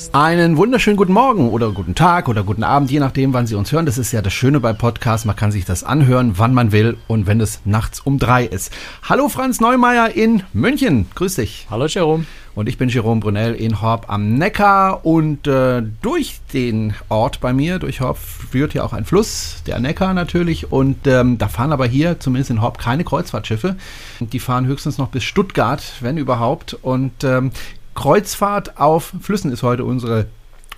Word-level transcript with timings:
Kreuzfahrt-Podcast. 0.00 0.14
Einen 0.14 0.56
wunderschönen 0.56 0.96
guten 0.96 1.12
Morgen 1.12 1.50
oder 1.50 1.70
guten 1.72 1.94
Tag 1.94 2.28
oder 2.28 2.42
guten 2.42 2.64
Abend, 2.64 2.90
je 2.90 3.00
nachdem, 3.00 3.32
wann 3.32 3.46
Sie 3.46 3.54
uns 3.54 3.72
hören. 3.72 3.86
Das 3.86 3.98
ist 3.98 4.12
ja 4.12 4.22
das 4.22 4.32
Schöne 4.32 4.60
bei 4.60 4.72
Podcasts. 4.72 5.26
Man 5.26 5.36
kann 5.36 5.52
sich 5.52 5.64
das 5.64 5.84
anhören, 5.84 6.34
wann 6.36 6.54
man 6.54 6.72
will 6.72 6.96
und 7.06 7.26
wenn 7.26 7.40
es 7.40 7.60
nachts 7.64 8.00
um 8.00 8.18
drei 8.18 8.44
ist. 8.44 8.72
Hallo 9.02 9.28
Franz 9.28 9.60
Neumeier 9.60 10.10
in 10.14 10.42
München. 10.52 11.06
Grüß 11.14 11.36
dich. 11.36 11.66
Hallo 11.70 11.86
Jerome. 11.86 12.24
Und 12.52 12.68
ich 12.68 12.78
bin 12.78 12.88
Jerome 12.88 13.20
Brunel 13.20 13.54
in 13.54 13.80
Horb 13.80 14.06
am 14.08 14.34
Neckar 14.34 15.06
und 15.06 15.46
äh, 15.46 15.82
durch 16.02 16.40
den 16.52 16.94
Ort 17.08 17.40
bei 17.40 17.52
mir, 17.52 17.78
durch 17.78 18.00
Horb, 18.00 18.18
führt 18.18 18.74
ja 18.74 18.82
auch 18.82 18.92
ein 18.92 19.04
Fluss, 19.04 19.62
der 19.66 19.78
Neckar 19.78 20.14
natürlich. 20.14 20.72
Und 20.72 21.06
ähm, 21.06 21.38
da 21.38 21.46
fahren 21.46 21.72
aber 21.72 21.86
hier, 21.86 22.18
zumindest 22.18 22.50
in 22.50 22.60
Horb, 22.60 22.78
keine 22.78 23.04
Kreuzfahrtschiffe. 23.04 23.76
Die 24.18 24.40
fahren 24.40 24.66
höchstens 24.66 24.98
noch 24.98 25.08
bis 25.08 25.22
Stuttgart, 25.22 25.80
wenn 26.00 26.16
überhaupt. 26.16 26.74
Und 26.74 27.22
ähm, 27.22 27.52
Kreuzfahrt 28.00 28.80
auf 28.80 29.12
Flüssen 29.20 29.52
ist 29.52 29.62
heute 29.62 29.84
unsere 29.84 30.24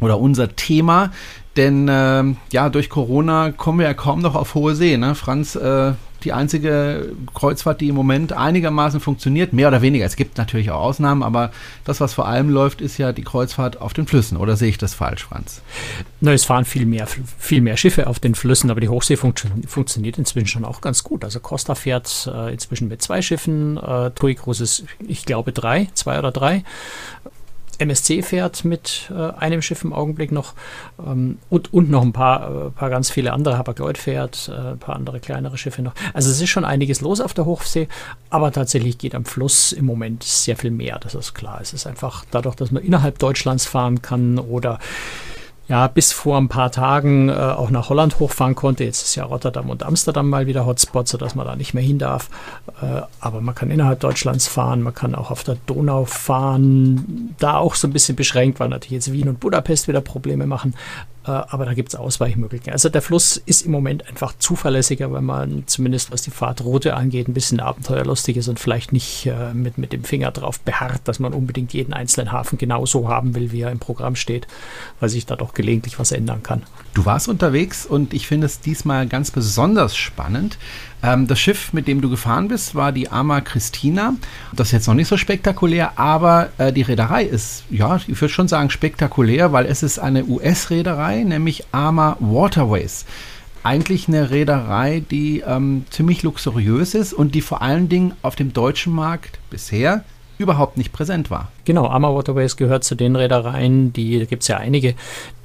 oder 0.01 0.19
unser 0.19 0.57
Thema. 0.57 1.13
Denn 1.57 1.87
äh, 1.87 2.25
ja, 2.51 2.69
durch 2.69 2.91
Corona 2.91 3.53
kommen 3.53 3.79
wir 3.79 3.87
ja 3.87 3.95
kaum 3.95 4.21
noch 4.21 4.35
auf 4.35 4.57
hohe 4.57 4.75
See. 4.75 4.97
Ne? 4.97 5.15
Franz, 5.15 5.55
äh, 5.55 5.93
die 6.25 6.33
einzige 6.33 7.13
Kreuzfahrt, 7.35 7.81
die 7.81 7.89
im 7.89 7.95
Moment 7.95 8.33
einigermaßen 8.33 9.01
funktioniert, 9.01 9.53
mehr 9.53 9.69
oder 9.69 9.83
weniger. 9.83 10.05
Es 10.05 10.17
gibt 10.17 10.39
natürlich 10.39 10.71
auch 10.71 10.81
Ausnahmen, 10.81 11.23
aber 11.23 11.53
das, 11.85 12.01
was 12.01 12.15
vor 12.15 12.27
allem 12.27 12.51
läuft, 12.51 12.81
ist 12.81 12.99
ja 12.99 13.13
die 13.13 13.23
Kreuzfahrt 13.23 13.81
auf 13.81 13.93
den 13.93 14.07
Flüssen. 14.07 14.37
Oder 14.37 14.57
sehe 14.57 14.69
ich 14.69 14.79
das 14.79 14.95
falsch, 14.95 15.25
Franz? 15.25 15.63
Na, 16.21 16.33
es 16.33 16.45
fahren 16.45 16.65
viel 16.65 16.87
mehr, 16.87 17.07
viel 17.39 17.61
mehr 17.61 17.77
Schiffe 17.77 18.07
auf 18.07 18.21
den 18.21 18.35
Flüssen, 18.35 18.71
aber 18.71 18.81
die 18.81 18.89
Hochsee 18.89 19.17
funktio 19.17 19.51
funktioniert 19.67 20.19
inzwischen 20.19 20.47
schon 20.47 20.65
auch 20.65 20.81
ganz 20.81 21.05
gut. 21.05 21.25
Also 21.25 21.41
Costa 21.41 21.75
fährt 21.75 22.31
äh, 22.33 22.53
inzwischen 22.53 22.89
mit 22.89 23.03
zwei 23.03 23.23
Schiffen, 23.23 23.77
äh, 23.77 24.11
TUI 24.11 24.35
Cruises, 24.35 24.85
ich 25.07 25.25
glaube 25.25 25.53
drei, 25.53 25.89
zwei 25.95 26.19
oder 26.19 26.33
drei. 26.33 26.65
MSC 27.79 28.23
fährt 28.23 28.65
mit 28.65 29.11
äh, 29.11 29.33
einem 29.39 29.63
Schiff 29.63 29.85
im 29.85 29.93
Augenblick 29.93 30.33
noch 30.33 30.55
ähm, 31.05 31.39
und, 31.51 31.73
und 31.73 31.91
noch 31.91 32.03
ein 32.03 32.13
paar, 32.13 32.67
äh, 32.67 32.71
paar 32.71 32.91
ganz 32.91 33.11
viele 33.11 33.33
andere. 33.33 33.59
Hapag-Lloyd 33.59 33.99
fährt, 33.99 34.49
äh, 34.49 34.73
ein 34.73 34.79
paar 34.79 34.97
andere 34.97 35.21
kleinere 35.21 35.59
Schiffe 35.59 35.83
noch. 35.83 35.95
Also 36.15 36.31
es 36.31 36.41
ist 36.41 36.51
schon 36.51 36.65
einiges 36.65 37.01
los 37.01 37.21
auf 37.21 37.35
der 37.35 37.45
Hochsee, 37.45 37.89
aber 38.31 38.53
tatsächlich 38.53 38.99
geht 38.99 39.15
am 39.15 39.25
Fluss 39.25 39.73
im 39.73 39.87
Moment 39.87 40.23
sehr 40.23 40.57
viel 40.57 40.71
mehr, 40.71 40.99
das 40.99 41.15
ist 41.15 41.35
klar. 41.35 41.59
Es 41.61 41.73
ist 41.73 41.87
einfach 41.87 42.25
dadurch, 42.31 42.55
dass 42.57 42.71
man 42.71 42.83
innerhalb 42.83 43.19
Deutschlands 43.19 43.67
fahren 43.67 44.03
kann 44.03 44.39
oder 44.39 44.79
ja, 45.69 45.87
bis 45.87 46.13
vor 46.13 46.39
ein 46.39 46.49
paar 46.49 46.71
Tagen 46.71 47.29
äh, 47.29 47.33
auch 47.33 47.71
nach 47.71 47.89
Holland 47.89 48.19
hochfahren 48.19 48.55
konnte. 48.55 48.85
Jetzt 48.85 49.03
ist 49.03 49.15
ja 49.15 49.25
Rotterdam 49.25 49.71
und 49.71 49.85
Amsterdam 49.85 50.29
mal 50.29 50.47
wieder 50.47 50.67
Hotspot, 50.67 51.09
sodass 51.09 51.35
man 51.35 51.47
da 51.47 51.57
nicht 51.57 51.73
mehr 51.73 51.83
hin 51.83 51.99
darf. 51.99 52.29
Äh, 52.81 53.03
aber 53.21 53.41
man 53.41 53.55
kann 53.55 53.71
innerhalb 53.71 54.01
Deutschlands 54.01 54.49
fahren, 54.49 54.83
man 54.83 54.95
kann 54.95 55.15
auch 55.15 55.31
auf 55.31 55.45
der 55.45 55.57
Donau 55.67 56.05
fahren. 56.05 57.35
Da 57.39 57.57
auch 57.57 57.77
so 57.77 57.87
ein 57.87 57.93
bisschen 57.93 58.17
beschränkt, 58.17 58.61
weil 58.61 58.69
natürlich 58.69 59.07
jetzt 59.07 59.13
Wien 59.13 59.29
und 59.29 59.41
Budapest 59.41 59.89
wieder 59.89 60.01
Probleme 60.01 60.47
machen. 60.47 60.75
Äh, 61.25 61.31
aber 61.31 61.65
da 61.65 61.75
gibt 61.75 61.91
es 61.91 61.95
Ausweichmöglichkeiten. 61.95 62.73
Also 62.73 62.89
der 62.89 63.03
Fluss 63.03 63.37
ist 63.37 63.63
im 63.63 63.71
Moment 63.71 64.09
einfach 64.09 64.35
zuverlässiger, 64.39 65.13
weil 65.13 65.23
man 65.23 65.65
zumindest 65.67 66.11
was 66.11 66.23
die 66.23 66.31
Fahrtroute 66.31 66.95
angeht, 66.95 67.29
ein 67.29 67.35
bisschen 67.35 67.61
abenteuerlustig 67.61 68.37
ist 68.37 68.49
und 68.49 68.59
vielleicht 68.59 68.93
nicht 68.93 69.27
äh, 69.27 69.55
mit, 69.55 69.79
mit 69.79 69.93
dem 69.93 70.05
Finger 70.05 70.33
drauf 70.33 70.59
beharrt, 70.61 71.03
dass 71.05 71.21
man 71.21 71.33
unbedingt 71.33 71.73
jeden 71.73 71.93
einzelnen 71.93 72.33
Hafen 72.33 72.59
genauso 72.59 73.09
haben 73.09 73.35
will, 73.35 73.53
wie 73.53 73.61
er 73.61 73.71
im 73.71 73.79
Programm 73.79 74.17
steht, 74.17 74.49
weil 74.99 75.09
sich 75.09 75.27
da 75.27 75.37
doch 75.37 75.55
gelegentlich 75.55 75.99
was 75.99 76.13
ändern 76.13 76.43
kann. 76.43 76.63
Du 76.95 77.05
warst 77.05 77.29
unterwegs 77.29 77.87
und 77.87 78.13
ich 78.15 78.27
finde 78.27 78.47
es 78.47 78.61
diesmal 78.61 79.07
ganz 79.07 79.31
besonders 79.31 79.97
spannend. 79.97 80.59
Ähm, 81.03 81.27
das 81.27 81.41
Schiff, 81.41 81.73
mit 81.73 81.89
dem 81.89 82.01
du 82.01 82.09
gefahren 82.09 82.49
bist, 82.49 82.75
war 82.75 82.93
die 82.93 83.11
Ama 83.11 83.41
Christina. 83.41 84.15
Das 84.53 84.69
ist 84.69 84.73
jetzt 84.73 84.87
noch 84.87 84.95
nicht 84.95 85.09
so 85.09 85.17
spektakulär, 85.17 85.99
aber 85.99 86.51
äh, 86.59 86.73
die 86.73 86.83
Reederei 86.83 87.25
ist, 87.25 87.65
ja, 87.71 87.97
ich 87.97 88.21
würde 88.21 88.33
schon 88.33 88.49
sagen 88.49 88.71
spektakulär, 88.71 89.53
weil 89.53 89.67
es 89.67 89.83
ist 89.83 89.99
eine 89.99 90.25
US-Reederei, 90.25 91.25
nämlich 91.25 91.65
Ama 91.73 92.17
Waterways 92.21 93.05
eigentlich 93.65 94.09
eine 94.09 94.31
Reederei, 94.31 95.05
die 95.11 95.41
ähm, 95.47 95.85
ziemlich 95.91 96.23
luxuriös 96.23 96.95
ist 96.95 97.13
und 97.13 97.35
die 97.35 97.43
vor 97.43 97.63
allen 97.63 97.89
Dingen 97.89 98.15
auf 98.23 98.35
dem 98.35 98.53
deutschen 98.53 98.93
Markt 98.93 99.39
bisher 99.51 100.05
überhaupt 100.43 100.77
nicht 100.77 100.93
präsent 100.93 101.31
war. 101.31 101.51
Genau, 101.65 101.87
Ama 101.87 102.15
Waterways 102.15 102.57
gehört 102.57 102.85
zu 102.85 102.95
den 102.95 103.17
Reedereien, 103.17 103.93
die, 103.93 104.19
da 104.19 104.25
gibt 104.25 104.43
es 104.43 104.49
ja 104.49 104.59
einige, 104.59 104.95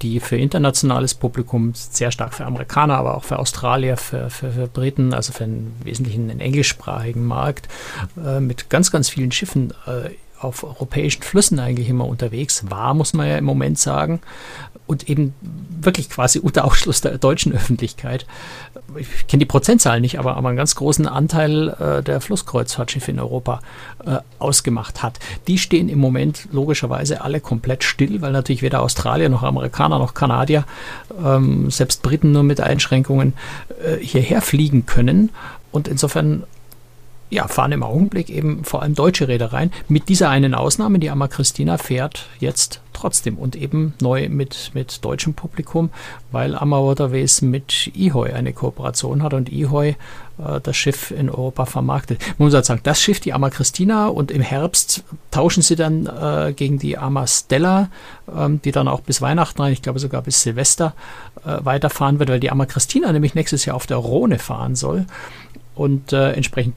die 0.02 0.20
für 0.20 0.38
internationales 0.38 1.14
Publikum, 1.14 1.72
sehr 1.74 2.12
stark 2.12 2.34
für 2.34 2.46
Amerikaner, 2.46 2.98
aber 2.98 3.16
auch 3.16 3.24
für 3.24 3.40
Australier, 3.40 3.98
für, 3.98 4.30
für, 4.30 4.52
für 4.52 4.68
Briten, 4.68 5.14
also 5.14 5.32
für 5.32 5.46
einen 5.46 5.76
wesentlichen 5.84 6.40
englischsprachigen 6.40 7.26
Markt, 7.26 7.68
äh, 8.24 8.40
mit 8.40 8.70
ganz, 8.70 8.92
ganz 8.92 9.10
vielen 9.10 9.32
Schiffen 9.32 9.74
äh, 9.86 10.10
auf 10.40 10.64
europäischen 10.64 11.24
Flüssen 11.24 11.60
eigentlich 11.60 11.90
immer 11.90 12.06
unterwegs 12.06 12.66
war, 12.70 12.94
muss 12.94 13.14
man 13.14 13.28
ja 13.28 13.38
im 13.38 13.46
Moment 13.46 13.80
sagen. 13.80 14.22
Und 14.86 15.10
eben 15.10 15.34
wirklich 15.82 16.10
quasi 16.10 16.40
unter 16.40 16.64
Ausschluss 16.64 17.02
der 17.02 17.18
deutschen 17.18 17.52
Öffentlichkeit. 17.54 18.26
Ich 18.96 19.28
kenne 19.28 19.40
die 19.40 19.46
Prozentzahl 19.46 20.00
nicht, 20.00 20.18
aber, 20.18 20.38
aber 20.38 20.48
einen 20.48 20.58
ganz 20.58 20.76
großen 20.76 21.08
Anteil 21.08 21.70
äh, 21.70 22.04
der 22.04 22.22
Flusskreuzfahrtschiffe 22.22 23.12
in 23.12 23.20
Europa 23.20 23.60
äh, 24.06 24.20
ausgemacht 24.40 25.04
hat. 25.04 25.20
Die 25.48 25.58
stehen 25.58 25.90
im 25.90 26.00
Moment 26.00 26.48
logischerweise 26.52 27.22
alle 27.22 27.42
komplett 27.42 27.84
still, 27.84 28.22
weil 28.22 28.32
natürlich 28.32 28.62
weder 28.62 28.82
Australier 28.82 29.28
noch 29.28 29.44
Amerikaner 29.44 30.00
noch 30.00 30.14
Kanadier, 30.14 30.64
ähm, 31.24 31.70
selbst 31.70 32.02
Briten 32.02 32.32
nur 32.32 32.44
mit 32.44 32.62
Einschränkungen, 32.62 33.34
äh, 33.84 33.98
hierher 33.98 34.42
fliegen 34.42 34.86
können. 34.86 35.32
Und 35.72 35.88
insofern 35.88 36.44
ja, 37.30 37.48
fahren 37.48 37.74
im 37.74 37.84
Augenblick 37.84 38.30
eben 38.30 38.64
vor 38.64 38.82
allem 38.82 38.96
deutsche 38.96 39.28
Reedereien. 39.28 39.72
Mit 39.90 40.10
dieser 40.10 40.30
einen 40.30 40.54
Ausnahme, 40.54 41.00
die 41.00 41.10
Amma 41.10 41.28
Christina 41.28 41.78
fährt 41.78 42.28
jetzt 42.40 42.82
trotzdem 42.94 43.38
und 43.38 43.56
eben 43.56 43.94
neu 44.02 44.30
mit, 44.30 44.72
mit 44.74 45.04
deutschem 45.06 45.34
Publikum, 45.34 45.90
weil 46.32 46.56
Amma 46.56 46.78
Waterways 46.78 47.42
mit 47.42 47.92
Ihoi 47.96 48.34
eine 48.34 48.54
Kooperation 48.54 49.22
hat 49.22 49.34
und 49.34 49.50
Ihoi 49.50 49.90
äh, 49.90 49.96
das 50.64 50.76
Schiff 50.76 51.12
in 51.12 51.30
Europa 51.30 51.66
vermarktet. 51.66 52.20
Man 52.38 52.48
muss 52.48 52.56
halt 52.56 52.66
sagen, 52.66 52.82
das 52.84 53.02
Schiff, 53.02 53.20
die 53.20 53.34
Amma 53.34 53.50
Christina 53.50 54.08
und 54.08 54.32
im 54.32 54.42
Herbst 54.42 55.04
tauschen 55.30 55.62
sie 55.62 55.76
dann 55.76 56.08
äh, 56.08 56.54
gegen 56.54 56.80
die 56.80 56.98
Amma 56.98 57.28
Stella, 57.28 57.90
ähm, 58.36 58.62
die 58.64 58.72
dann 58.72 58.88
auch 58.88 59.02
bis 59.02 59.22
Weihnachten 59.22 59.62
rein, 59.62 59.74
ich 59.74 59.82
glaube 59.82 60.00
sogar 60.00 60.22
bis 60.22 60.42
Silvester 60.42 60.94
äh, 61.46 61.58
weiterfahren 61.64 62.20
wird, 62.20 62.30
weil 62.30 62.40
die 62.40 62.52
Amma 62.52 62.66
Christina 62.66 63.12
nämlich 63.12 63.36
nächstes 63.36 63.66
Jahr 63.66 63.76
auf 63.76 63.86
der 63.86 63.98
Rhone 63.98 64.40
fahren 64.40 64.76
soll 64.76 65.06
und 65.76 66.14
äh, 66.14 66.32
entsprechend 66.32 66.74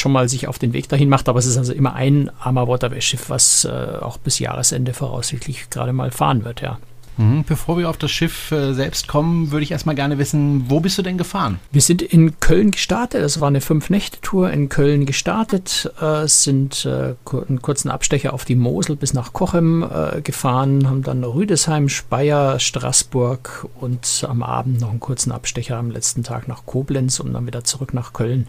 schon 0.00 0.12
mal 0.12 0.28
sich 0.28 0.48
auf 0.48 0.58
den 0.58 0.72
Weg 0.72 0.88
dahin 0.88 1.08
macht, 1.08 1.28
aber 1.28 1.38
es 1.38 1.46
ist 1.46 1.56
also 1.56 1.72
immer 1.72 1.94
ein 1.94 2.30
armer 2.40 2.68
Waterway-Schiff, 2.68 3.30
was 3.30 3.64
äh, 3.64 3.98
auch 4.00 4.18
bis 4.18 4.38
Jahresende 4.38 4.94
voraussichtlich 4.94 5.70
gerade 5.70 5.92
mal 5.92 6.10
fahren 6.10 6.44
wird, 6.44 6.60
ja. 6.60 6.78
Mhm. 7.18 7.44
Bevor 7.46 7.76
wir 7.76 7.90
auf 7.90 7.96
das 7.98 8.10
Schiff 8.10 8.52
äh, 8.52 8.72
selbst 8.72 9.08
kommen, 9.08 9.50
würde 9.50 9.64
ich 9.64 9.72
erstmal 9.72 9.96
gerne 9.96 10.18
wissen, 10.18 10.66
wo 10.68 10.80
bist 10.80 10.96
du 10.96 11.02
denn 11.02 11.18
gefahren? 11.18 11.58
Wir 11.72 11.82
sind 11.82 12.00
in 12.00 12.38
Köln 12.38 12.70
gestartet. 12.70 13.22
Das 13.22 13.40
war 13.40 13.48
eine 13.48 13.60
Fünf-Nächte-Tour 13.60 14.50
in 14.50 14.68
Köln 14.68 15.04
gestartet, 15.04 15.92
äh, 16.00 16.26
sind 16.26 16.86
äh, 16.86 17.14
einen 17.48 17.60
kurzen 17.60 17.90
Abstecher 17.90 18.32
auf 18.32 18.44
die 18.44 18.54
Mosel 18.54 18.96
bis 18.96 19.14
nach 19.14 19.32
Kochem 19.32 19.82
äh, 19.82 20.20
gefahren, 20.22 20.88
haben 20.88 21.02
dann 21.02 21.24
Rüdesheim, 21.24 21.88
Speyer, 21.88 22.60
Straßburg 22.60 23.66
und 23.80 24.24
am 24.28 24.42
Abend 24.42 24.80
noch 24.80 24.90
einen 24.90 25.00
kurzen 25.00 25.32
Abstecher 25.32 25.76
am 25.76 25.90
letzten 25.90 26.22
Tag 26.22 26.46
nach 26.46 26.66
Koblenz 26.66 27.18
und 27.18 27.32
dann 27.32 27.46
wieder 27.46 27.64
zurück 27.64 27.94
nach 27.94 28.12
Köln. 28.12 28.46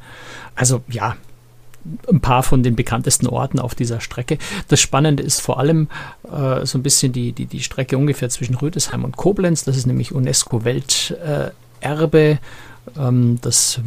Also 0.55 0.81
ja, 0.87 1.15
ein 2.09 2.21
paar 2.21 2.43
von 2.43 2.63
den 2.63 2.75
bekanntesten 2.75 3.27
Orten 3.27 3.59
auf 3.59 3.75
dieser 3.75 4.01
Strecke. 4.01 4.37
Das 4.67 4.79
Spannende 4.79 5.23
ist 5.23 5.41
vor 5.41 5.59
allem 5.59 5.87
äh, 6.23 6.65
so 6.65 6.77
ein 6.77 6.83
bisschen 6.83 7.13
die, 7.13 7.31
die, 7.31 7.45
die 7.45 7.61
Strecke 7.61 7.97
ungefähr 7.97 8.29
zwischen 8.29 8.55
Rüdesheim 8.55 9.03
und 9.03 9.17
Koblenz. 9.17 9.63
Das 9.63 9.77
ist 9.77 9.87
nämlich 9.87 10.13
UNESCO-Welterbe. 10.13 12.19
Äh, 12.19 12.37
ähm, 12.97 13.37
das 13.41 13.79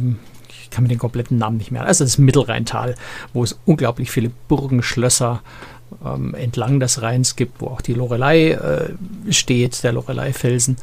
ich 0.61 0.69
kann 0.69 0.83
mir 0.83 0.89
den 0.89 0.99
kompletten 0.99 1.37
Namen 1.37 1.57
nicht 1.57 1.71
mehr. 1.71 1.85
Also 1.85 2.03
das 2.03 2.17
Mittelrheintal, 2.17 2.95
wo 3.33 3.43
es 3.43 3.59
unglaublich 3.65 4.09
viele 4.09 4.31
Burgen, 4.47 4.81
Schlösser 4.81 5.41
ähm, 6.03 6.33
entlang 6.33 6.79
des 6.79 7.01
Rheins 7.01 7.35
gibt, 7.35 7.61
wo 7.61 7.67
auch 7.67 7.81
die 7.81 7.93
Lorelei 7.93 8.51
äh, 8.51 8.93
steht, 9.31 9.83
der 9.83 9.93
Lorelei-Felsen 9.93 10.77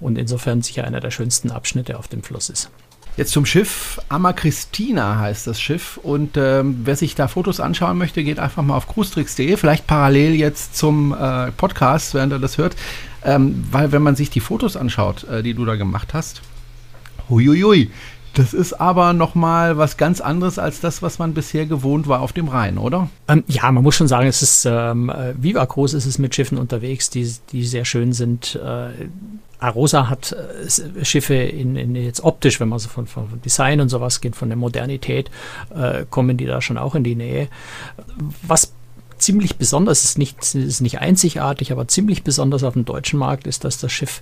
und 0.00 0.18
insofern 0.18 0.62
sicher 0.62 0.84
einer 0.84 1.00
der 1.00 1.10
schönsten 1.10 1.50
Abschnitte 1.50 1.98
auf 1.98 2.08
dem 2.08 2.22
Fluss 2.22 2.48
ist. 2.48 2.70
Jetzt 3.16 3.30
zum 3.30 3.46
Schiff. 3.46 4.00
Amma 4.08 4.32
Christina 4.32 5.18
heißt 5.18 5.46
das 5.46 5.60
Schiff. 5.60 5.98
Und 6.02 6.36
ähm, 6.36 6.80
wer 6.84 6.96
sich 6.96 7.14
da 7.14 7.28
Fotos 7.28 7.60
anschauen 7.60 7.96
möchte, 7.96 8.24
geht 8.24 8.40
einfach 8.40 8.62
mal 8.62 8.76
auf 8.76 8.88
cruestricks.de. 8.88 9.56
Vielleicht 9.56 9.86
parallel 9.86 10.34
jetzt 10.34 10.76
zum 10.76 11.14
äh, 11.14 11.52
Podcast, 11.52 12.14
während 12.14 12.32
er 12.32 12.40
das 12.40 12.58
hört. 12.58 12.74
Ähm, 13.24 13.64
weil 13.70 13.92
wenn 13.92 14.02
man 14.02 14.16
sich 14.16 14.30
die 14.30 14.40
Fotos 14.40 14.76
anschaut, 14.76 15.24
äh, 15.24 15.42
die 15.44 15.54
du 15.54 15.64
da 15.64 15.76
gemacht 15.76 16.12
hast, 16.12 16.42
huiuiui, 17.28 17.90
das 18.34 18.52
ist 18.52 18.74
aber 18.74 19.12
nochmal 19.12 19.78
was 19.78 19.96
ganz 19.96 20.20
anderes 20.20 20.58
als 20.58 20.80
das, 20.80 21.02
was 21.02 21.18
man 21.18 21.34
bisher 21.34 21.66
gewohnt 21.66 22.08
war 22.08 22.20
auf 22.20 22.32
dem 22.32 22.48
Rhein, 22.48 22.78
oder? 22.78 23.08
Ähm, 23.28 23.44
ja, 23.46 23.70
man 23.70 23.82
muss 23.82 23.94
schon 23.94 24.08
sagen, 24.08 24.26
es 24.26 24.42
ist 24.42 24.66
ähm, 24.66 25.08
äh, 25.08 25.34
Viva 25.36 25.64
Groß 25.64 25.94
ist 25.94 26.06
es 26.06 26.18
mit 26.18 26.34
Schiffen 26.34 26.58
unterwegs, 26.58 27.10
die, 27.10 27.32
die 27.52 27.64
sehr 27.64 27.84
schön 27.84 28.12
sind. 28.12 28.56
Äh, 28.56 29.08
Arosa 29.58 30.08
hat 30.08 30.32
äh, 30.32 31.04
Schiffe 31.04 31.34
in, 31.34 31.76
in, 31.76 31.94
jetzt 31.94 32.22
optisch, 32.22 32.60
wenn 32.60 32.68
man 32.68 32.78
so 32.78 32.88
von, 32.88 33.06
von, 33.06 33.28
Design 33.44 33.80
und 33.80 33.88
sowas 33.88 34.20
geht, 34.20 34.36
von 34.36 34.48
der 34.48 34.56
Modernität, 34.56 35.30
äh, 35.74 36.04
kommen 36.10 36.36
die 36.36 36.46
da 36.46 36.60
schon 36.60 36.76
auch 36.76 36.94
in 36.94 37.04
die 37.04 37.14
Nähe. 37.14 37.48
Was 38.42 38.72
ziemlich 39.24 39.56
besonders, 39.56 40.04
ist 40.04 40.18
nicht, 40.18 40.54
ist 40.54 40.80
nicht 40.82 41.00
einzigartig, 41.00 41.72
aber 41.72 41.88
ziemlich 41.88 42.22
besonders 42.22 42.62
auf 42.62 42.74
dem 42.74 42.84
deutschen 42.84 43.18
Markt 43.18 43.46
ist, 43.46 43.64
dass 43.64 43.78
das 43.78 43.90
Schiff 43.90 44.20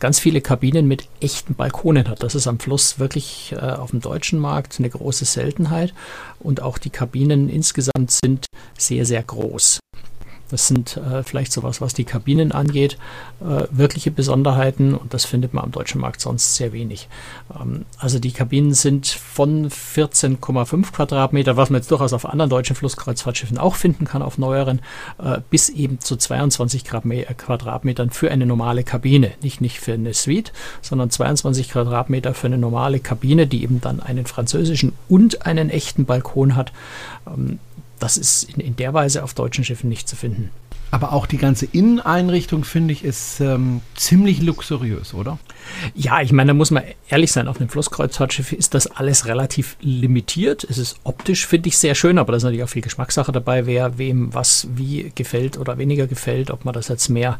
ganz 0.00 0.18
viele 0.18 0.42
Kabinen 0.42 0.86
mit 0.86 1.08
echten 1.20 1.54
Balkonen 1.54 2.08
hat. 2.08 2.22
Das 2.22 2.34
ist 2.34 2.46
am 2.46 2.58
Fluss 2.58 2.98
wirklich 2.98 3.54
äh, 3.56 3.60
auf 3.60 3.90
dem 3.90 4.00
deutschen 4.00 4.38
Markt 4.38 4.78
eine 4.78 4.90
große 4.90 5.24
Seltenheit. 5.24 5.94
Und 6.40 6.60
auch 6.60 6.76
die 6.76 6.90
Kabinen 6.90 7.48
insgesamt 7.48 8.10
sind 8.10 8.46
sehr, 8.76 9.06
sehr 9.06 9.22
groß. 9.22 9.80
Das 10.50 10.68
sind 10.68 10.96
äh, 10.98 11.22
vielleicht 11.22 11.52
sowas, 11.52 11.80
was 11.80 11.94
die 11.94 12.04
Kabinen 12.04 12.52
angeht, 12.52 12.98
äh, 13.40 13.64
wirkliche 13.70 14.10
Besonderheiten 14.10 14.94
und 14.94 15.14
das 15.14 15.24
findet 15.24 15.54
man 15.54 15.64
am 15.64 15.72
deutschen 15.72 16.00
Markt 16.00 16.20
sonst 16.20 16.54
sehr 16.54 16.72
wenig. 16.72 17.08
Ähm, 17.58 17.86
also 17.98 18.18
die 18.18 18.32
Kabinen 18.32 18.74
sind 18.74 19.06
von 19.06 19.70
14,5 19.70 20.92
Quadratmeter, 20.92 21.56
was 21.56 21.70
man 21.70 21.80
jetzt 21.80 21.90
durchaus 21.90 22.12
auf 22.12 22.26
anderen 22.26 22.50
deutschen 22.50 22.76
Flusskreuzfahrtschiffen 22.76 23.58
auch 23.58 23.74
finden 23.74 24.04
kann, 24.04 24.22
auf 24.22 24.36
neueren, 24.36 24.80
äh, 25.18 25.40
bis 25.48 25.70
eben 25.70 25.98
zu 26.00 26.16
22 26.16 26.84
Quadratmetern 26.84 28.10
für 28.10 28.30
eine 28.30 28.46
normale 28.46 28.84
Kabine. 28.84 29.32
Nicht, 29.42 29.60
nicht 29.60 29.80
für 29.80 29.94
eine 29.94 30.12
Suite, 30.12 30.52
sondern 30.82 31.10
22 31.10 31.70
Quadratmeter 31.70 32.34
für 32.34 32.48
eine 32.48 32.58
normale 32.58 33.00
Kabine, 33.00 33.46
die 33.46 33.62
eben 33.62 33.80
dann 33.80 34.00
einen 34.00 34.26
französischen 34.26 34.92
und 35.08 35.46
einen 35.46 35.70
echten 35.70 36.04
Balkon 36.04 36.54
hat. 36.54 36.72
Ähm, 37.26 37.58
das 38.04 38.18
ist 38.18 38.42
in, 38.44 38.60
in, 38.60 38.76
der 38.76 38.92
Weise 38.92 39.24
auf 39.24 39.32
deutschen 39.32 39.64
Schiffen 39.64 39.88
nicht 39.88 40.06
zu 40.08 40.14
finden. 40.14 40.50
Aber 40.90 41.14
auch 41.14 41.26
die 41.26 41.38
ganze 41.38 41.64
Inneneinrichtung, 41.64 42.62
finde 42.62 42.92
ich, 42.92 43.02
ist 43.02 43.40
ähm, 43.40 43.80
ziemlich 43.96 44.42
luxuriös, 44.42 45.14
oder? 45.14 45.38
Ja, 45.94 46.20
ich 46.20 46.30
meine, 46.30 46.48
da 46.48 46.54
muss 46.54 46.70
man 46.70 46.84
ehrlich 47.08 47.32
sein, 47.32 47.48
auf 47.48 47.58
einem 47.58 47.70
Flusskreuzfahrtschiff 47.70 48.52
ist 48.52 48.74
das 48.74 48.86
alles 48.86 49.24
relativ 49.24 49.78
limitiert. 49.80 50.64
Es 50.64 50.76
ist 50.76 50.96
optisch, 51.02 51.46
finde 51.46 51.70
ich, 51.70 51.78
sehr 51.78 51.94
schön, 51.94 52.18
aber 52.18 52.32
da 52.32 52.36
ist 52.36 52.42
natürlich 52.42 52.62
auch 52.62 52.68
viel 52.68 52.82
Geschmackssache 52.82 53.32
dabei, 53.32 53.64
wer 53.64 53.96
wem 53.96 54.34
was 54.34 54.68
wie 54.74 55.10
gefällt 55.14 55.56
oder 55.56 55.78
weniger 55.78 56.06
gefällt, 56.06 56.50
ob 56.50 56.66
man 56.66 56.74
das 56.74 56.88
jetzt 56.88 57.08
mehr 57.08 57.38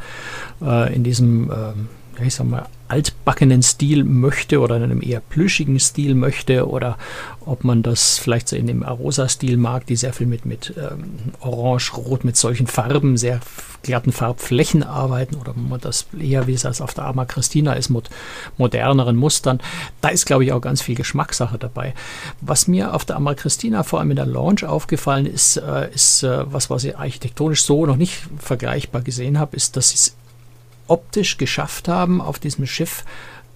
äh, 0.63 0.95
in 0.95 1.05
diesem... 1.05 1.51
Ähm, 1.51 1.89
ich 2.23 2.35
sag 2.35 2.47
mal, 2.47 2.67
altbackenen 2.89 3.63
Stil 3.63 4.05
möchte 4.05 4.61
oder 4.61 4.77
in 4.77 4.83
einem 4.83 5.03
eher 5.03 5.21
plüschigen 5.21 5.81
Stil 5.81 6.15
möchte 6.15 6.69
oder 6.69 6.99
ob 7.47 7.65
man 7.65 7.83
das 7.83 8.19
vielleicht 8.19 8.49
so 8.49 8.57
in 8.57 8.67
dem 8.67 8.83
Arosa-Stil 8.83 9.57
mag, 9.57 9.87
die 9.87 9.97
sehr 9.97 10.13
viel 10.13 10.27
mit, 10.27 10.47
mit 10.47 10.75
ähm, 10.77 11.33
Orange, 11.41 11.95
Rot, 11.97 12.25
mit 12.25 12.37
solchen 12.37 12.67
Farben, 12.67 13.17
sehr 13.17 13.41
glatten 13.83 14.13
Farbflächen 14.13 14.83
arbeiten 14.83 15.37
oder 15.37 15.55
man 15.55 15.81
das 15.81 16.07
eher, 16.19 16.47
wie 16.47 16.55
es 16.55 16.65
auf 16.81 16.95
der 16.95 17.05
Arma 17.05 17.25
Christina 17.25 17.75
ist, 17.75 17.91
mit 17.91 18.11
moderneren 18.57 19.17
Mustern. 19.17 19.61
Da 20.01 20.09
ist, 20.09 20.27
glaube 20.27 20.45
ich, 20.45 20.53
auch 20.53 20.61
ganz 20.61 20.83
viel 20.83 20.95
Geschmackssache 20.95 21.59
dabei. 21.59 21.95
Was 22.41 22.67
mir 22.67 22.95
auf 22.95 23.05
der 23.05 23.17
Arma 23.17 23.35
Christina 23.35 23.83
vor 23.83 24.01
allem 24.01 24.11
in 24.11 24.17
der 24.17 24.27
Launch 24.27 24.65
aufgefallen 24.65 25.27
ist, 25.27 25.57
äh, 25.57 25.93
ist 25.93 26.23
äh, 26.23 26.53
was, 26.53 26.71
was 26.71 26.85
ich 26.85 26.97
architektonisch 26.97 27.63
so 27.63 27.87
noch 27.87 27.97
nicht 27.97 28.23
vergleichbar 28.39 29.03
gesehen 29.03 29.39
habe, 29.39 29.57
ist, 29.57 29.77
dass 29.77 29.93
es 29.93 30.17
optisch 30.87 31.37
geschafft 31.39 31.89
haben, 31.89 32.21
auf 32.21 32.39
diesem 32.39 32.67
Schiff 32.67 33.05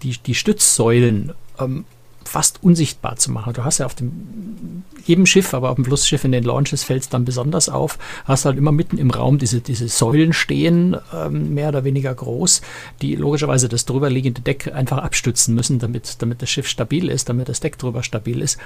die, 0.02 0.16
die 0.18 0.34
Stützsäulen 0.34 1.32
ähm, 1.58 1.84
fast 2.28 2.62
unsichtbar 2.62 3.16
zu 3.16 3.32
machen. 3.32 3.54
Du 3.54 3.64
hast 3.64 3.78
ja 3.78 3.86
auf 3.86 3.94
dem 3.94 4.84
jedem 5.04 5.24
Schiff, 5.24 5.54
aber 5.54 5.70
auf 5.70 5.76
dem 5.76 5.86
Flussschiff 5.86 6.24
in 6.24 6.32
den 6.32 6.44
Launches 6.44 6.84
fällt 6.84 7.02
es 7.02 7.08
dann 7.08 7.24
besonders 7.24 7.68
auf, 7.70 7.98
hast 8.26 8.44
halt 8.44 8.58
immer 8.58 8.72
mitten 8.72 8.98
im 8.98 9.10
Raum 9.10 9.38
diese, 9.38 9.60
diese 9.60 9.88
Säulen 9.88 10.34
stehen, 10.34 10.96
ähm, 11.14 11.54
mehr 11.54 11.70
oder 11.70 11.84
weniger 11.84 12.14
groß, 12.14 12.60
die 13.00 13.16
logischerweise 13.16 13.68
das 13.68 13.86
drüberliegende 13.86 14.42
Deck 14.42 14.70
einfach 14.72 14.98
abstützen 14.98 15.54
müssen, 15.54 15.78
damit, 15.78 16.16
damit 16.20 16.42
das 16.42 16.50
Schiff 16.50 16.68
stabil 16.68 17.08
ist, 17.08 17.30
damit 17.30 17.48
das 17.48 17.60
Deck 17.60 17.78
drüber 17.78 18.02
stabil 18.02 18.42
ist. 18.42 18.58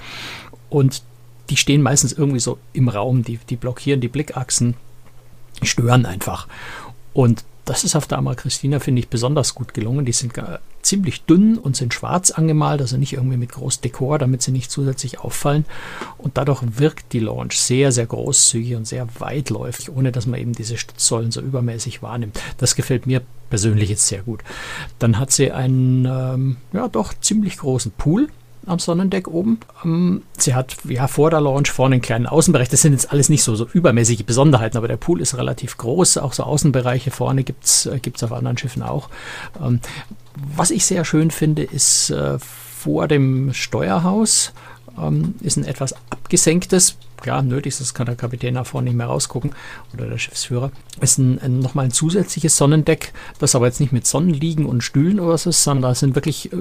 Und 0.69 1.03
die 1.49 1.57
stehen 1.57 1.83
meistens 1.83 2.13
irgendwie 2.13 2.41
so 2.41 2.59
im 2.73 2.89
Raum, 2.89 3.23
die, 3.23 3.39
die 3.49 3.57
blockieren 3.57 4.01
die 4.01 4.09
Blickachsen, 4.09 4.75
stören 5.63 6.07
einfach. 6.07 6.49
Und 7.13 7.45
das 7.65 7.85
ist 7.85 7.95
auf 7.95 8.07
der 8.07 8.19
Amar 8.19 8.35
Christina, 8.35 8.81
finde 8.81 9.01
ich, 9.01 9.09
besonders 9.09 9.55
gut 9.55 9.73
gelungen. 9.73 10.05
Die 10.05 10.13
sind 10.13 10.35
ziemlich 10.83 11.25
dünn 11.25 11.59
und 11.59 11.77
sind 11.77 11.95
schwarz 11.95 12.33
angemalt, 12.33 12.81
also 12.81 12.97
nicht 12.97 13.13
irgendwie 13.13 13.37
mit 13.37 13.53
groß 13.53 13.81
Dekor, 13.81 14.19
damit 14.19 14.43
sie 14.43 14.51
nicht 14.51 14.71
zusätzlich 14.71 15.21
auffallen. 15.21 15.65
Und 16.19 16.37
dadurch 16.39 16.63
wirkt 16.79 17.13
die 17.13 17.21
Launch 17.21 17.59
sehr, 17.59 17.93
sehr 17.93 18.07
großzügig 18.07 18.75
und 18.75 18.87
sehr 18.87 19.07
weitläufig, 19.19 19.91
ohne 19.91 20.11
dass 20.11 20.27
man 20.27 20.41
eben 20.41 20.53
diese 20.53 20.77
Stützsäulen 20.77 21.31
so 21.31 21.41
übermäßig 21.41 22.03
wahrnimmt. 22.03 22.39
Das 22.59 22.75
gefällt 22.75 23.07
mir 23.07 23.23
persönlich 23.49 23.91
jetzt 23.91 24.07
sehr 24.07 24.23
gut. 24.23 24.41
Dann 24.99 25.19
hat 25.19 25.31
sie 25.31 25.53
einen, 25.53 26.05
ähm, 26.07 26.57
ja, 26.73 26.89
doch 26.89 27.15
ziemlich 27.21 27.59
großen 27.59 27.93
Pool 27.93 28.29
am 28.67 28.79
Sonnendeck 28.79 29.29
oben. 29.29 29.61
Ähm, 29.85 30.23
sie 30.39 30.55
hat 30.55 30.77
ja 30.85 31.09
vor 31.09 31.31
der 31.31 31.41
Launch 31.41 31.71
vorne 31.71 31.97
einen 31.97 32.03
kleinen 32.03 32.27
Außenbereich. 32.27 32.69
Das 32.69 32.83
sind 32.83 32.93
jetzt 32.93 33.11
alles 33.13 33.29
nicht 33.29 33.43
so, 33.43 33.55
so 33.55 33.67
übermäßige 33.73 34.25
Besonderheiten, 34.25 34.77
aber 34.77 34.89
der 34.89 34.97
Pool 34.97 35.21
ist 35.21 35.37
relativ 35.37 35.77
groß. 35.79 36.19
Auch 36.19 36.33
so 36.33 36.45
Außenbereiche 36.45 37.11
vorne 37.11 37.45
gibt 37.45 37.65
es 37.65 37.87
äh, 37.87 38.01
auf 38.23 38.33
anderen 38.33 38.59
Schiffen 38.59 38.83
auch. 38.83 39.09
Ähm, 39.63 39.81
was 40.57 40.71
ich 40.71 40.87
sehr 40.87 41.05
schön 41.05 41.31
finde, 41.31 41.63
ist 41.63 42.11
äh, 42.11 42.39
vor 42.39 43.09
dem 43.09 43.53
Steuerhaus 43.53 44.53
ähm, 44.99 45.35
ist 45.41 45.57
ein 45.57 45.65
etwas 45.65 45.95
abgesenktes, 46.11 46.97
klar, 47.17 47.43
nötig, 47.43 47.77
das 47.79 47.95
kann 47.95 48.07
der 48.07 48.17
Kapitän 48.17 48.55
nach 48.55 48.67
vorne 48.67 48.89
nicht 48.89 48.97
mehr 48.97 49.07
rausgucken 49.07 49.53
oder 49.95 50.07
der 50.07 50.19
Schiffsführer, 50.19 50.71
ist 51.01 51.19
ein, 51.19 51.39
ein, 51.41 51.61
nochmal 51.61 51.87
ein 51.87 51.93
zusätzliches 51.93 52.57
Sonnendeck, 52.57 53.13
das 53.39 53.55
aber 53.55 53.67
jetzt 53.67 53.81
nicht 53.81 53.93
mit 53.93 54.07
Sonnenliegen 54.07 54.67
und 54.67 54.83
Stühlen 54.83 55.21
oder 55.21 55.39
so 55.39 55.51
ist, 55.51 55.63
sondern 55.63 55.91
da 55.91 55.95
sind 55.95 56.15
wirklich 56.15 56.53
äh, 56.53 56.57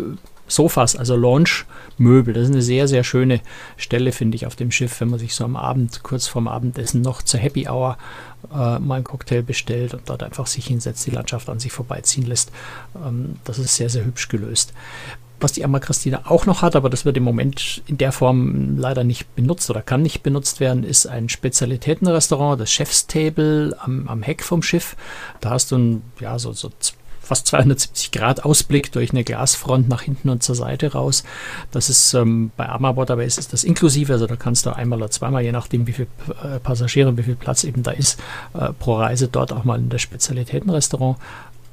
Sofas, 0.51 0.95
also 0.95 1.15
Launch-Möbel. 1.15 2.33
Das 2.33 2.43
ist 2.43 2.51
eine 2.51 2.61
sehr, 2.61 2.87
sehr 2.87 3.03
schöne 3.03 3.41
Stelle, 3.77 4.11
finde 4.11 4.35
ich, 4.35 4.45
auf 4.45 4.55
dem 4.55 4.71
Schiff, 4.71 4.99
wenn 5.01 5.09
man 5.09 5.19
sich 5.19 5.33
so 5.33 5.43
am 5.45 5.55
Abend, 5.55 6.03
kurz 6.03 6.27
vorm 6.27 6.47
Abendessen 6.47 7.01
noch 7.01 7.21
zur 7.21 7.39
Happy 7.39 7.67
Hour 7.67 7.97
äh, 8.51 8.79
mal 8.79 8.95
einen 8.95 9.03
Cocktail 9.03 9.43
bestellt 9.43 9.93
und 9.93 10.09
dort 10.09 10.23
einfach 10.23 10.47
sich 10.47 10.67
hinsetzt, 10.67 11.05
die 11.07 11.11
Landschaft 11.11 11.49
an 11.49 11.59
sich 11.59 11.71
vorbeiziehen 11.71 12.25
lässt. 12.25 12.51
Ähm, 12.95 13.35
das 13.45 13.59
ist 13.59 13.75
sehr, 13.75 13.89
sehr 13.89 14.05
hübsch 14.05 14.27
gelöst. 14.27 14.73
Was 15.39 15.53
die 15.53 15.65
Amma 15.65 15.79
Christina 15.79 16.21
auch 16.25 16.45
noch 16.45 16.61
hat, 16.61 16.75
aber 16.75 16.89
das 16.89 17.03
wird 17.03 17.17
im 17.17 17.23
Moment 17.23 17.81
in 17.87 17.97
der 17.97 18.11
Form 18.11 18.77
leider 18.77 19.03
nicht 19.03 19.33
benutzt 19.35 19.69
oder 19.71 19.81
kann 19.81 20.03
nicht 20.03 20.21
benutzt 20.21 20.59
werden, 20.59 20.83
ist 20.83 21.07
ein 21.07 21.29
Spezialitätenrestaurant, 21.29 22.61
das 22.61 22.71
Chefstable 22.71 23.75
am, 23.79 24.07
am 24.07 24.21
Heck 24.21 24.43
vom 24.43 24.61
Schiff. 24.61 24.95
Da 25.39 25.49
hast 25.49 25.71
du 25.71 25.77
ein, 25.77 26.01
ja, 26.19 26.37
so, 26.37 26.53
so 26.53 26.69
fast 27.31 27.47
270 27.47 28.11
Grad 28.11 28.43
Ausblick 28.43 28.91
durch 28.91 29.11
eine 29.11 29.23
Glasfront 29.23 29.87
nach 29.87 30.01
hinten 30.01 30.27
und 30.27 30.43
zur 30.43 30.53
Seite 30.53 30.91
raus. 30.91 31.23
Das 31.71 31.89
ist 31.89 32.13
ähm, 32.13 32.51
bei 32.57 32.67
Arma 32.67 32.97
Waterways 32.97 33.37
ist 33.37 33.53
das 33.53 33.63
inklusive, 33.63 34.11
also 34.11 34.27
da 34.27 34.35
kannst 34.35 34.65
du 34.65 34.75
einmal 34.75 34.99
oder 34.99 35.09
zweimal, 35.09 35.41
je 35.41 35.53
nachdem 35.53 35.87
wie 35.87 35.93
viele 35.93 36.09
äh, 36.43 36.59
Passagiere 36.59 37.07
und 37.07 37.17
wie 37.17 37.23
viel 37.23 37.37
Platz 37.37 37.63
eben 37.63 37.83
da 37.83 37.91
ist, 37.91 38.19
äh, 38.53 38.73
pro 38.77 38.95
Reise 38.95 39.29
dort 39.29 39.53
auch 39.53 39.63
mal 39.63 39.79
in 39.79 39.87
das 39.87 40.01
Spezialitätenrestaurant 40.01 41.19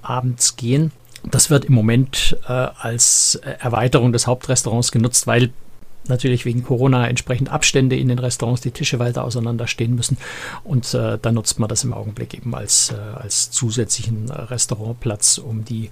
abends 0.00 0.54
gehen. 0.54 0.92
Das 1.24 1.50
wird 1.50 1.64
im 1.64 1.74
Moment 1.74 2.38
äh, 2.46 2.52
als 2.52 3.34
Erweiterung 3.34 4.12
des 4.12 4.28
Hauptrestaurants 4.28 4.92
genutzt, 4.92 5.26
weil 5.26 5.50
natürlich 6.08 6.44
wegen 6.44 6.62
Corona 6.62 7.08
entsprechend 7.08 7.50
Abstände 7.50 7.96
in 7.96 8.08
den 8.08 8.18
Restaurants, 8.18 8.60
die 8.60 8.70
Tische 8.70 8.98
weiter 8.98 9.24
auseinander 9.24 9.66
stehen 9.66 9.94
müssen. 9.94 10.16
Und 10.64 10.92
äh, 10.94 11.18
da 11.20 11.32
nutzt 11.32 11.58
man 11.58 11.68
das 11.68 11.84
im 11.84 11.92
Augenblick 11.92 12.34
eben 12.34 12.54
als, 12.54 12.90
äh, 12.90 12.96
als 12.96 13.50
zusätzlichen 13.50 14.30
Restaurantplatz, 14.30 15.38
um 15.38 15.64
die 15.64 15.90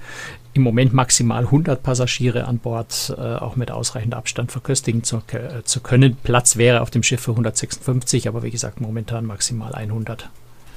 im 0.52 0.62
Moment 0.62 0.94
maximal 0.94 1.44
100 1.44 1.82
Passagiere 1.82 2.46
an 2.46 2.58
Bord 2.58 3.14
äh, 3.16 3.20
auch 3.20 3.56
mit 3.56 3.70
ausreichend 3.70 4.14
Abstand 4.14 4.52
verköstigen 4.52 5.02
zu, 5.04 5.22
äh, 5.32 5.62
zu, 5.64 5.80
können. 5.80 6.16
Platz 6.22 6.56
wäre 6.56 6.80
auf 6.80 6.90
dem 6.90 7.02
Schiff 7.02 7.20
für 7.20 7.32
156, 7.32 8.26
aber 8.26 8.42
wie 8.42 8.50
gesagt 8.50 8.80
momentan 8.80 9.26
maximal 9.26 9.74
100. 9.74 10.30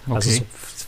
Okay. 0.05 0.15
Also 0.15 0.31
so 0.31 0.43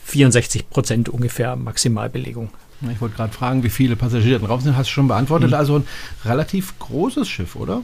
64 0.06 0.70
Prozent 0.70 1.10
ungefähr 1.10 1.56
Maximalbelegung. 1.56 2.50
Ich 2.90 3.00
wollte 3.00 3.16
gerade 3.16 3.34
fragen, 3.34 3.64
wie 3.64 3.70
viele 3.70 3.96
Passagiere 3.96 4.40
drauf 4.40 4.62
sind. 4.62 4.76
Hast 4.76 4.90
du 4.90 4.94
schon 4.94 5.08
beantwortet. 5.08 5.50
Mhm. 5.50 5.56
Also 5.56 5.76
ein 5.76 5.88
relativ 6.26 6.78
großes 6.80 7.30
Schiff, 7.30 7.56
oder? 7.56 7.82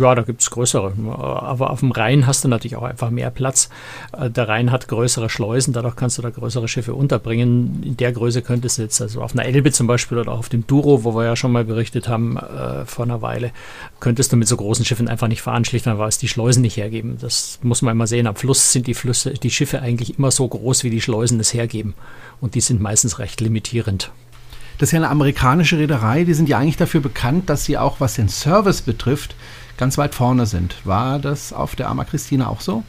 Ja, 0.00 0.14
da 0.14 0.22
gibt 0.22 0.40
es 0.40 0.50
größere. 0.50 0.92
Aber 1.18 1.70
auf 1.70 1.80
dem 1.80 1.90
Rhein 1.90 2.26
hast 2.26 2.44
du 2.44 2.48
natürlich 2.48 2.76
auch 2.76 2.84
einfach 2.84 3.10
mehr 3.10 3.30
Platz. 3.30 3.70
Äh, 4.12 4.30
der 4.30 4.48
Rhein 4.48 4.70
hat 4.70 4.86
größere 4.86 5.28
Schleusen, 5.30 5.72
dadurch 5.72 5.96
kannst 5.96 6.18
du 6.18 6.22
da 6.22 6.30
größere 6.30 6.68
Schiffe 6.68 6.94
unterbringen. 6.94 7.82
In 7.82 7.96
der 7.96 8.12
Größe 8.12 8.42
könntest 8.42 8.78
du 8.78 8.82
jetzt, 8.82 9.00
also 9.00 9.22
auf 9.22 9.32
einer 9.32 9.44
Elbe 9.44 9.72
zum 9.72 9.86
Beispiel 9.86 10.18
oder 10.18 10.32
auch 10.32 10.38
auf 10.38 10.48
dem 10.48 10.66
Duro, 10.66 11.02
wo 11.02 11.14
wir 11.14 11.24
ja 11.24 11.34
schon 11.34 11.50
mal 11.50 11.64
berichtet 11.64 12.08
haben 12.08 12.36
äh, 12.36 12.84
vor 12.84 13.04
einer 13.04 13.22
Weile, 13.22 13.50
könntest 13.98 14.32
du 14.32 14.36
mit 14.36 14.46
so 14.46 14.56
großen 14.56 14.84
Schiffen 14.84 15.08
einfach 15.08 15.28
nicht 15.28 15.42
fahren, 15.42 15.64
schlicht 15.64 15.86
weil 15.86 16.08
es 16.08 16.18
die 16.18 16.28
Schleusen 16.28 16.62
nicht 16.62 16.76
hergeben. 16.76 17.16
Das 17.20 17.58
muss 17.62 17.82
man 17.82 17.92
immer 17.92 18.06
sehen. 18.06 18.26
Am 18.26 18.36
Fluss 18.36 18.72
sind 18.72 18.86
die 18.86 18.94
Flüsse, 18.94 19.34
die 19.34 19.50
Schiffe 19.50 19.80
eigentlich 19.80 20.18
immer 20.18 20.30
so 20.30 20.46
groß, 20.46 20.84
wie 20.84 20.90
die 20.90 21.00
Schleusen 21.00 21.38
es 21.40 21.54
hergeben. 21.54 21.94
Und 22.40 22.54
die 22.54 22.60
sind 22.60 22.80
meistens 22.80 23.18
recht 23.18 23.40
limitierend. 23.40 24.10
Das 24.78 24.88
ist 24.88 24.92
ja 24.92 24.98
eine 24.98 25.08
amerikanische 25.08 25.78
Reederei, 25.78 26.24
die 26.24 26.34
sind 26.34 26.48
ja 26.48 26.58
eigentlich 26.58 26.76
dafür 26.76 27.00
bekannt, 27.00 27.48
dass 27.48 27.64
sie 27.64 27.78
auch, 27.78 27.98
was 27.98 28.14
den 28.14 28.28
Service 28.28 28.82
betrifft, 28.82 29.34
ganz 29.78 29.96
weit 29.96 30.14
vorne 30.14 30.46
sind. 30.46 30.74
War 30.84 31.18
das 31.18 31.52
auf 31.52 31.76
der 31.76 31.88
Arma 31.88 32.04
Christina 32.04 32.48
auch 32.48 32.60
so? 32.60 32.82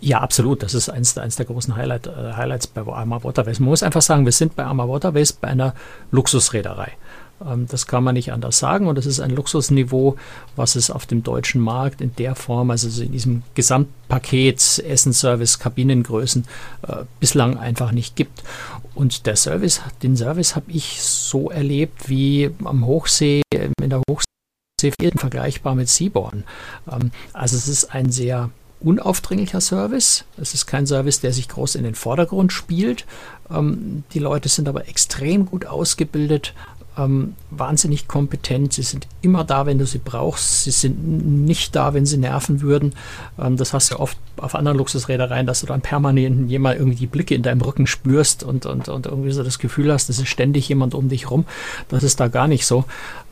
Ja, 0.00 0.20
absolut. 0.20 0.62
Das 0.62 0.74
ist 0.74 0.88
eins, 0.88 1.18
eins 1.18 1.36
der 1.36 1.46
großen 1.46 1.76
Highlight, 1.76 2.06
äh, 2.06 2.32
Highlights 2.34 2.66
bei 2.66 2.80
Arma 2.90 3.22
Waterways. 3.22 3.60
Man 3.60 3.68
muss 3.68 3.82
einfach 3.82 4.00
sagen, 4.00 4.24
wir 4.24 4.32
sind 4.32 4.56
bei 4.56 4.64
Arma 4.64 4.88
Waterways 4.88 5.32
bei 5.32 5.48
einer 5.48 5.74
Luxusreederei. 6.10 6.92
Ähm, 7.44 7.66
das 7.68 7.86
kann 7.86 8.04
man 8.04 8.14
nicht 8.14 8.32
anders 8.32 8.58
sagen 8.58 8.86
und 8.86 8.96
das 8.96 9.06
ist 9.06 9.20
ein 9.20 9.30
Luxusniveau, 9.30 10.16
was 10.56 10.76
es 10.76 10.90
auf 10.90 11.06
dem 11.06 11.22
deutschen 11.22 11.60
Markt 11.60 12.00
in 12.00 12.14
der 12.16 12.34
Form, 12.34 12.70
also 12.70 13.02
in 13.02 13.12
diesem 13.12 13.42
Gesamtpaket 13.54 14.78
Essenservice, 14.86 15.58
Kabinengrößen 15.58 16.44
äh, 16.86 17.04
bislang 17.20 17.58
einfach 17.58 17.92
nicht 17.92 18.16
gibt. 18.16 18.42
Und 18.94 19.26
der 19.26 19.36
Service, 19.36 19.80
den 20.02 20.16
Service 20.16 20.54
habe 20.54 20.70
ich 20.70 21.00
so 21.02 21.50
erlebt 21.50 22.08
wie 22.08 22.50
am 22.64 22.86
Hochsee, 22.86 23.42
in 23.52 23.90
der 23.90 24.02
Hochsee 24.08 24.26
vergleichbar 25.16 25.74
mit 25.74 25.88
Seaborn. 25.88 26.44
Ähm, 26.90 27.10
also 27.32 27.56
es 27.56 27.68
ist 27.68 27.94
ein 27.94 28.10
sehr 28.10 28.50
unaufdringlicher 28.80 29.60
Service. 29.60 30.24
Es 30.36 30.54
ist 30.54 30.66
kein 30.66 30.86
Service, 30.86 31.20
der 31.20 31.32
sich 31.32 31.48
groß 31.48 31.76
in 31.76 31.84
den 31.84 31.94
Vordergrund 31.94 32.52
spielt. 32.52 33.06
Ähm, 33.50 34.04
die 34.12 34.18
Leute 34.18 34.48
sind 34.48 34.68
aber 34.68 34.88
extrem 34.88 35.46
gut 35.46 35.66
ausgebildet, 35.66 36.54
ähm, 36.98 37.34
wahnsinnig 37.50 38.08
kompetent. 38.08 38.72
Sie 38.74 38.82
sind 38.82 39.06
immer 39.22 39.44
da, 39.44 39.66
wenn 39.66 39.78
du 39.78 39.86
sie 39.86 39.98
brauchst. 39.98 40.64
Sie 40.64 40.70
sind 40.70 41.44
nicht 41.44 41.74
da, 41.74 41.94
wenn 41.94 42.06
sie 42.06 42.18
nerven 42.18 42.60
würden. 42.60 42.94
Ähm, 43.38 43.56
das 43.56 43.72
hast 43.72 43.92
du 43.92 43.98
oft 43.98 44.18
auf 44.36 44.54
anderen 44.54 44.78
Luxusrädereien, 44.78 45.46
dass 45.46 45.60
du 45.60 45.66
dann 45.66 45.80
permanent 45.80 46.50
jemand 46.50 46.78
irgendwie 46.78 46.98
die 46.98 47.06
Blicke 47.06 47.34
in 47.34 47.42
deinem 47.42 47.60
Rücken 47.60 47.86
spürst 47.86 48.42
und, 48.44 48.66
und, 48.66 48.88
und 48.88 49.06
irgendwie 49.06 49.32
so 49.32 49.42
das 49.42 49.58
Gefühl 49.58 49.92
hast, 49.92 50.10
es 50.10 50.18
ist 50.18 50.28
ständig 50.28 50.68
jemand 50.68 50.94
um 50.94 51.08
dich 51.08 51.30
rum. 51.30 51.44
Das 51.88 52.02
ist 52.02 52.20
da 52.20 52.28
gar 52.28 52.48
nicht 52.48 52.66
so, 52.66 52.84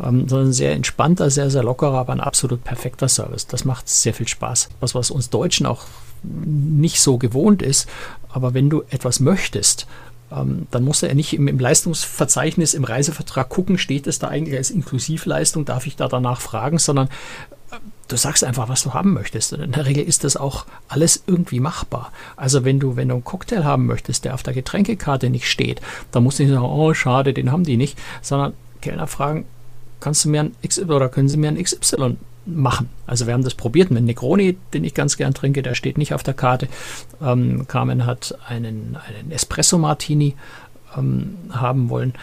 ähm, 0.02 0.28
sondern 0.28 0.52
sehr 0.52 0.72
entspannter, 0.72 1.30
sehr, 1.30 1.50
sehr 1.50 1.62
lockerer, 1.62 1.98
aber 1.98 2.12
ein 2.12 2.20
absolut 2.20 2.64
perfekter 2.64 3.08
Service. 3.08 3.46
Das 3.46 3.64
macht 3.64 3.88
sehr 3.88 4.14
viel 4.14 4.28
Spaß. 4.28 4.70
Was, 4.80 4.94
was 4.94 5.10
uns 5.10 5.30
Deutschen 5.30 5.66
auch 5.66 5.84
nicht 6.22 7.00
so 7.00 7.18
gewohnt 7.18 7.62
ist, 7.62 7.88
aber 8.28 8.54
wenn 8.54 8.70
du 8.70 8.82
etwas 8.90 9.20
möchtest, 9.20 9.86
ähm, 10.32 10.66
dann 10.70 10.84
muss 10.84 11.02
er 11.02 11.14
nicht 11.14 11.32
im, 11.32 11.48
im, 11.48 11.58
Leistungsverzeichnis, 11.58 12.74
im 12.74 12.84
Reisevertrag 12.84 13.48
gucken, 13.48 13.78
steht 13.78 14.06
es 14.06 14.18
da 14.18 14.28
eigentlich 14.28 14.56
als 14.56 14.70
Inklusivleistung, 14.70 15.64
darf 15.64 15.86
ich 15.86 15.96
da 15.96 16.08
danach 16.08 16.40
fragen, 16.40 16.78
sondern 16.78 17.08
äh, 17.70 17.76
du 18.08 18.16
sagst 18.16 18.44
einfach, 18.44 18.68
was 18.68 18.82
du 18.82 18.94
haben 18.94 19.12
möchtest. 19.12 19.52
Und 19.52 19.60
in 19.60 19.72
der 19.72 19.86
Regel 19.86 20.04
ist 20.04 20.24
das 20.24 20.36
auch 20.36 20.66
alles 20.88 21.22
irgendwie 21.26 21.60
machbar. 21.60 22.12
Also 22.36 22.64
wenn 22.64 22.78
du, 22.78 22.96
wenn 22.96 23.08
du 23.08 23.14
einen 23.14 23.24
Cocktail 23.24 23.64
haben 23.64 23.86
möchtest, 23.86 24.24
der 24.24 24.34
auf 24.34 24.42
der 24.42 24.54
Getränkekarte 24.54 25.30
nicht 25.30 25.50
steht, 25.50 25.80
dann 26.12 26.22
musst 26.22 26.38
du 26.38 26.44
nicht 26.44 26.52
sagen, 26.52 26.64
oh 26.64 26.94
schade, 26.94 27.32
den 27.32 27.50
haben 27.50 27.64
die 27.64 27.76
nicht, 27.76 27.98
sondern 28.22 28.52
Kellner 28.80 29.06
fragen, 29.06 29.44
kannst 30.00 30.24
du 30.24 30.30
mir 30.30 30.40
ein 30.40 30.54
XY 30.66 30.84
oder 30.84 31.08
können 31.08 31.28
sie 31.28 31.36
mir 31.36 31.48
ein 31.48 31.62
XY 31.62 32.16
machen. 32.56 32.88
Also 33.06 33.26
wir 33.26 33.34
haben 33.34 33.44
das 33.44 33.54
probiert 33.54 33.90
mit 33.90 34.04
Negroni, 34.04 34.56
den 34.72 34.84
ich 34.84 34.94
ganz 34.94 35.16
gern 35.16 35.34
trinke, 35.34 35.62
der 35.62 35.74
steht 35.74 35.98
nicht 35.98 36.14
auf 36.14 36.22
der 36.22 36.34
Karte. 36.34 36.68
Ähm, 37.22 37.66
Carmen 37.68 38.06
hat 38.06 38.36
einen, 38.46 38.96
einen 38.96 39.30
Espresso 39.30 39.78
Martini 39.78 40.34
ähm, 40.96 41.36
haben 41.50 41.88
wollen. 41.88 42.14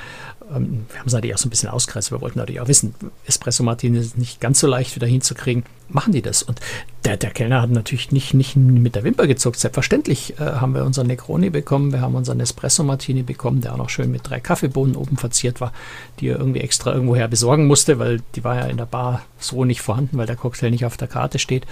Ähm, 0.53 0.85
wir 0.89 0.99
haben 0.99 1.07
es 1.07 1.13
natürlich 1.13 1.35
auch 1.35 1.39
so 1.39 1.47
ein 1.47 1.49
bisschen 1.49 1.69
ausgereizt. 1.69 2.11
Wir 2.11 2.21
wollten 2.21 2.39
natürlich 2.39 2.61
auch 2.61 2.67
wissen, 2.67 2.93
Espresso 3.25 3.63
Martini 3.63 3.97
ist 3.97 4.17
nicht 4.17 4.39
ganz 4.39 4.59
so 4.59 4.67
leicht 4.67 4.95
wieder 4.95 5.07
hinzukriegen. 5.07 5.63
Machen 5.89 6.13
die 6.13 6.21
das? 6.21 6.43
Und 6.43 6.59
der, 7.05 7.17
der 7.17 7.31
Kellner 7.31 7.61
hat 7.61 7.69
natürlich 7.69 8.11
nicht, 8.11 8.33
nicht 8.33 8.55
mit 8.55 8.95
der 8.95 9.03
Wimper 9.03 9.27
gezuckt. 9.27 9.59
Selbstverständlich 9.59 10.39
äh, 10.39 10.43
haben 10.43 10.73
wir 10.73 10.83
unseren 10.83 11.07
Negroni 11.07 11.49
bekommen, 11.49 11.91
wir 11.91 12.01
haben 12.01 12.15
unseren 12.15 12.39
Espresso 12.39 12.83
Martini 12.83 13.23
bekommen, 13.23 13.61
der 13.61 13.73
auch 13.73 13.77
noch 13.77 13.89
schön 13.89 14.11
mit 14.11 14.29
drei 14.29 14.39
Kaffeebohnen 14.39 14.95
oben 14.95 15.17
verziert 15.17 15.61
war, 15.61 15.71
die 16.19 16.27
er 16.29 16.39
irgendwie 16.39 16.61
extra 16.61 16.93
irgendwoher 16.93 17.27
besorgen 17.27 17.67
musste, 17.67 17.99
weil 17.99 18.21
die 18.35 18.43
war 18.43 18.55
ja 18.55 18.65
in 18.65 18.77
der 18.77 18.85
Bar 18.85 19.21
so 19.39 19.65
nicht 19.65 19.81
vorhanden, 19.81 20.17
weil 20.17 20.27
der 20.27 20.35
Cocktail 20.35 20.71
nicht 20.71 20.85
auf 20.85 20.97
der 20.97 21.07
Karte 21.07 21.39
steht. 21.39 21.65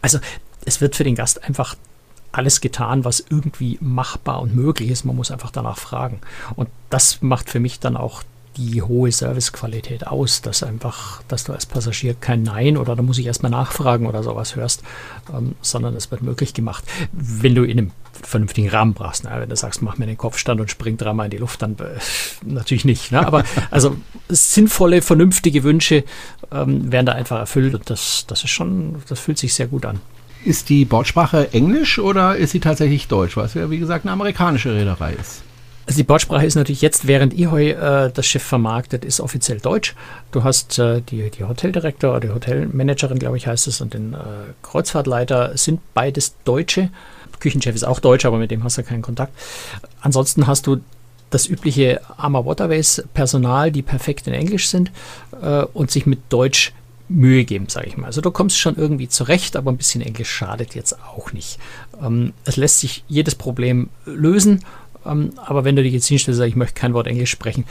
Also 0.00 0.18
es 0.64 0.80
wird 0.80 0.96
für 0.96 1.04
den 1.04 1.14
Gast 1.14 1.44
einfach 1.44 1.76
alles 2.32 2.60
getan, 2.60 3.04
was 3.04 3.24
irgendwie 3.28 3.78
machbar 3.80 4.40
und 4.40 4.54
möglich 4.54 4.90
ist. 4.90 5.04
Man 5.04 5.16
muss 5.16 5.30
einfach 5.30 5.50
danach 5.50 5.78
fragen. 5.78 6.20
Und 6.56 6.68
das 6.90 7.22
macht 7.22 7.50
für 7.50 7.60
mich 7.60 7.80
dann 7.80 7.96
auch 7.96 8.22
die 8.58 8.82
hohe 8.82 9.12
Servicequalität 9.12 10.06
aus, 10.06 10.42
dass 10.42 10.64
einfach, 10.64 11.22
dass 11.28 11.44
du 11.44 11.52
als 11.52 11.64
Passagier 11.64 12.14
kein 12.14 12.42
Nein 12.42 12.76
oder 12.76 12.96
da 12.96 13.02
muss 13.02 13.18
ich 13.18 13.26
erstmal 13.26 13.52
nachfragen 13.52 14.06
oder 14.06 14.24
sowas 14.24 14.56
hörst, 14.56 14.82
ähm, 15.32 15.54
sondern 15.62 15.94
es 15.94 16.10
wird 16.10 16.22
möglich 16.22 16.54
gemacht. 16.54 16.84
Wenn 17.12 17.54
du 17.54 17.62
in 17.62 17.78
einem 17.78 17.90
vernünftigen 18.20 18.68
Rahmen 18.68 18.94
brauchst, 18.94 19.24
ne? 19.24 19.30
wenn 19.32 19.48
du 19.48 19.54
sagst, 19.54 19.80
mach 19.80 19.96
mir 19.96 20.06
den 20.06 20.18
Kopfstand 20.18 20.60
und 20.60 20.70
spring 20.70 20.96
dreimal 20.96 21.26
in 21.26 21.30
die 21.30 21.36
Luft, 21.36 21.62
dann 21.62 21.76
äh, 21.78 21.98
natürlich 22.44 22.84
nicht. 22.84 23.12
Ne? 23.12 23.24
Aber 23.24 23.44
also 23.70 23.96
sinnvolle, 24.28 25.02
vernünftige 25.02 25.62
Wünsche 25.62 26.02
ähm, 26.50 26.90
werden 26.90 27.06
da 27.06 27.12
einfach 27.12 27.38
erfüllt 27.38 27.74
und 27.74 27.88
das, 27.88 28.24
das 28.26 28.42
ist 28.42 28.50
schon, 28.50 28.96
das 29.08 29.20
fühlt 29.20 29.38
sich 29.38 29.54
sehr 29.54 29.68
gut 29.68 29.86
an. 29.86 30.00
Ist 30.44 30.68
die 30.68 30.84
Bordsprache 30.84 31.52
Englisch 31.52 31.98
oder 31.98 32.36
ist 32.36 32.52
sie 32.52 32.60
tatsächlich 32.60 33.08
Deutsch? 33.08 33.36
Was 33.36 33.54
ja, 33.54 33.70
wie 33.70 33.78
gesagt, 33.78 34.04
eine 34.04 34.12
amerikanische 34.12 34.74
Reederei 34.74 35.14
ist. 35.14 35.42
Also 35.86 35.96
die 35.96 36.04
Bordsprache 36.04 36.44
ist 36.44 36.54
natürlich 36.54 36.82
jetzt, 36.82 37.06
während 37.06 37.32
Ihoi 37.32 37.70
äh, 37.70 38.10
das 38.12 38.26
Schiff 38.26 38.42
vermarktet, 38.42 39.06
ist 39.06 39.20
offiziell 39.20 39.58
Deutsch. 39.58 39.94
Du 40.32 40.44
hast 40.44 40.78
äh, 40.78 41.00
die, 41.00 41.30
die 41.30 41.44
Hoteldirektor 41.44 42.10
oder 42.10 42.20
die 42.20 42.28
Hotelmanagerin, 42.28 43.18
glaube 43.18 43.38
ich, 43.38 43.46
heißt 43.46 43.66
es, 43.68 43.80
und 43.80 43.94
den 43.94 44.12
äh, 44.12 44.18
Kreuzfahrtleiter 44.62 45.56
sind 45.56 45.80
beides 45.94 46.34
Deutsche. 46.44 46.90
Küchenchef 47.40 47.74
ist 47.74 47.84
auch 47.84 48.00
Deutsch, 48.00 48.26
aber 48.26 48.36
mit 48.36 48.50
dem 48.50 48.64
hast 48.64 48.76
du 48.76 48.82
keinen 48.82 49.00
Kontakt. 49.02 49.32
Ansonsten 50.00 50.46
hast 50.46 50.66
du 50.66 50.80
das 51.30 51.46
übliche 51.46 52.00
Arma 52.16 52.44
Waterways 52.44 53.04
Personal, 53.14 53.70
die 53.70 53.82
perfekt 53.82 54.26
in 54.26 54.34
Englisch 54.34 54.68
sind 54.68 54.90
äh, 55.40 55.62
und 55.72 55.90
sich 55.90 56.06
mit 56.06 56.20
Deutsch 56.28 56.72
Mühe 57.08 57.44
geben, 57.44 57.66
sage 57.68 57.86
ich 57.86 57.96
mal. 57.96 58.06
Also 58.06 58.20
du 58.20 58.30
kommst 58.30 58.58
schon 58.58 58.76
irgendwie 58.76 59.08
zurecht, 59.08 59.56
aber 59.56 59.72
ein 59.72 59.76
bisschen 59.76 60.02
Englisch 60.02 60.30
schadet 60.30 60.74
jetzt 60.74 60.98
auch 61.02 61.32
nicht. 61.32 61.58
Ähm, 62.02 62.32
es 62.44 62.56
lässt 62.56 62.80
sich 62.80 63.04
jedes 63.08 63.34
Problem 63.34 63.88
lösen, 64.04 64.64
ähm, 65.06 65.30
aber 65.36 65.64
wenn 65.64 65.76
du 65.76 65.82
dich 65.82 65.92
jetzt 65.92 66.06
hinstellst 66.06 66.38
und 66.38 66.44
sagst, 66.44 66.50
ich 66.50 66.56
möchte 66.56 66.80
kein 66.80 66.94
Wort 66.94 67.06
Englisch 67.06 67.30
sprechen, 67.30 67.64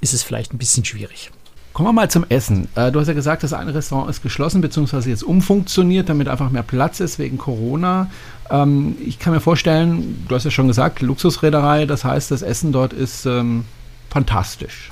ist 0.00 0.14
es 0.14 0.22
vielleicht 0.22 0.52
ein 0.52 0.58
bisschen 0.58 0.84
schwierig. 0.84 1.30
Kommen 1.72 1.88
wir 1.88 1.92
mal 1.94 2.10
zum 2.10 2.26
Essen. 2.28 2.68
Äh, 2.74 2.92
du 2.92 3.00
hast 3.00 3.08
ja 3.08 3.14
gesagt, 3.14 3.42
das 3.42 3.54
eine 3.54 3.74
Restaurant 3.74 4.10
ist 4.10 4.22
geschlossen, 4.22 4.60
beziehungsweise 4.60 5.08
jetzt 5.08 5.22
umfunktioniert, 5.22 6.08
damit 6.08 6.28
einfach 6.28 6.50
mehr 6.50 6.62
Platz 6.62 7.00
ist 7.00 7.18
wegen 7.18 7.38
Corona. 7.38 8.10
Ähm, 8.50 8.96
ich 9.04 9.18
kann 9.18 9.32
mir 9.32 9.40
vorstellen, 9.40 10.22
du 10.28 10.34
hast 10.34 10.44
ja 10.44 10.50
schon 10.50 10.68
gesagt, 10.68 11.00
Luxusreederei, 11.00 11.86
das 11.86 12.04
heißt, 12.04 12.30
das 12.30 12.42
Essen 12.42 12.72
dort 12.72 12.92
ist 12.92 13.24
ähm, 13.24 13.64
fantastisch. 14.10 14.91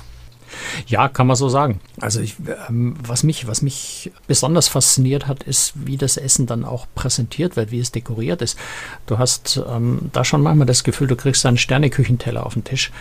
Ja, 0.87 1.07
kann 1.07 1.27
man 1.27 1.35
so 1.35 1.49
sagen. 1.49 1.79
Also 1.99 2.19
ich, 2.19 2.35
ähm, 2.69 2.95
was, 3.05 3.23
mich, 3.23 3.47
was 3.47 3.61
mich 3.61 4.11
besonders 4.27 4.67
fasziniert 4.67 5.27
hat, 5.27 5.43
ist, 5.43 5.73
wie 5.75 5.97
das 5.97 6.17
Essen 6.17 6.45
dann 6.45 6.65
auch 6.65 6.87
präsentiert 6.95 7.55
wird, 7.55 7.71
wie 7.71 7.79
es 7.79 7.91
dekoriert 7.91 8.41
ist. 8.41 8.57
Du 9.05 9.17
hast 9.17 9.61
ähm, 9.69 10.09
da 10.13 10.23
schon 10.23 10.41
manchmal 10.41 10.67
das 10.67 10.83
Gefühl, 10.83 11.07
du 11.07 11.15
kriegst 11.15 11.45
einen 11.45 11.57
Sterneküchenteller 11.57 12.45
auf 12.45 12.53
den 12.53 12.63
Tisch, 12.63 12.91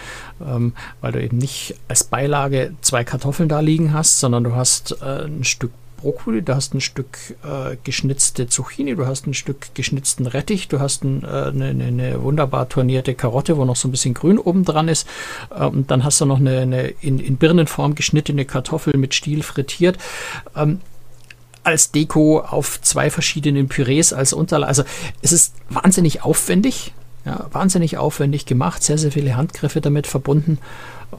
ähm, 0.40 0.74
weil 1.00 1.12
du 1.12 1.22
eben 1.22 1.38
nicht 1.38 1.74
als 1.88 2.04
Beilage 2.04 2.74
zwei 2.80 3.04
Kartoffeln 3.04 3.48
da 3.48 3.60
liegen 3.60 3.92
hast, 3.92 4.20
sondern 4.20 4.44
du 4.44 4.54
hast 4.54 4.96
äh, 5.02 5.24
ein 5.24 5.44
Stück 5.44 5.72
Brokkoli, 6.00 6.42
du 6.42 6.54
hast 6.54 6.74
ein 6.74 6.80
Stück 6.80 7.18
äh, 7.44 7.76
geschnitzte 7.84 8.48
Zucchini, 8.48 8.94
du 8.94 9.06
hast 9.06 9.26
ein 9.26 9.34
Stück 9.34 9.74
geschnitzten 9.74 10.26
Rettich, 10.26 10.68
du 10.68 10.80
hast 10.80 11.04
ein, 11.04 11.22
äh, 11.24 11.26
eine, 11.26 11.68
eine, 11.68 12.22
wunderbar 12.22 12.68
turnierte 12.68 13.14
Karotte, 13.14 13.56
wo 13.56 13.64
noch 13.64 13.76
so 13.76 13.88
ein 13.88 13.90
bisschen 13.90 14.14
Grün 14.14 14.38
oben 14.38 14.64
dran 14.64 14.88
ist. 14.88 15.06
Ähm, 15.54 15.84
dann 15.86 16.04
hast 16.04 16.20
du 16.20 16.26
noch 16.26 16.38
eine, 16.38 16.60
eine 16.60 16.88
in, 16.88 17.18
in, 17.18 17.36
Birnenform 17.36 17.94
geschnittene 17.94 18.44
Kartoffel 18.44 18.96
mit 18.96 19.14
Stiel 19.14 19.42
frittiert. 19.42 19.98
Ähm, 20.56 20.80
als 21.62 21.90
Deko 21.90 22.40
auf 22.40 22.80
zwei 22.80 23.10
verschiedenen 23.10 23.68
Pürees 23.68 24.12
als 24.12 24.32
Unterlage. 24.32 24.68
Also 24.68 24.84
es 25.20 25.32
ist 25.32 25.54
wahnsinnig 25.68 26.22
aufwendig, 26.24 26.94
ja, 27.26 27.46
wahnsinnig 27.52 27.98
aufwendig 27.98 28.46
gemacht, 28.46 28.82
sehr, 28.82 28.96
sehr 28.96 29.12
viele 29.12 29.36
Handgriffe 29.36 29.82
damit 29.82 30.06
verbunden. 30.06 30.58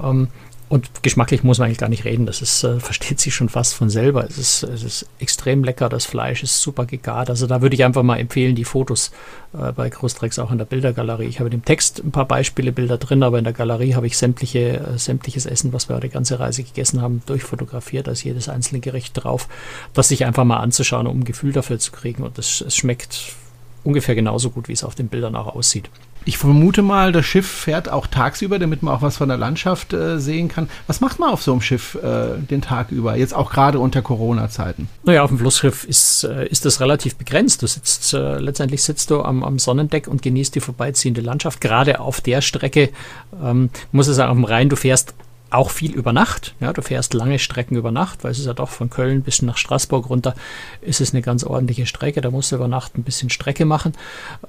Ähm, 0.04 0.30
und 0.72 1.04
geschmacklich 1.04 1.44
muss 1.44 1.58
man 1.58 1.66
eigentlich 1.66 1.80
gar 1.80 1.90
nicht 1.90 2.06
reden. 2.06 2.26
Das 2.26 2.42
ist, 2.42 2.64
äh, 2.64 2.80
versteht 2.80 3.20
sich 3.20 3.36
schon 3.36 3.50
fast 3.50 3.74
von 3.74 3.90
selber. 3.90 4.24
Es 4.24 4.38
ist, 4.38 4.64
es 4.64 4.84
ist 4.84 5.06
extrem 5.20 5.66
lecker. 5.66 5.90
Das 5.90 6.06
Fleisch 6.06 6.44
ist 6.44 6.62
super 6.62 6.86
gegart. 6.86 7.30
Also 7.30 7.46
da 7.46 7.62
würde 7.62 7.76
ich 7.76 7.84
einfach 7.84 8.04
mal 8.04 8.20
empfehlen, 8.20 8.56
die 8.56 8.64
Fotos 8.64 9.12
äh, 9.52 9.74
bei 9.74 9.90
Großdrecks 9.90 10.40
auch 10.40 10.50
in 10.50 10.60
der 10.60 10.64
Bildergalerie. 10.64 11.26
Ich 11.26 11.42
habe 11.42 11.50
im 11.50 11.66
Text 11.66 12.00
ein 12.00 12.12
paar 12.12 12.26
Beispiele, 12.26 12.72
Bilder 12.72 12.98
drin, 12.98 13.22
aber 13.22 13.38
in 13.38 13.44
der 13.44 13.52
Galerie 13.52 13.96
habe 13.96 14.08
ich 14.08 14.18
sämtliche, 14.18 14.80
äh, 14.80 14.98
sämtliches 14.98 15.46
Essen, 15.46 15.74
was 15.74 15.90
wir 15.90 16.00
die 16.00 16.08
ganze 16.08 16.40
Reise 16.40 16.64
gegessen 16.64 17.02
haben, 17.02 17.22
durchfotografiert. 17.26 18.08
Da 18.08 18.12
ist 18.12 18.24
jedes 18.24 18.48
einzelne 18.48 18.80
Gericht 18.80 19.12
drauf, 19.22 19.50
das 19.94 20.08
sich 20.08 20.24
einfach 20.24 20.46
mal 20.46 20.62
anzuschauen, 20.62 21.06
um 21.06 21.20
ein 21.20 21.26
Gefühl 21.26 21.52
dafür 21.52 21.80
zu 21.80 21.92
kriegen. 21.92 22.24
Und 22.24 22.40
es 22.40 22.64
schmeckt 22.74 23.36
ungefähr 23.84 24.16
genauso 24.16 24.50
gut, 24.50 24.68
wie 24.68 24.74
es 24.74 24.84
auf 24.84 24.96
den 24.96 25.08
Bildern 25.08 25.36
auch 25.36 25.56
aussieht. 25.56 25.90
Ich 26.24 26.38
vermute 26.38 26.84
mal, 26.84 27.12
das 27.12 27.26
Schiff 27.26 27.48
fährt 27.48 27.90
auch 27.90 28.06
tagsüber, 28.06 28.60
damit 28.60 28.84
man 28.84 28.94
auch 28.94 29.02
was 29.02 29.18
von 29.18 29.28
der 29.28 29.40
Landschaft 29.40 29.92
äh, 29.94 30.20
sehen 30.20 30.50
kann. 30.50 30.70
Was 30.86 31.02
macht 31.02 31.18
man 31.18 31.32
auf 31.32 31.42
so 31.42 31.52
einem 31.52 31.62
Schiff 31.62 31.96
äh, 31.96 32.38
den 32.38 32.62
Tag 32.62 32.92
über, 32.92 33.16
jetzt 33.18 33.34
auch 33.34 33.52
gerade 33.52 33.80
unter 33.80 34.04
Corona-Zeiten? 34.04 34.88
Naja, 35.04 35.24
auf 35.24 35.32
dem 35.32 35.40
Flussschiff 35.40 35.84
ist, 35.84 36.24
äh, 36.24 36.48
ist 36.48 36.64
das 36.66 36.80
relativ 36.80 37.16
begrenzt. 37.16 37.64
Du 37.64 37.68
sitzt, 37.68 38.14
äh, 38.14 38.38
letztendlich 38.38 38.84
sitzt 38.84 39.10
du 39.10 39.24
am, 39.24 39.44
am, 39.44 39.58
Sonnendeck 39.58 40.08
und 40.08 40.22
genießt 40.22 40.54
die 40.54 40.60
vorbeiziehende 40.60 41.22
Landschaft. 41.22 41.60
Gerade 41.60 42.00
auf 42.00 42.22
der 42.22 42.42
Strecke, 42.42 42.92
ähm, 43.44 43.72
muss 43.92 44.08
ich 44.08 44.14
sagen, 44.14 44.30
auf 44.30 44.38
dem 44.38 44.46
Rhein, 44.46 44.70
du 44.70 44.76
fährst 44.76 45.16
auch 45.52 45.70
viel 45.70 45.94
über 45.94 46.14
Nacht. 46.14 46.56
Ja, 46.60 46.74
du 46.74 46.82
fährst 46.82 47.14
lange 47.14 47.40
Strecken 47.40 47.76
über 47.76 47.92
Nacht, 47.92 48.24
weil 48.24 48.32
es 48.32 48.40
ist 48.40 48.46
ja 48.46 48.54
doch 48.54 48.70
von 48.70 48.90
Köln 48.90 49.22
bis 49.22 49.42
nach 49.42 49.58
Straßburg 49.58 50.10
runter, 50.10 50.34
ist 50.82 51.02
es 51.02 51.14
eine 51.14 51.22
ganz 51.22 51.44
ordentliche 51.44 51.86
Strecke. 51.86 52.22
Da 52.22 52.32
musst 52.32 52.52
du 52.52 52.56
über 52.56 52.68
Nacht 52.68 52.98
ein 52.98 53.04
bisschen 53.04 53.30
Strecke 53.30 53.66
machen. 53.66 53.94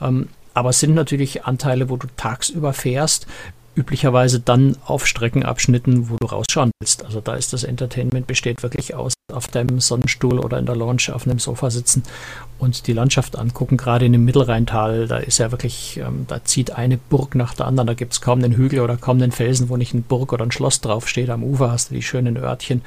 Ähm, 0.00 0.28
aber 0.54 0.71
es 0.71 0.80
sind 0.80 0.94
natürlich 0.94 1.44
Anteile, 1.44 1.88
wo 1.90 1.97
du 1.97 2.06
tagsüber 2.16 2.73
fährst, 2.73 3.26
üblicherweise 3.75 4.40
dann 4.40 4.76
auf 4.85 5.06
Streckenabschnitten, 5.06 6.11
wo 6.11 6.16
du 6.21 6.26
rausschauen 6.26 6.71
willst. 6.80 7.04
Also 7.04 7.21
da 7.21 7.35
ist 7.35 7.52
das 7.52 7.64
Entertainment 7.64 8.26
besteht 8.26 8.62
wirklich 8.62 8.94
aus 8.94 9.14
auf 9.32 9.48
deinem 9.48 9.80
Sonnenstuhl 9.80 10.38
oder 10.38 10.58
in 10.58 10.66
der 10.66 10.76
Lounge 10.76 11.12
auf 11.12 11.26
einem 11.26 11.38
Sofa 11.38 11.70
sitzen 11.70 12.02
und 12.58 12.86
die 12.86 12.92
Landschaft 12.92 13.36
angucken. 13.36 13.76
Gerade 13.76 14.06
in 14.06 14.12
dem 14.12 14.24
Mittelrheintal, 14.24 15.08
da 15.08 15.16
ist 15.16 15.38
ja 15.38 15.50
wirklich, 15.50 15.98
ähm, 15.98 16.26
da 16.28 16.44
zieht 16.44 16.70
eine 16.70 16.96
Burg 16.96 17.34
nach 17.34 17.54
der 17.54 17.66
anderen. 17.66 17.88
Da 17.88 17.94
gibt 17.94 18.12
es 18.12 18.20
kaum 18.20 18.38
einen 18.38 18.54
Hügel 18.54 18.80
oder 18.80 18.96
kaum 18.96 19.16
einen 19.16 19.32
Felsen, 19.32 19.68
wo 19.68 19.76
nicht 19.76 19.94
eine 19.94 20.02
Burg 20.02 20.32
oder 20.32 20.44
ein 20.44 20.52
Schloss 20.52 20.80
draufsteht. 20.80 21.30
Am 21.30 21.42
Ufer 21.42 21.70
hast 21.70 21.90
du 21.90 21.94
die 21.94 22.02
schönen 22.02 22.36
Örtchen. 22.36 22.82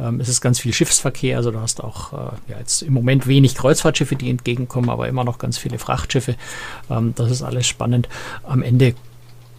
Ähm, 0.00 0.20
es 0.20 0.28
ist 0.28 0.40
ganz 0.40 0.58
viel 0.58 0.72
Schiffsverkehr, 0.72 1.36
also 1.36 1.50
du 1.50 1.60
hast 1.60 1.82
auch 1.82 2.12
äh, 2.12 2.16
ja, 2.52 2.58
jetzt 2.58 2.82
im 2.82 2.92
Moment 2.92 3.26
wenig 3.26 3.54
Kreuzfahrtschiffe, 3.54 4.16
die 4.16 4.30
entgegenkommen, 4.30 4.90
aber 4.90 5.08
immer 5.08 5.24
noch 5.24 5.38
ganz 5.38 5.56
viele 5.56 5.78
Frachtschiffe. 5.78 6.34
Ähm, 6.90 7.12
das 7.14 7.30
ist 7.30 7.42
alles 7.42 7.66
spannend. 7.66 8.08
Am 8.42 8.62
Ende 8.62 8.94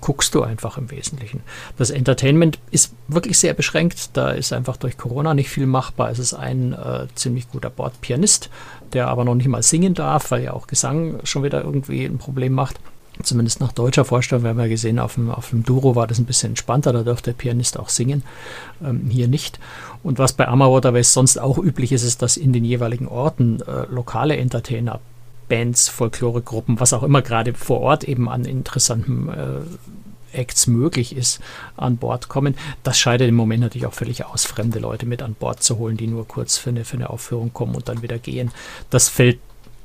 guckst 0.04 0.36
du 0.36 0.44
einfach 0.44 0.78
im 0.78 0.92
Wesentlichen. 0.92 1.44
Das 1.78 1.90
Entertainment 1.90 2.60
ist 2.72 2.94
wirklich 3.08 3.40
sehr 3.40 3.54
beschränkt. 3.54 4.18
Da 4.18 4.32
ist 4.32 4.52
einfach 4.52 4.76
durch 4.76 4.98
Corona 4.98 5.34
nicht 5.34 5.50
viel 5.50 5.66
machbar. 5.66 6.12
Es 6.12 6.20
ist 6.20 6.34
ein 6.34 6.74
äh, 6.74 7.08
ziemlich 7.16 7.50
guter 7.50 7.70
Bordpianist, 7.70 8.50
der 8.92 9.08
aber 9.08 9.24
noch 9.24 9.36
nicht 9.36 9.48
mal 9.48 9.64
singen 9.64 9.94
darf, 9.94 10.30
weil 10.32 10.44
ja 10.44 10.52
auch 10.52 10.68
Gesang 10.68 11.22
schon 11.24 11.44
wieder 11.44 11.64
irgendwie 11.64 12.04
ein 12.04 12.18
Problem 12.18 12.52
macht. 12.52 12.82
Zumindest 13.22 13.62
nach 13.62 13.72
deutscher 13.72 14.04
Vorstellung, 14.04 14.44
wir 14.44 14.50
haben 14.50 14.60
ja 14.60 14.68
gesehen, 14.68 15.00
auf 15.00 15.14
dem, 15.14 15.32
auf 15.32 15.52
dem 15.52 15.64
Duro 15.64 15.96
war 15.96 16.08
das 16.08 16.20
ein 16.20 16.26
bisschen 16.26 16.52
entspannter, 16.52 16.92
da 16.92 17.04
dürfte 17.04 17.32
der 17.32 17.38
Pianist 17.38 17.80
auch 17.80 17.88
singen, 17.88 18.24
ähm, 18.84 19.08
hier 19.10 19.30
nicht. 19.30 19.58
Und 20.02 20.20
was 20.20 20.34
bei 20.34 20.50
Ammerwater 20.50 20.94
West 20.94 21.14
sonst 21.14 21.40
auch 21.40 21.58
üblich 21.58 21.94
ist, 21.94 22.04
ist, 22.04 22.22
dass 22.22 22.36
in 22.36 22.52
den 22.52 22.66
jeweiligen 22.66 23.08
Orten 23.08 23.62
äh, 23.62 23.86
lokale 23.90 24.36
Entertainer 24.36 25.00
Bands, 25.54 25.88
Folkloregruppen, 25.88 26.80
was 26.80 26.94
auch 26.94 27.04
immer 27.04 27.22
gerade 27.22 27.54
vor 27.54 27.82
Ort 27.82 28.06
eben 28.06 28.28
an 28.28 28.44
interessanten 28.44 29.30
äh, 29.30 30.36
Acts 30.36 30.66
möglich 30.66 31.16
ist, 31.16 31.42
an 31.78 31.98
Bord 31.98 32.28
kommen. 32.28 32.56
Das 32.82 32.98
scheidet 32.98 33.30
im 33.30 33.36
Moment 33.36 33.62
natürlich 33.62 33.86
auch 33.86 33.94
völlig 33.94 34.26
aus, 34.26 34.46
fremde 34.46 34.80
Leute 34.80 35.06
mit 35.06 35.22
an 35.22 35.36
Bord 35.36 35.62
zu 35.62 35.78
holen, 35.78 35.96
die 35.96 36.08
nur 36.08 36.28
kurz 36.28 36.58
für 36.58 36.72
eine, 36.72 36.86
für 36.86 36.98
eine 36.98 37.12
Aufführung 37.12 37.54
kommen 37.54 37.76
und 37.76 37.88
dann 37.88 38.02
wieder 38.02 38.18
gehen. 38.18 38.50
Das 38.90 39.10
fällt 39.10 39.38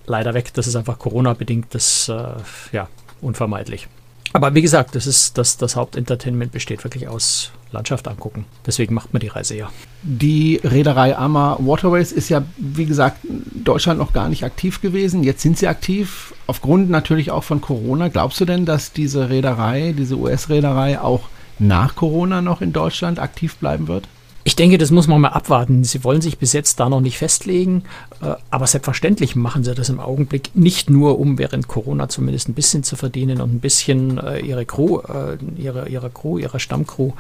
leider 0.07 0.33
weg. 0.33 0.55
Das 0.55 0.67
ist 0.67 0.75
einfach 0.75 0.99
Corona-bedingt, 0.99 1.75
das 1.75 2.09
äh, 2.09 2.37
ja 2.73 2.89
unvermeidlich. 3.21 3.89
Aber 4.33 4.55
wie 4.55 4.63
gesagt, 4.63 4.95
das 4.95 5.07
ist 5.07 5.39
das, 5.39 5.57
das 5.57 5.77
Hauptentertainment 5.77 6.53
besteht 6.53 6.85
wirklich 6.85 7.09
aus 7.09 7.53
Landschaft 7.71 8.09
angucken. 8.09 8.47
Deswegen 8.67 8.95
macht 8.95 9.13
man 9.13 9.21
die 9.21 9.29
Reise 9.29 9.57
ja. 9.57 9.71
Die 10.03 10.61
Reederei 10.63 11.17
Ama 11.17 11.59
Waterways 11.61 12.13
ist 12.13 12.29
ja, 12.29 12.43
wie 12.57 12.87
gesagt, 12.87 13.25
in 13.25 13.65
Deutschland 13.65 13.99
noch 13.99 14.13
gar 14.13 14.29
nicht 14.29 14.45
aktiv 14.45 14.81
gewesen. 14.81 15.23
Jetzt 15.23 15.43
sind 15.43 15.59
sie 15.59 15.69
aktiv, 15.69 16.35
aufgrund 16.47 16.91
natürlich 16.91 17.31
auch 17.31 17.45
von 17.45 17.61
Corona. 17.61 18.09
Glaubst 18.09 18.41
du 18.41 18.45
denn, 18.45 18.65
dass 18.65 18.93
diese 18.93 19.29
Reederei, 19.29 19.95
diese 19.97 20.17
US-Reederei 20.17 21.01
auch 21.01 21.29
nach 21.59 21.95
Corona 21.95 22.41
noch 22.41 22.61
in 22.61 22.73
Deutschland 22.73 23.19
aktiv 23.19 23.57
bleiben 23.57 23.89
wird? 23.89 24.09
Ich 24.49 24.57
denke, 24.57 24.79
das 24.79 24.91
muss 24.91 25.09
man 25.09 25.21
mal 25.21 25.29
abwarten. 25.29 25.85
Sie 25.85 26.05
wollen 26.05 26.23
sich 26.23 26.39
bis 26.39 26.55
jetzt 26.55 26.81
da 26.81 26.89
noch 26.89 27.03
nicht 27.03 27.19
festlegen, 27.19 27.85
äh, 28.23 28.33
aber 28.49 28.67
selbstverständlich 28.67 29.37
machen 29.37 29.63
sie 29.63 29.75
das 29.75 29.91
im 29.91 30.01
Augenblick 30.01 30.53
nicht 30.55 30.89
nur, 30.89 31.19
um 31.21 31.37
während 31.37 31.69
Corona 31.69 32.09
zumindest 32.09 32.49
ein 32.49 32.55
bisschen 32.55 32.83
zu 32.83 32.97
verdienen 32.97 33.43
und 33.43 33.57
ein 33.57 33.61
bisschen 33.61 34.17
äh, 34.17 34.39
ihre 34.39 34.65
Crew, 34.65 35.01
äh, 35.01 35.37
ihre, 35.59 35.91
ihrer 35.91 36.09
Crew, 36.09 36.39
ihrer 36.39 36.59
Stammcrew 36.59 37.13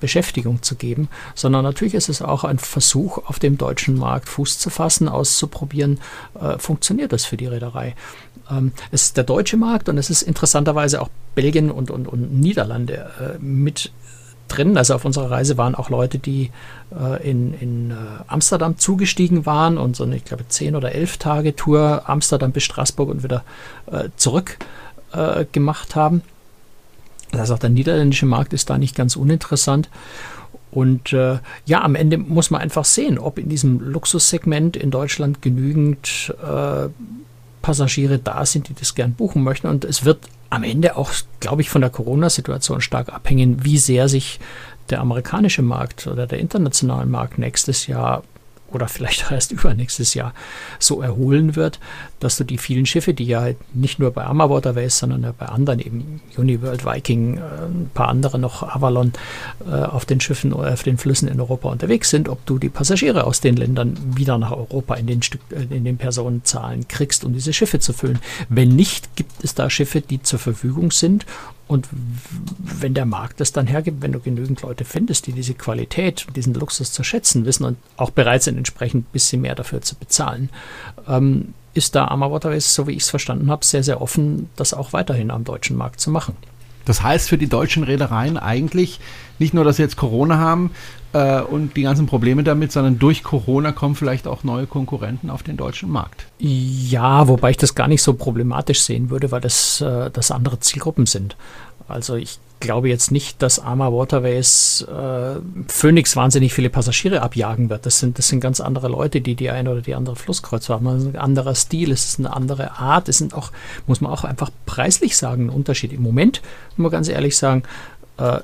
Beschäftigung 0.00 0.62
zu 0.62 0.76
geben, 0.76 1.08
sondern 1.34 1.64
natürlich 1.64 1.92
ist 1.92 2.08
es 2.08 2.22
auch 2.22 2.44
ein 2.44 2.58
Versuch, 2.58 3.18
auf 3.26 3.38
dem 3.38 3.58
deutschen 3.58 3.98
Markt 3.98 4.28
Fuß 4.28 4.58
zu 4.58 4.70
fassen, 4.70 5.08
auszuprobieren, 5.08 5.98
funktioniert 6.58 7.12
das 7.12 7.26
für 7.26 7.36
die 7.36 7.48
Reederei. 7.48 7.94
Ähm, 8.50 8.72
es 8.92 9.02
ist 9.02 9.16
der 9.16 9.24
deutsche 9.24 9.56
Markt 9.58 9.88
und 9.88 9.98
es 9.98 10.10
ist 10.10 10.22
interessanterweise 10.22 11.02
auch 11.02 11.10
Belgien 11.34 11.70
und, 11.72 11.90
und, 11.90 12.06
und 12.06 12.40
Niederlande 12.40 13.38
mit 13.40 13.90
drin. 14.48 14.76
Also 14.76 14.94
auf 14.94 15.04
unserer 15.04 15.30
Reise 15.30 15.56
waren 15.58 15.74
auch 15.74 15.90
Leute, 15.90 16.18
die 16.18 16.50
äh, 16.98 17.28
in, 17.28 17.54
in 17.54 17.90
äh, 17.90 17.94
Amsterdam 18.26 18.78
zugestiegen 18.78 19.46
waren 19.46 19.78
und 19.78 19.96
so 19.96 20.04
eine, 20.04 20.16
ich 20.16 20.24
glaube, 20.24 20.46
10 20.48 20.76
oder 20.76 20.92
11 20.92 21.18
Tage 21.18 21.54
Tour 21.54 22.02
Amsterdam 22.06 22.52
bis 22.52 22.64
Straßburg 22.64 23.08
und 23.08 23.22
wieder 23.22 23.44
äh, 23.90 24.08
zurück 24.16 24.58
äh, 25.12 25.44
gemacht 25.52 25.94
haben. 25.96 26.22
Also 27.32 27.54
auch 27.54 27.58
der 27.58 27.70
niederländische 27.70 28.26
Markt 28.26 28.52
ist 28.52 28.70
da 28.70 28.78
nicht 28.78 28.96
ganz 28.96 29.16
uninteressant. 29.16 29.88
Und 30.70 31.12
äh, 31.12 31.38
ja, 31.66 31.82
am 31.82 31.94
Ende 31.94 32.18
muss 32.18 32.50
man 32.50 32.60
einfach 32.60 32.84
sehen, 32.84 33.18
ob 33.18 33.38
in 33.38 33.48
diesem 33.48 33.80
Luxussegment 33.80 34.76
in 34.76 34.90
Deutschland 34.90 35.42
genügend 35.42 36.34
äh, 36.42 36.88
Passagiere 37.62 38.18
da 38.18 38.44
sind, 38.46 38.68
die 38.68 38.74
das 38.74 38.94
gern 38.94 39.14
buchen 39.14 39.42
möchten. 39.42 39.66
Und 39.66 39.84
es 39.84 40.04
wird 40.04 40.20
am 40.50 40.62
Ende 40.62 40.96
auch, 40.96 41.10
glaube 41.40 41.62
ich, 41.62 41.70
von 41.70 41.80
der 41.80 41.90
Corona-Situation 41.90 42.80
stark 42.80 43.12
abhängen, 43.12 43.64
wie 43.64 43.78
sehr 43.78 44.08
sich 44.08 44.40
der 44.90 45.00
amerikanische 45.00 45.62
Markt 45.62 46.06
oder 46.06 46.26
der 46.26 46.38
internationale 46.38 47.06
Markt 47.06 47.38
nächstes 47.38 47.86
Jahr 47.86 48.22
oder 48.72 48.88
vielleicht 48.88 49.26
erst 49.30 49.52
übernächstes 49.52 50.14
Jahr 50.14 50.34
so 50.78 51.00
erholen 51.02 51.56
wird, 51.56 51.80
dass 52.20 52.36
du 52.36 52.44
die 52.44 52.58
vielen 52.58 52.86
Schiffe, 52.86 53.14
die 53.14 53.24
ja 53.24 53.40
halt 53.40 53.56
nicht 53.74 53.98
nur 53.98 54.10
bei 54.10 54.24
Amma 54.24 54.50
Waterways, 54.50 54.98
sondern 54.98 55.22
ja 55.22 55.32
bei 55.36 55.46
anderen 55.46 55.80
eben 55.80 56.20
Uniworld, 56.36 56.84
Viking, 56.84 57.38
äh, 57.38 57.40
ein 57.40 57.90
paar 57.94 58.08
andere 58.08 58.38
noch, 58.38 58.62
Avalon, 58.62 59.12
äh, 59.66 59.74
auf 59.74 60.04
den 60.04 60.20
Schiffen 60.20 60.52
oder 60.52 60.72
auf 60.72 60.82
den 60.82 60.98
Flüssen 60.98 61.28
in 61.28 61.40
Europa 61.40 61.68
unterwegs 61.68 62.10
sind, 62.10 62.28
ob 62.28 62.44
du 62.46 62.58
die 62.58 62.68
Passagiere 62.68 63.24
aus 63.24 63.40
den 63.40 63.56
Ländern 63.56 63.96
wieder 64.14 64.38
nach 64.38 64.52
Europa 64.52 64.94
in 64.94 65.06
den, 65.06 65.22
Stück, 65.22 65.40
äh, 65.50 65.74
in 65.74 65.84
den 65.84 65.96
Personenzahlen 65.96 66.88
kriegst, 66.88 67.24
um 67.24 67.32
diese 67.32 67.52
Schiffe 67.52 67.78
zu 67.78 67.92
füllen. 67.92 68.18
Wenn 68.48 68.74
nicht, 68.74 69.16
gibt 69.16 69.44
es 69.44 69.54
da 69.54 69.70
Schiffe, 69.70 70.00
die 70.00 70.22
zur 70.22 70.38
Verfügung 70.38 70.90
sind 70.90 71.26
und 71.68 71.88
wenn 71.92 72.94
der 72.94 73.04
Markt 73.04 73.40
das 73.40 73.52
dann 73.52 73.66
hergibt, 73.66 74.02
wenn 74.02 74.12
du 74.12 74.20
genügend 74.20 74.62
Leute 74.62 74.84
findest, 74.84 75.26
die 75.26 75.32
diese 75.32 75.54
Qualität, 75.54 76.26
diesen 76.34 76.54
Luxus 76.54 76.92
zu 76.92 77.04
schätzen 77.04 77.44
wissen 77.44 77.64
und 77.64 77.76
auch 77.98 78.10
bereit 78.10 78.42
sind, 78.42 78.56
entsprechend 78.56 79.04
ein 79.04 79.12
bisschen 79.12 79.42
mehr 79.42 79.54
dafür 79.54 79.82
zu 79.82 79.94
bezahlen, 79.94 80.48
ähm, 81.06 81.52
ist 81.74 81.94
da 81.94 82.06
Arma 82.06 82.30
Waterways, 82.30 82.74
so 82.74 82.86
wie 82.86 82.92
ich 82.92 83.02
es 83.02 83.10
verstanden 83.10 83.50
habe, 83.50 83.64
sehr, 83.64 83.82
sehr 83.82 84.00
offen, 84.00 84.48
das 84.56 84.74
auch 84.74 84.92
weiterhin 84.94 85.30
am 85.30 85.44
deutschen 85.44 85.76
Markt 85.76 86.00
zu 86.00 86.10
machen. 86.10 86.34
Das 86.88 87.02
heißt 87.02 87.28
für 87.28 87.38
die 87.38 87.48
deutschen 87.48 87.84
Reedereien 87.84 88.36
eigentlich 88.36 88.98
nicht 89.38 89.54
nur, 89.54 89.64
dass 89.64 89.76
sie 89.76 89.82
jetzt 89.82 89.96
Corona 89.96 90.38
haben 90.38 90.70
äh, 91.12 91.40
und 91.40 91.76
die 91.76 91.82
ganzen 91.82 92.06
Probleme 92.06 92.42
damit, 92.42 92.72
sondern 92.72 92.98
durch 92.98 93.22
Corona 93.22 93.72
kommen 93.72 93.94
vielleicht 93.94 94.26
auch 94.26 94.42
neue 94.42 94.66
Konkurrenten 94.66 95.30
auf 95.30 95.42
den 95.42 95.56
deutschen 95.56 95.90
Markt. 95.90 96.26
Ja, 96.38 97.28
wobei 97.28 97.50
ich 97.50 97.56
das 97.56 97.74
gar 97.74 97.88
nicht 97.88 98.02
so 98.02 98.14
problematisch 98.14 98.80
sehen 98.80 99.10
würde, 99.10 99.30
weil 99.30 99.40
das, 99.40 99.80
äh, 99.80 100.10
das 100.10 100.30
andere 100.30 100.60
Zielgruppen 100.60 101.06
sind. 101.06 101.36
Also 101.88 102.16
ich 102.16 102.38
glaube 102.60 102.88
jetzt 102.88 103.10
nicht, 103.10 103.42
dass 103.42 103.58
Arma 103.58 103.92
Waterways 103.92 104.82
äh, 104.82 105.40
Phoenix 105.68 106.16
wahnsinnig 106.16 106.52
viele 106.52 106.70
Passagiere 106.70 107.22
abjagen 107.22 107.70
wird. 107.70 107.86
Das 107.86 107.98
sind, 108.00 108.18
das 108.18 108.28
sind 108.28 108.40
ganz 108.40 108.60
andere 108.60 108.88
Leute, 108.88 109.20
die 109.20 109.34
die 109.34 109.50
eine 109.50 109.70
oder 109.70 109.80
die 109.80 109.94
andere 109.94 110.16
Flusskreuzfahrt 110.16 110.82
machen. 110.82 110.96
Das 110.96 111.04
ist 111.04 111.14
ein 111.14 111.20
anderer 111.20 111.54
Stil, 111.54 111.92
es 111.92 112.04
ist 112.04 112.18
eine 112.18 112.34
andere 112.34 112.72
Art. 112.72 113.08
Es 113.08 113.18
sind 113.18 113.34
auch, 113.34 113.52
muss 113.86 114.00
man 114.00 114.12
auch 114.12 114.24
einfach 114.24 114.50
preislich 114.66 115.16
sagen, 115.16 115.46
ein 115.46 115.50
Unterschied. 115.50 115.92
Im 115.92 116.02
Moment, 116.02 116.42
muss 116.76 116.84
man 116.84 116.92
ganz 116.92 117.08
ehrlich 117.08 117.36
sagen, 117.36 117.62
äh, 118.18 118.40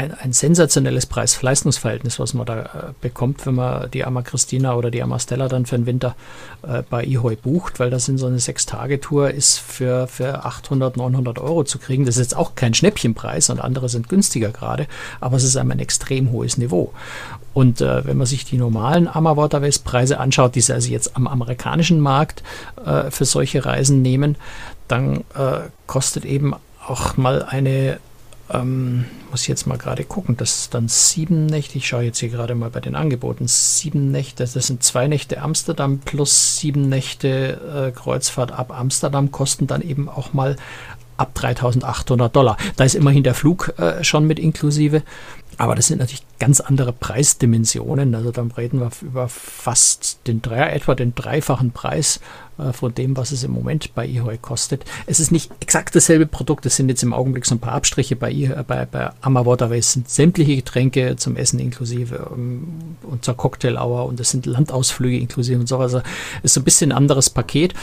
ein, 0.00 0.14
ein 0.14 0.32
sensationelles 0.32 1.06
Preis-Leistungsverhältnis, 1.06 2.18
was 2.18 2.32
man 2.32 2.46
da 2.46 2.62
äh, 2.62 2.66
bekommt, 3.00 3.44
wenn 3.44 3.56
man 3.56 3.90
die 3.90 4.04
Ama 4.04 4.22
Christina 4.22 4.74
oder 4.74 4.90
die 4.90 5.02
Ama 5.02 5.18
Stella 5.18 5.48
dann 5.48 5.66
für 5.66 5.76
den 5.76 5.86
Winter 5.86 6.16
äh, 6.62 6.82
bei 6.88 7.04
Ihoi 7.04 7.36
bucht, 7.36 7.78
weil 7.80 7.90
das 7.90 8.08
in 8.08 8.16
so 8.16 8.26
eine 8.26 8.38
Sechs-Tage-Tour 8.38 9.30
ist 9.30 9.58
für, 9.58 10.06
für 10.06 10.44
800, 10.44 10.96
900 10.96 11.38
Euro 11.38 11.64
zu 11.64 11.78
kriegen. 11.78 12.06
Das 12.06 12.16
ist 12.16 12.30
jetzt 12.30 12.36
auch 12.36 12.54
kein 12.54 12.72
Schnäppchenpreis 12.72 13.50
und 13.50 13.60
andere 13.60 13.88
sind 13.88 14.08
günstiger 14.08 14.50
gerade, 14.50 14.86
aber 15.20 15.36
es 15.36 15.44
ist 15.44 15.56
ein 15.56 15.78
extrem 15.78 16.30
hohes 16.30 16.56
Niveau. 16.56 16.92
Und 17.52 17.80
äh, 17.80 18.04
wenn 18.06 18.16
man 18.16 18.26
sich 18.26 18.44
die 18.44 18.56
normalen 18.56 19.06
Ama 19.06 19.36
Waterways 19.36 19.80
Preise 19.80 20.18
anschaut, 20.18 20.54
die 20.54 20.60
sie 20.62 20.72
also 20.72 20.90
jetzt 20.90 21.16
am 21.16 21.26
amerikanischen 21.26 22.00
Markt 22.00 22.42
äh, 22.84 23.10
für 23.10 23.26
solche 23.26 23.66
Reisen 23.66 24.00
nehmen, 24.00 24.36
dann 24.88 25.24
äh, 25.34 25.68
kostet 25.86 26.24
eben 26.24 26.54
auch 26.86 27.16
mal 27.16 27.42
eine 27.42 27.98
ähm, 28.52 29.04
muss 29.30 29.46
jetzt 29.46 29.66
mal 29.66 29.78
gerade 29.78 30.04
gucken, 30.04 30.36
das 30.36 30.62
ist 30.62 30.74
dann 30.74 30.88
sieben 30.88 31.46
Nächte. 31.46 31.78
Ich 31.78 31.86
schaue 31.86 32.02
jetzt 32.02 32.18
hier 32.18 32.28
gerade 32.28 32.54
mal 32.54 32.70
bei 32.70 32.80
den 32.80 32.94
Angeboten. 32.94 33.46
Sieben 33.46 34.10
Nächte, 34.10 34.44
das 34.44 34.66
sind 34.66 34.82
zwei 34.82 35.06
Nächte 35.08 35.40
Amsterdam 35.40 35.98
plus 35.98 36.58
sieben 36.58 36.88
Nächte 36.88 37.88
äh, 37.88 37.98
Kreuzfahrt 37.98 38.52
ab 38.52 38.72
Amsterdam, 38.72 39.30
kosten 39.30 39.66
dann 39.66 39.82
eben 39.82 40.08
auch 40.08 40.32
mal 40.32 40.56
ab 41.20 41.34
3800 41.34 42.34
Dollar. 42.34 42.56
Da 42.76 42.84
ist 42.84 42.94
immerhin 42.94 43.22
der 43.22 43.34
Flug 43.34 43.74
äh, 43.78 44.02
schon 44.02 44.26
mit 44.26 44.38
inklusive. 44.38 45.02
Aber 45.58 45.74
das 45.74 45.88
sind 45.88 45.98
natürlich 45.98 46.24
ganz 46.38 46.60
andere 46.60 46.90
Preisdimensionen. 46.92 48.14
Also 48.14 48.30
dann 48.30 48.50
reden 48.50 48.80
wir 48.80 48.90
über 49.02 49.28
fast 49.28 50.26
den 50.26 50.40
drei, 50.40 50.70
etwa 50.70 50.94
den 50.94 51.14
dreifachen 51.14 51.72
Preis 51.72 52.20
äh, 52.56 52.72
von 52.72 52.94
dem, 52.94 53.14
was 53.16 53.30
es 53.30 53.44
im 53.44 53.50
Moment 53.50 53.94
bei 53.94 54.08
eHoy 54.08 54.38
kostet. 54.38 54.86
Es 55.06 55.20
ist 55.20 55.32
nicht 55.32 55.52
exakt 55.60 55.94
dasselbe 55.94 56.24
Produkt. 56.24 56.64
Es 56.64 56.76
sind 56.76 56.88
jetzt 56.88 57.02
im 57.02 57.12
Augenblick 57.12 57.44
so 57.44 57.54
ein 57.54 57.60
paar 57.60 57.74
Abstriche 57.74 58.16
bei, 58.16 58.32
e 58.32 58.48
bei, 58.66 58.86
bei 58.86 59.10
Amma 59.20 59.44
Waterways 59.44 59.92
sind 59.92 60.08
sämtliche 60.08 60.56
Getränke 60.56 61.16
zum 61.16 61.36
Essen 61.36 61.58
inklusive 61.58 62.30
um, 62.30 62.38
ähm, 62.38 62.68
und 63.02 63.26
zur 63.26 63.36
Cocktail 63.36 63.76
Hour 63.76 64.06
und 64.06 64.18
es 64.18 64.30
sind 64.30 64.46
Landausflüge 64.46 65.18
inklusive 65.18 65.60
und 65.60 65.68
so. 65.68 65.76
Also 65.76 66.00
ist 66.42 66.54
so 66.54 66.62
ein 66.62 66.64
bisschen 66.64 66.90
ein 66.90 66.96
anderes 66.96 67.28
Paket. 67.28 67.74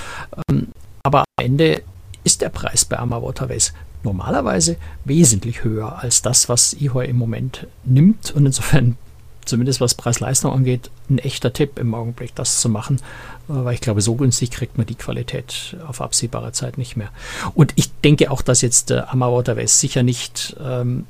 Ähm, 0.50 0.70
aber 1.04 1.20
am 1.20 1.46
Ende 1.46 1.84
ist 2.28 2.42
der 2.42 2.50
Preis 2.50 2.84
bei 2.84 3.00
Arma 3.00 3.22
Waterways 3.22 3.72
normalerweise 4.04 4.76
wesentlich 5.06 5.64
höher 5.64 6.00
als 6.00 6.22
das, 6.22 6.50
was 6.50 6.74
Ihoi 6.74 7.06
im 7.06 7.16
Moment 7.16 7.68
nimmt. 7.86 8.32
Und 8.32 8.46
insofern, 8.46 8.98
zumindest 9.46 9.80
was 9.80 9.96
Preis-Leistung 9.96 10.52
angeht, 10.52 10.92
ein 11.10 11.20
echter 11.20 11.54
Tipp 11.54 11.80
im 11.80 11.96
Augenblick, 11.96 12.36
das 12.36 12.60
zu 12.60 12.68
machen, 12.68 13.00
weil 13.48 13.76
ich 13.76 13.80
glaube, 13.80 14.02
so 14.02 14.16
günstig 14.16 14.52
kriegt 14.52 14.78
man 14.78 14.86
die 14.86 14.96
Qualität 14.96 15.78
auf 15.88 16.02
absehbare 16.02 16.52
Zeit 16.52 16.78
nicht 16.78 16.98
mehr. 16.98 17.12
Und 17.56 17.72
ich 17.78 17.94
denke 18.02 18.30
auch, 18.30 18.42
dass 18.42 18.60
jetzt 18.60 18.92
äh, 18.92 18.98
Arma 19.08 19.32
Waterways 19.32 19.80
sicher 19.80 20.04
nicht 20.04 20.58
ähm, 20.62 21.06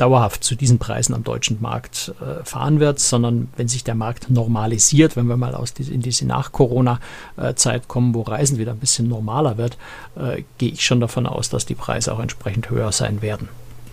dauerhaft 0.00 0.42
zu 0.44 0.54
diesen 0.54 0.78
Preisen 0.78 1.14
am 1.14 1.24
deutschen 1.24 1.60
Markt 1.60 2.12
äh, 2.20 2.44
fahren 2.44 2.80
wird, 2.80 3.00
sondern 3.00 3.48
wenn 3.56 3.68
sich 3.68 3.84
der 3.84 3.94
Markt 3.94 4.30
normalisiert, 4.30 5.16
wenn 5.16 5.26
wir 5.26 5.36
mal 5.36 5.54
aus 5.54 5.74
die, 5.74 5.82
in 5.92 6.00
diese 6.00 6.26
Nach-Corona-Zeit 6.26 7.88
kommen, 7.88 8.14
wo 8.14 8.22
Reisen 8.22 8.58
wieder 8.58 8.72
ein 8.72 8.78
bisschen 8.78 9.08
normaler 9.08 9.58
wird, 9.58 9.76
äh, 10.16 10.42
gehe 10.58 10.70
ich 10.70 10.84
schon 10.84 11.00
davon 11.00 11.26
aus, 11.26 11.50
dass 11.50 11.66
die 11.66 11.74
Preise 11.74 12.12
auch 12.12 12.20
entsprechend 12.20 12.70
höher 12.70 12.92
sein 12.92 13.22
werden. 13.22 13.48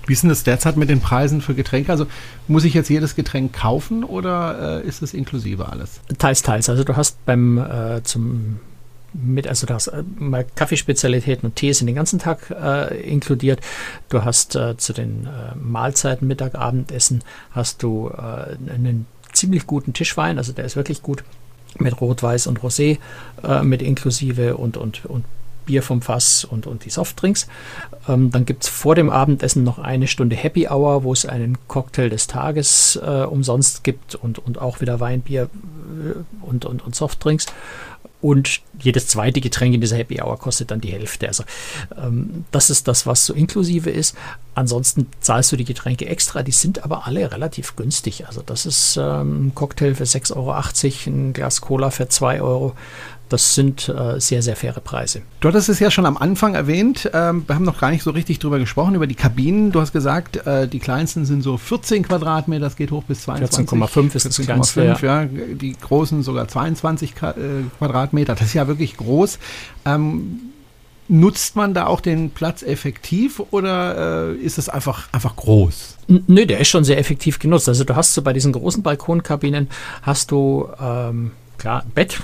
Wie 0.08 0.14
ist 0.14 0.24
denn 0.24 0.30
das 0.30 0.44
derzeit 0.44 0.78
mit 0.78 0.90
den 0.90 1.02
Preisen 1.02 1.42
für 1.42 1.54
Getränke? 1.54 1.92
Also 1.92 2.08
muss 2.48 2.64
ich 2.64 2.74
jetzt 2.74 2.90
jedes 2.90 3.16
Getränk 3.16 3.52
kaufen 3.52 4.06
oder 4.06 4.82
äh, 4.82 4.88
ist 4.88 5.02
es 5.02 5.14
inklusive 5.14 5.68
alles? 5.68 6.00
Teils, 6.18 6.42
teils. 6.42 6.70
Also 6.70 6.86
du 6.86 6.96
hast 6.96 7.26
beim 7.26 7.58
äh, 7.58 8.02
zum 8.04 8.60
mit, 9.18 9.48
also 9.48 9.66
du 9.66 9.74
hast 9.74 9.88
äh, 9.88 10.04
mal 10.18 10.46
Kaffeespezialitäten 10.56 11.48
und 11.48 11.56
Tees 11.56 11.82
in 11.82 11.88
den 11.88 11.96
ganzen 11.96 12.20
Tag 12.20 12.50
äh, 12.52 13.02
inkludiert. 13.02 13.62
Du 14.10 14.24
hast 14.24 14.56
äh, 14.56 14.78
zu 14.78 14.94
den 14.94 15.26
äh, 15.26 15.56
Mahlzeiten, 15.56 16.28
Mittag, 16.28 16.56
Abendessen, 16.56 17.24
hast 17.52 17.84
du 17.84 18.10
äh, 18.10 18.72
einen 18.72 19.08
ziemlich 19.34 19.68
guten 19.68 19.94
Tischwein, 19.94 20.38
also 20.38 20.54
der 20.54 20.66
ist 20.66 20.76
wirklich 20.76 21.02
gut 21.02 21.24
mit 21.80 22.00
Rot, 22.02 22.24
Weiß 22.24 22.48
und 22.48 22.60
Rosé 22.62 22.98
äh, 23.44 23.64
mit 23.64 23.82
inklusive 23.82 24.58
und, 24.58 24.78
und, 24.78 25.06
und 25.06 25.26
Bier 25.68 25.84
vom 25.84 26.02
Fass 26.02 26.44
und, 26.44 26.66
und 26.66 26.84
die 26.86 26.90
Softdrinks. 26.90 27.48
Ähm, 28.08 28.32
dann 28.32 28.46
gibt 28.46 28.64
es 28.64 28.70
vor 28.70 28.96
dem 28.96 29.12
Abendessen 29.12 29.64
noch 29.64 29.78
eine 29.78 30.08
Stunde 30.08 30.36
Happy 30.36 30.68
Hour, 30.68 31.04
wo 31.04 31.14
es 31.14 31.26
einen 31.26 31.58
Cocktail 31.68 32.10
des 32.10 32.26
Tages 32.26 33.00
äh, 33.02 33.24
umsonst 33.24 33.84
gibt 33.84 34.16
und, 34.16 34.40
und 34.40 34.60
auch 34.60 34.82
wieder 34.82 35.00
Wein, 35.00 35.22
Bier 35.22 35.50
und, 36.42 36.66
und, 36.66 36.86
und 36.86 36.96
Softdrinks 36.96 37.46
und 38.20 38.62
jedes 38.80 39.08
zweite 39.08 39.42
Getränk 39.42 39.76
in 39.76 39.82
dieser 39.82 39.98
Happy 39.98 40.20
Hour 40.22 40.40
kostet 40.40 40.72
dann 40.72 40.82
die 40.82 40.92
Hälfte. 40.92 41.28
Also 41.28 41.44
ähm, 41.96 42.46
das 42.52 42.70
ist 42.70 42.88
das, 42.88 43.06
was 43.06 43.26
so 43.26 43.34
inklusive 43.34 43.92
ist. 43.92 44.16
Ansonsten 44.56 45.08
zahlst 45.20 45.52
du 45.52 45.56
die 45.56 45.66
Getränke 45.66 46.08
extra, 46.08 46.42
die 46.42 46.52
sind 46.52 46.84
aber 46.84 47.06
alle 47.06 47.32
relativ 47.32 47.76
günstig. 47.76 48.26
Also 48.26 48.42
das 48.42 48.66
ist 48.66 48.98
ähm, 48.98 49.48
ein 49.48 49.56
Cocktail 49.56 49.94
für 49.94 50.06
6,80 50.06 50.36
Euro, 50.36 50.52
ein 51.08 51.34
Glas 51.34 51.62
Cola 51.62 51.92
für 51.92 52.10
2 52.10 52.42
Euro. 52.42 52.74
Das 53.30 53.56
sind 53.56 53.90
äh, 53.90 54.20
sehr, 54.20 54.42
sehr 54.42 54.56
faire 54.56 54.80
Preise. 54.80 55.22
Du 55.40 55.48
hattest 55.48 55.70
es 55.70 55.80
ja 55.80 55.92
schon 55.92 56.06
am 56.06 56.18
Anfang 56.18 56.56
erwähnt. 56.56 57.10
Ähm, 57.14 57.44
wir 57.48 57.56
haben 57.56 57.66
noch 57.66 57.80
gar 57.80 57.92
nicht 57.92 58.04
so 58.04 58.12
richtig 58.12 58.40
drüber 58.40 58.60
gesprochen, 58.60 58.96
über 58.96 59.08
die 59.08 59.16
Kabinen. 59.16 59.72
Du 59.72 59.82
hast 59.82 59.94
gesagt, 59.94 60.46
äh, 60.48 60.68
die 60.68 60.80
kleinsten 60.80 61.26
sind 61.26 61.42
so 61.42 61.58
14 61.58 62.04
Quadratmeter, 62.04 62.62
das 62.62 62.76
geht 62.76 62.92
hoch 62.92 63.04
bis 63.04 63.22
22. 63.24 63.68
14,5 63.68 64.16
ist 64.16 64.24
14, 64.24 64.30
das 64.30 64.42
kleinste. 64.42 64.84
Ja. 64.84 65.24
ja. 65.24 65.26
Die 65.26 65.74
großen 65.74 66.24
sogar 66.24 66.48
22 66.48 67.12
äh, 67.22 67.34
Quadratmeter. 67.78 68.36
Das 68.36 68.48
ist 68.48 68.54
ja 68.54 68.68
wirklich 68.68 68.98
groß. 68.98 69.40
Ähm, 69.86 70.40
Nutzt 71.10 71.56
man 71.56 71.74
da 71.74 71.86
auch 71.86 72.02
den 72.02 72.32
Platz 72.32 72.64
effektiv 72.64 73.42
oder 73.52 74.34
äh, 74.34 74.36
ist 74.36 74.58
es 74.58 74.68
einfach, 74.68 75.08
einfach 75.14 75.38
groß? 75.38 75.98
Nö, 76.08 76.46
der 76.46 76.60
ist 76.60 76.68
schon 76.68 76.84
sehr 76.84 76.98
effektiv 76.98 77.40
genutzt. 77.40 77.70
Also 77.70 77.86
du 77.86 77.96
hast 77.96 78.14
so 78.14 78.22
bei 78.22 78.34
diesen 78.34 78.52
großen 78.52 78.84
Balkonkabinen 78.84 79.70
hast 80.02 80.32
du 80.32 80.68
ähm, 80.82 81.32
klar 81.58 81.84
ein 81.84 81.92
Bett, 81.92 82.20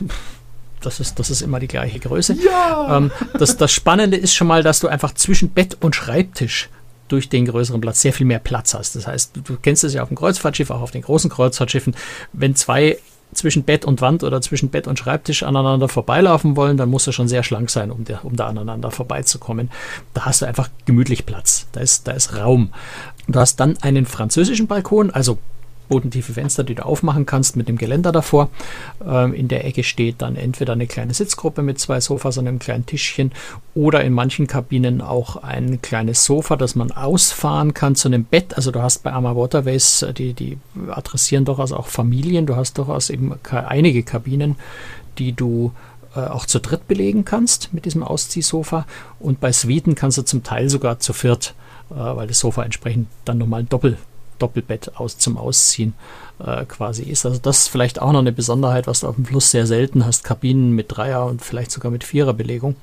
das 0.86 1.00
ist, 1.00 1.20
das 1.20 1.30
ist 1.30 1.42
immer 1.42 1.60
die 1.60 1.68
gleiche 1.68 2.00
Größe. 2.00 2.36
Ja! 2.44 2.98
Ähm, 2.98 3.12
das, 3.38 3.58
das 3.58 3.72
Spannende 3.72 4.18
ist 4.18 4.34
schon 4.34 4.48
mal, 4.48 4.64
dass 4.64 4.80
du 4.80 4.88
einfach 4.88 5.14
zwischen 5.14 5.50
Bett 5.50 5.78
und 5.82 5.96
Schreibtisch 5.96 6.70
durch 7.08 7.30
den 7.30 7.46
größeren 7.46 7.82
Platz 7.82 8.02
sehr 8.02 8.14
viel 8.14 8.26
mehr 8.26 8.40
Platz 8.40 8.74
hast. 8.74 8.96
Das 8.96 9.08
heißt, 9.08 9.36
du, 9.36 9.42
du 9.42 9.58
kennst 9.62 9.84
es 9.84 9.94
ja 9.94 10.02
auf 10.02 10.10
dem 10.10 10.18
Kreuzfahrtschiff, 10.18 10.72
auch 10.72 10.82
auf 10.82 10.92
den 10.92 11.02
großen 11.02 11.30
Kreuzfahrtschiffen, 11.30 11.96
wenn 12.32 12.56
zwei 12.56 12.98
zwischen 13.34 13.64
Bett 13.64 13.86
und 13.86 14.02
Wand 14.02 14.24
oder 14.24 14.42
zwischen 14.42 14.70
Bett 14.70 14.88
und 14.88 15.00
Schreibtisch 15.00 15.44
aneinander 15.44 15.90
vorbeilaufen 15.90 16.56
wollen, 16.56 16.78
dann 16.78 16.90
muss 16.90 17.08
er 17.08 17.14
schon 17.14 17.28
sehr 17.28 17.44
schlank 17.44 17.70
sein, 17.70 17.92
um, 17.92 18.04
der, 18.04 18.24
um 18.26 18.36
da 18.36 18.48
aneinander 18.48 18.92
vorbeizukommen. 18.92 19.72
Da 20.14 20.26
hast 20.26 20.42
du 20.42 20.46
einfach 20.46 20.70
gemütlich 20.86 21.26
Platz. 21.26 21.68
Da 21.72 21.80
ist, 21.82 22.08
da 22.08 22.12
ist 22.12 22.36
Raum. 22.38 22.72
Du 23.28 23.40
hast 23.40 23.60
dann 23.60 23.78
einen 23.82 24.06
französischen 24.06 24.68
Balkon, 24.68 25.10
also 25.10 25.40
bodentiefe 25.94 26.34
Fenster, 26.34 26.64
die 26.64 26.74
du 26.74 26.84
aufmachen 26.84 27.28
kannst 27.28 27.56
mit 27.56 27.68
dem 27.68 27.78
Geländer 27.78 28.12
davor. 28.12 28.50
Ähm, 29.06 29.36
in 29.36 29.48
der 29.48 29.64
Ecke 29.64 29.84
steht 29.84 30.24
dann 30.24 30.36
entweder 30.36 30.74
eine 30.74 30.88
kleine 30.88 31.14
Sitzgruppe 31.14 31.62
mit 31.62 31.78
zwei 31.78 32.02
Sofas 32.02 32.40
und 32.40 32.48
einem 32.48 32.58
kleinen 32.58 32.88
Tischchen 32.88 33.32
oder 33.76 34.04
in 34.04 34.12
manchen 34.12 34.48
Kabinen 34.48 35.02
auch 35.02 35.36
ein 35.36 35.84
kleines 35.84 36.26
Sofa, 36.26 36.56
das 36.56 36.74
man 36.74 36.92
ausfahren 36.92 37.76
kann 37.76 37.94
zu 37.94 38.08
einem 38.08 38.24
Bett. 38.24 38.58
Also 38.58 38.72
du 38.72 38.82
hast 38.82 39.04
bei 39.04 39.14
Arma 39.14 39.36
Waterways, 39.36 40.02
äh, 40.02 40.14
die, 40.14 40.34
die 40.34 40.58
adressieren 40.90 41.46
durchaus 41.46 41.72
auch 41.72 41.86
Familien. 41.86 42.48
Du 42.48 42.56
hast 42.56 42.80
durchaus 42.80 43.12
eben 43.12 43.36
einige 43.52 44.02
Kabinen, 44.02 44.56
die 45.20 45.34
du 45.34 45.74
äh, 46.16 46.22
auch 46.22 46.48
zu 46.48 46.60
dritt 46.60 46.88
belegen 46.88 47.24
kannst 47.24 47.72
mit 47.72 47.86
diesem 47.86 48.02
Ausziehsofa. 48.02 48.88
Und 49.20 49.40
bei 49.40 49.52
Suiten 49.52 49.94
kannst 49.94 50.18
du 50.18 50.24
zum 50.24 50.42
Teil 50.42 50.70
sogar 50.70 50.98
zu 50.98 51.14
viert, 51.14 51.54
äh, 51.92 51.94
weil 51.94 52.26
das 52.26 52.40
Sofa 52.40 52.64
entsprechend 52.64 53.10
dann 53.26 53.38
nochmal 53.38 53.64
doppelt 53.64 54.00
Doppelbett 54.40 54.96
aus 54.96 55.18
zum 55.18 55.38
Ausziehen 55.38 55.94
äh, 56.40 56.66
quasi 56.66 57.04
ist. 57.04 57.26
Also 57.26 57.40
das 57.40 57.60
ist 57.60 57.68
vielleicht 57.70 58.02
auch 58.02 58.12
noch 58.12 58.20
eine 58.20 58.32
Besonderheit, 58.32 58.88
was 58.88 59.02
du 59.02 59.08
auf 59.08 59.16
dem 59.16 59.26
Fluss 59.26 59.52
sehr 59.52 59.68
selten 59.68 60.06
hast. 60.06 60.24
Kabinen 60.24 60.72
mit 60.72 60.96
Dreier 60.96 61.26
und 61.26 61.42
vielleicht 61.42 61.72
sogar 61.72 61.92
mit 61.92 62.04
Viererbelegung. 62.04 62.76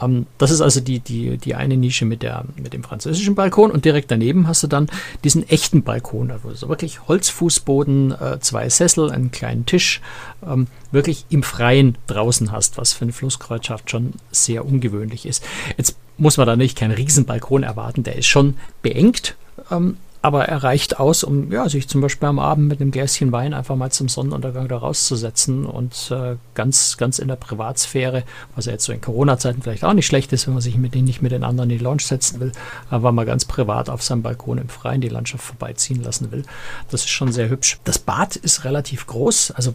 Ähm, 0.00 0.26
das 0.38 0.50
ist 0.50 0.60
also 0.60 0.80
die, 0.80 1.00
die, 1.00 1.36
die 1.36 1.54
eine 1.54 1.76
Nische 1.76 2.04
mit, 2.04 2.22
der, 2.22 2.44
mit 2.56 2.72
dem 2.72 2.82
französischen 2.82 3.34
Balkon 3.34 3.70
und 3.70 3.84
direkt 3.84 4.10
daneben 4.10 4.46
hast 4.46 4.62
du 4.62 4.66
dann 4.66 4.88
diesen 5.24 5.48
echten 5.48 5.82
Balkon, 5.82 6.30
also 6.30 6.52
so 6.54 6.68
wirklich 6.68 7.06
Holzfußboden, 7.08 8.12
äh, 8.12 8.40
zwei 8.40 8.68
Sessel, 8.68 9.10
einen 9.10 9.30
kleinen 9.30 9.66
Tisch, 9.66 10.00
ähm, 10.46 10.66
wirklich 10.92 11.26
im 11.30 11.42
Freien 11.42 11.96
draußen 12.06 12.52
hast, 12.52 12.78
was 12.78 12.92
für 12.92 13.02
eine 13.02 13.12
Flusskreuzschaft 13.12 13.90
schon 13.90 14.14
sehr 14.30 14.64
ungewöhnlich 14.64 15.26
ist. 15.26 15.44
Jetzt 15.76 15.96
muss 16.18 16.36
man 16.36 16.46
da 16.46 16.56
nicht 16.56 16.78
keinen 16.78 16.92
Riesenbalkon 16.92 17.62
erwarten, 17.62 18.02
der 18.02 18.16
ist 18.16 18.26
schon 18.26 18.56
beengt, 18.82 19.36
ähm, 19.70 19.96
aber 20.22 20.44
er 20.46 20.62
reicht 20.62 21.00
aus, 21.00 21.24
um 21.24 21.50
ja, 21.50 21.68
sich 21.68 21.88
zum 21.88 22.00
Beispiel 22.00 22.28
am 22.28 22.38
Abend 22.38 22.68
mit 22.68 22.80
einem 22.80 22.90
Gläschen 22.90 23.32
Wein 23.32 23.54
einfach 23.54 23.76
mal 23.76 23.90
zum 23.90 24.08
Sonnenuntergang 24.08 24.68
da 24.68 24.76
rauszusetzen 24.76 25.64
und 25.64 26.10
äh, 26.10 26.36
ganz, 26.54 26.96
ganz 26.98 27.18
in 27.18 27.28
der 27.28 27.36
Privatsphäre, 27.36 28.24
was 28.54 28.66
ja 28.66 28.72
jetzt 28.72 28.84
so 28.84 28.92
in 28.92 29.00
Corona-Zeiten 29.00 29.62
vielleicht 29.62 29.84
auch 29.84 29.94
nicht 29.94 30.06
schlecht 30.06 30.32
ist, 30.32 30.46
wenn 30.46 30.54
man 30.54 30.62
sich 30.62 30.76
mit 30.76 30.94
denen 30.94 31.06
nicht 31.06 31.22
mit 31.22 31.32
den 31.32 31.44
anderen 31.44 31.70
in 31.70 31.78
die 31.78 31.84
Lounge 31.84 32.02
setzen 32.02 32.40
will, 32.40 32.52
aber 32.90 33.12
mal 33.12 33.24
ganz 33.24 33.46
privat 33.46 33.88
auf 33.88 34.02
seinem 34.02 34.22
Balkon 34.22 34.58
im 34.58 34.68
Freien 34.68 35.00
die 35.00 35.08
Landschaft 35.08 35.44
vorbeiziehen 35.44 36.02
lassen 36.02 36.30
will. 36.30 36.44
Das 36.90 37.02
ist 37.02 37.10
schon 37.10 37.32
sehr 37.32 37.48
hübsch. 37.48 37.78
Das 37.84 37.98
Bad 37.98 38.36
ist 38.36 38.64
relativ 38.64 39.06
groß, 39.06 39.52
also 39.52 39.74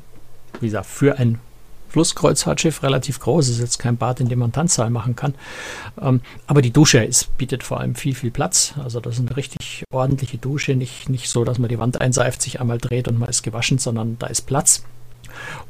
wie 0.60 0.68
gesagt, 0.68 0.86
für 0.86 1.18
ein 1.18 1.40
Flusskreuzfahrtschiff 1.96 2.84
relativ 2.84 3.22
groß. 3.22 3.48
ist 3.48 3.60
jetzt 3.60 3.80
kein 3.80 3.96
Bad, 3.96 4.20
in 4.20 4.28
dem 4.28 4.40
man 4.40 4.52
Tanzsaal 4.52 4.90
machen 4.90 5.16
kann. 5.16 5.34
Ähm, 6.02 6.20
aber 6.46 6.62
die 6.62 6.72
Dusche 6.72 7.02
ist, 7.02 7.38
bietet 7.38 7.64
vor 7.64 7.80
allem 7.80 7.96
viel, 7.96 8.14
viel 8.14 8.32
Platz. 8.32 8.74
Also 8.84 9.00
das 9.00 9.14
ist 9.14 9.22
eine 9.22 9.38
richtig 9.38 9.86
ordentliche 9.94 10.38
Dusche. 10.38 10.76
Nicht, 10.76 11.08
nicht 11.08 11.30
so, 11.30 11.46
dass 11.46 11.58
man 11.58 11.70
die 11.70 11.80
Wand 11.80 12.02
einseift, 12.02 12.42
sich 12.42 12.60
einmal 12.60 12.80
dreht 12.80 13.08
und 13.08 13.18
man 13.18 13.30
ist 13.30 13.44
gewaschen, 13.44 13.78
sondern 13.78 14.20
da 14.20 14.28
ist 14.28 14.42
Platz. 14.42 14.84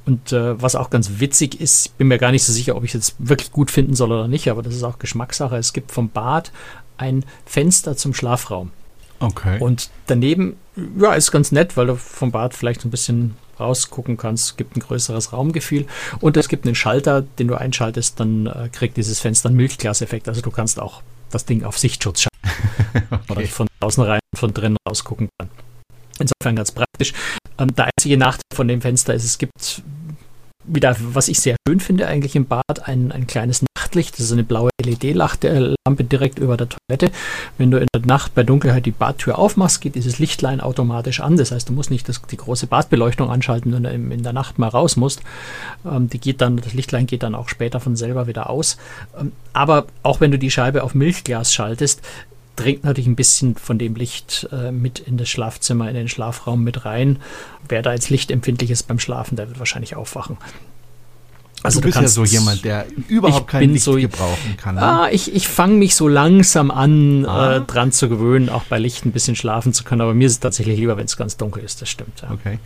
Und 0.08 0.32
äh, 0.32 0.60
was 0.60 0.76
auch 0.76 0.90
ganz 0.90 1.20
witzig 1.20 1.62
ist, 1.62 1.86
ich 1.86 1.92
bin 1.92 2.08
mir 2.08 2.18
gar 2.18 2.32
nicht 2.32 2.44
so 2.44 2.52
sicher, 2.52 2.76
ob 2.76 2.84
ich 2.84 2.96
es 2.96 3.10
jetzt 3.10 3.16
wirklich 3.20 3.52
gut 3.52 3.70
finden 3.70 3.94
soll 3.94 4.12
oder 4.12 4.28
nicht, 4.28 4.50
aber 4.50 4.64
das 4.64 4.74
ist 4.74 4.84
auch 4.84 4.98
Geschmackssache. 4.98 5.58
Es 5.58 5.74
gibt 5.74 5.92
vom 5.92 6.10
Bad 6.10 6.52
ein 6.98 7.24
Fenster 7.46 7.96
zum 7.96 8.16
Schlafraum. 8.16 8.72
Okay. 9.20 9.60
Und 9.60 9.92
daneben, 10.08 10.58
ja, 11.00 11.14
ist 11.14 11.32
ganz 11.32 11.52
nett, 11.52 11.78
weil 11.78 11.86
du 11.86 11.96
vom 11.96 12.32
Bad 12.32 12.56
vielleicht 12.56 12.84
ein 12.84 12.90
bisschen 12.90 13.36
rausgucken 13.60 14.18
kannst. 14.18 14.46
Es 14.46 14.58
gibt 14.58 14.76
ein 14.76 14.80
größeres 14.80 15.34
Raumgefühl 15.34 15.86
und 16.20 16.38
es 16.38 16.50
gibt 16.50 16.66
einen 16.66 16.76
Schalter, 16.76 17.22
den 17.22 17.48
du 17.48 17.56
einschaltest, 17.56 18.20
dann 18.20 18.48
äh, 18.48 18.70
kriegt 18.72 18.98
dieses 18.98 19.20
Fenster 19.20 19.50
einen 19.50 19.58
Milchglaseffekt. 19.58 20.28
Also 20.28 20.42
du 20.42 20.52
kannst 20.52 20.80
auch 20.80 21.02
das 21.32 21.46
Ding 21.46 21.64
auf 21.64 21.78
Sichtschutz 21.78 22.22
schalten, 22.24 23.08
okay. 23.12 23.32
oder 23.32 23.48
von 23.48 23.68
außen 23.80 24.04
rein 24.04 24.20
von 24.36 24.54
drinnen 24.54 24.78
rausgucken 24.88 25.30
kann. 25.40 25.50
Insofern 26.20 26.56
ganz 26.56 26.72
praktisch. 26.72 27.14
Ähm, 27.58 27.74
der 27.76 27.90
einzige 27.98 28.18
Nachteil 28.18 28.42
von 28.54 28.68
dem 28.68 28.82
Fenster 28.82 29.14
ist, 29.14 29.26
es 29.26 29.38
gibt 29.38 29.82
wieder, 30.64 30.96
was 31.00 31.28
ich 31.28 31.40
sehr 31.40 31.56
schön 31.68 31.80
finde, 31.80 32.08
eigentlich 32.08 32.36
im 32.36 32.46
Bad, 32.46 32.88
ein, 32.88 33.12
ein 33.12 33.28
kleines 33.28 33.64
Nachtlicht. 33.96 34.16
Das 34.16 34.26
ist 34.26 34.32
eine 34.34 34.44
blaue 34.44 34.70
LED-Lampe 34.84 36.04
direkt 36.04 36.40
über 36.40 36.58
der 36.58 36.68
Toilette. 36.70 37.12
Wenn 37.58 37.72
du 37.72 37.78
in 37.78 37.88
der 37.96 38.06
Nacht 38.06 38.36
bei 38.36 38.44
Dunkelheit 38.44 38.86
die 38.86 38.92
Badtür 38.92 39.40
aufmachst, 39.40 39.80
geht 39.82 39.96
dieses 39.96 40.20
Lichtlein 40.20 40.60
automatisch 40.60 41.22
an. 41.22 41.38
Das 41.38 41.52
heißt, 41.52 41.70
du 41.70 41.74
musst 41.74 41.92
nicht 41.92 42.08
das, 42.10 42.22
die 42.22 42.38
große 42.38 42.68
Badbeleuchtung 42.68 43.30
anschalten, 43.30 43.72
wenn 43.72 43.84
du 43.84 43.90
in 43.90 44.24
der 44.24 44.34
Nacht 44.34 44.60
mal 44.60 44.68
raus 44.68 44.98
musst. 44.98 45.22
Ähm, 45.86 46.10
die 46.10 46.20
geht 46.20 46.42
dann, 46.42 46.58
das 46.58 46.74
Lichtlein 46.74 47.08
geht 47.08 47.24
dann 47.24 47.36
auch 47.36 47.48
später 47.48 47.80
von 47.80 47.96
selber 47.96 48.28
wieder 48.28 48.50
aus. 48.50 48.78
Ähm, 49.18 49.32
aber 49.54 49.86
auch 50.04 50.20
wenn 50.20 50.32
du 50.32 50.38
die 50.38 50.52
Scheibe 50.52 50.84
auf 50.84 50.94
Milchglas 50.94 51.54
schaltest, 51.54 52.02
dringt 52.58 52.84
natürlich 52.84 53.08
ein 53.08 53.16
bisschen 53.16 53.56
von 53.56 53.78
dem 53.78 53.96
Licht 53.96 54.48
äh, 54.52 54.72
mit 54.72 55.00
in 55.00 55.18
das 55.18 55.30
Schlafzimmer, 55.30 55.90
in 55.90 55.96
den 55.96 56.10
Schlafraum 56.10 56.64
mit 56.64 56.86
rein. 56.86 57.20
Wer 57.68 57.82
da 57.82 57.94
jetzt 57.94 58.10
lichtempfindlich 58.10 58.72
ist 58.72 58.84
beim 58.84 59.00
Schlafen, 59.00 59.36
der 59.36 59.48
wird 59.48 59.60
wahrscheinlich 59.60 59.96
aufwachen. 59.96 60.38
Also 61.64 61.80
du, 61.80 61.88
du 61.88 62.00
bist 62.00 62.02
ja 62.02 62.08
so 62.08 62.24
jemand, 62.24 62.64
der 62.64 62.86
überhaupt 63.08 63.48
kein 63.48 63.72
Licht 63.72 63.84
so, 63.84 63.96
gebrauchen 63.96 64.56
kann. 64.58 64.76
Ne? 64.76 64.82
Ah, 64.82 65.08
ich 65.12 65.34
ich 65.34 65.48
fange 65.48 65.76
mich 65.76 65.96
so 65.96 66.08
langsam 66.08 66.70
an, 66.70 67.26
ah. 67.26 67.56
äh, 67.56 67.62
dran 67.62 67.92
zu 67.92 68.08
gewöhnen, 68.08 68.50
auch 68.50 68.64
bei 68.64 68.78
Licht 68.78 69.06
ein 69.06 69.12
bisschen 69.12 69.36
schlafen 69.36 69.74
zu 69.74 69.84
können. 69.84 70.02
Aber 70.02 70.14
mir 70.14 70.28
ist 70.28 70.34
es 70.34 70.40
tatsächlich 70.40 70.78
lieber, 70.78 70.98
wenn 70.98 71.06
es 71.06 71.18
ganz 71.18 71.38
dunkel 71.38 71.64
ist. 71.64 71.82
Das 71.82 71.90
stimmt. 71.90 72.22
Ja. 72.22 72.32
Okay. 72.32 72.60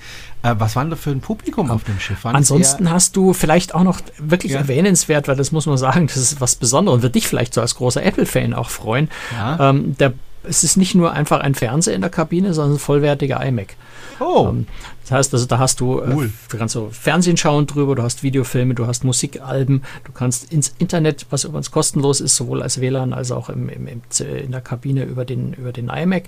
Äh, 0.43 0.55
was 0.57 0.75
war 0.75 0.83
denn 0.83 0.89
da 0.89 0.95
für 0.97 1.11
ein 1.11 1.21
Publikum 1.21 1.71
auf 1.71 1.83
dem 1.85 1.99
Schiff? 1.99 2.23
Waren 2.23 2.35
Ansonsten 2.35 2.91
hast 2.91 3.15
du 3.15 3.33
vielleicht 3.33 3.73
auch 3.73 3.83
noch 3.83 4.01
wirklich 4.17 4.53
ja. 4.53 4.59
erwähnenswert, 4.59 5.27
weil 5.27 5.35
das 5.35 5.51
muss 5.51 5.65
man 5.65 5.77
sagen, 5.77 6.07
das 6.07 6.17
ist 6.17 6.41
was 6.41 6.55
Besonderes 6.55 6.97
und 6.97 7.03
wird 7.03 7.15
dich 7.15 7.27
vielleicht 7.27 7.53
so 7.53 7.61
als 7.61 7.75
großer 7.75 8.03
Apple-Fan 8.03 8.53
auch 8.53 8.69
freuen. 8.69 9.09
Ja. 9.33 9.69
Ähm, 9.69 9.95
der 9.97 10.13
es 10.43 10.63
ist 10.63 10.77
nicht 10.77 10.95
nur 10.95 11.13
einfach 11.13 11.41
ein 11.41 11.55
Fernseher 11.55 11.95
in 11.95 12.01
der 12.01 12.09
Kabine, 12.09 12.53
sondern 12.53 12.75
ein 12.75 12.79
vollwertiger 12.79 13.43
iMac. 13.45 13.75
Oh. 14.19 14.47
Ähm, 14.49 14.67
das 15.09 15.11
heißt, 15.11 15.33
also 15.33 15.45
da 15.47 15.57
hast 15.57 15.79
du, 15.79 15.99
äh, 15.99 16.13
cool. 16.13 16.31
du 16.49 16.57
kannst 16.57 16.73
so 16.73 16.89
Fernsehen 16.91 17.35
schauen 17.35 17.65
drüber, 17.65 17.95
du 17.95 18.03
hast 18.03 18.21
Videofilme, 18.21 18.75
du 18.75 18.85
hast 18.85 19.03
Musikalben, 19.03 19.81
du 20.03 20.11
kannst 20.11 20.53
ins 20.53 20.73
Internet, 20.77 21.25
was 21.31 21.45
übrigens 21.45 21.71
kostenlos 21.71 22.21
ist, 22.21 22.35
sowohl 22.35 22.61
als 22.61 22.79
WLAN 22.79 23.13
als 23.13 23.31
auch 23.31 23.49
im, 23.49 23.69
im, 23.69 23.87
im 23.87 24.01
in 24.19 24.51
der 24.51 24.61
Kabine 24.61 25.05
über 25.05 25.25
den, 25.25 25.53
über 25.53 25.71
den 25.71 25.89
iMac. 25.89 26.25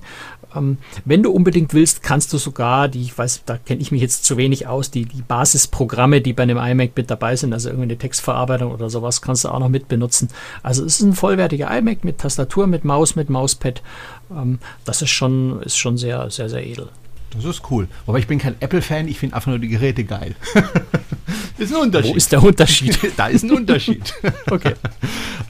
Ähm, 0.56 0.77
wenn 1.06 1.21
du 1.21 1.32
unbedingt 1.32 1.73
willst, 1.73 2.01
kannst 2.01 2.34
du 2.34 2.38
sogar, 2.38 2.88
die, 2.88 3.01
ich 3.01 3.15
weiß, 3.15 3.43
da 3.45 3.58
kenne 3.58 3.82
ich 3.82 3.91
mich 3.91 4.01
jetzt 4.01 4.25
zu 4.25 4.38
wenig 4.38 4.67
aus, 4.67 4.89
die, 4.89 5.06
die 5.06 5.21
Basisprogramme, 5.21 6.21
die 6.21 6.34
bei 6.34 6.43
einem 6.43 6.58
iMac 6.58 6.91
mit 6.95 7.12
dabei 7.12 7.36
sind, 7.36 7.54
also 7.54 7.69
irgendeine 7.69 7.97
Textverarbeitung 7.97 8.71
oder 8.71 8.89
sowas, 8.89 9.21
kannst 9.21 9.45
du 9.45 9.49
auch 9.49 9.60
noch 9.60 9.69
mit 9.69 9.89
benutzen. 9.89 10.30
Also 10.63 10.84
es 10.84 10.95
ist 10.95 11.01
ein 11.01 11.13
vollwertiger 11.13 11.69
iMac 11.77 12.04
mit 12.04 12.17
Tastatur, 12.17 12.65
mit 12.67 12.84
Maus, 12.84 13.15
mit 13.15 13.30
Mauspad. 13.30 13.84
Ähm, 14.32 14.60
das 14.86 15.01
ist 15.01 15.12
schon, 15.12 15.62
ist 15.62 15.77
schon 15.77 15.97
sehr, 15.97 16.32
sehr, 16.32 16.49
sehr 16.49 16.65
edel. 16.65 16.89
Das 17.32 17.46
ist 17.46 17.63
cool. 17.72 17.88
Aber 18.08 18.20
ich 18.20 18.28
bin 18.28 18.39
kein 18.39 18.56
Apple-Fan, 18.60 19.08
ich 19.08 19.20
finde 19.20 19.36
einfach 19.36 19.50
nur 19.50 19.60
die 19.60 19.70
Geräte 19.70 20.04
geil. 20.04 20.36
ist 21.58 21.74
ein 21.74 21.82
Unterschied. 21.82 22.12
Wo 22.12 22.17
ist 22.17 22.32
der 22.32 22.44
Unterschied? 22.44 23.00
da 23.17 23.28
ist 23.28 23.44
ein 23.44 23.52
Unterschied. 23.52 24.13
okay. 24.52 24.74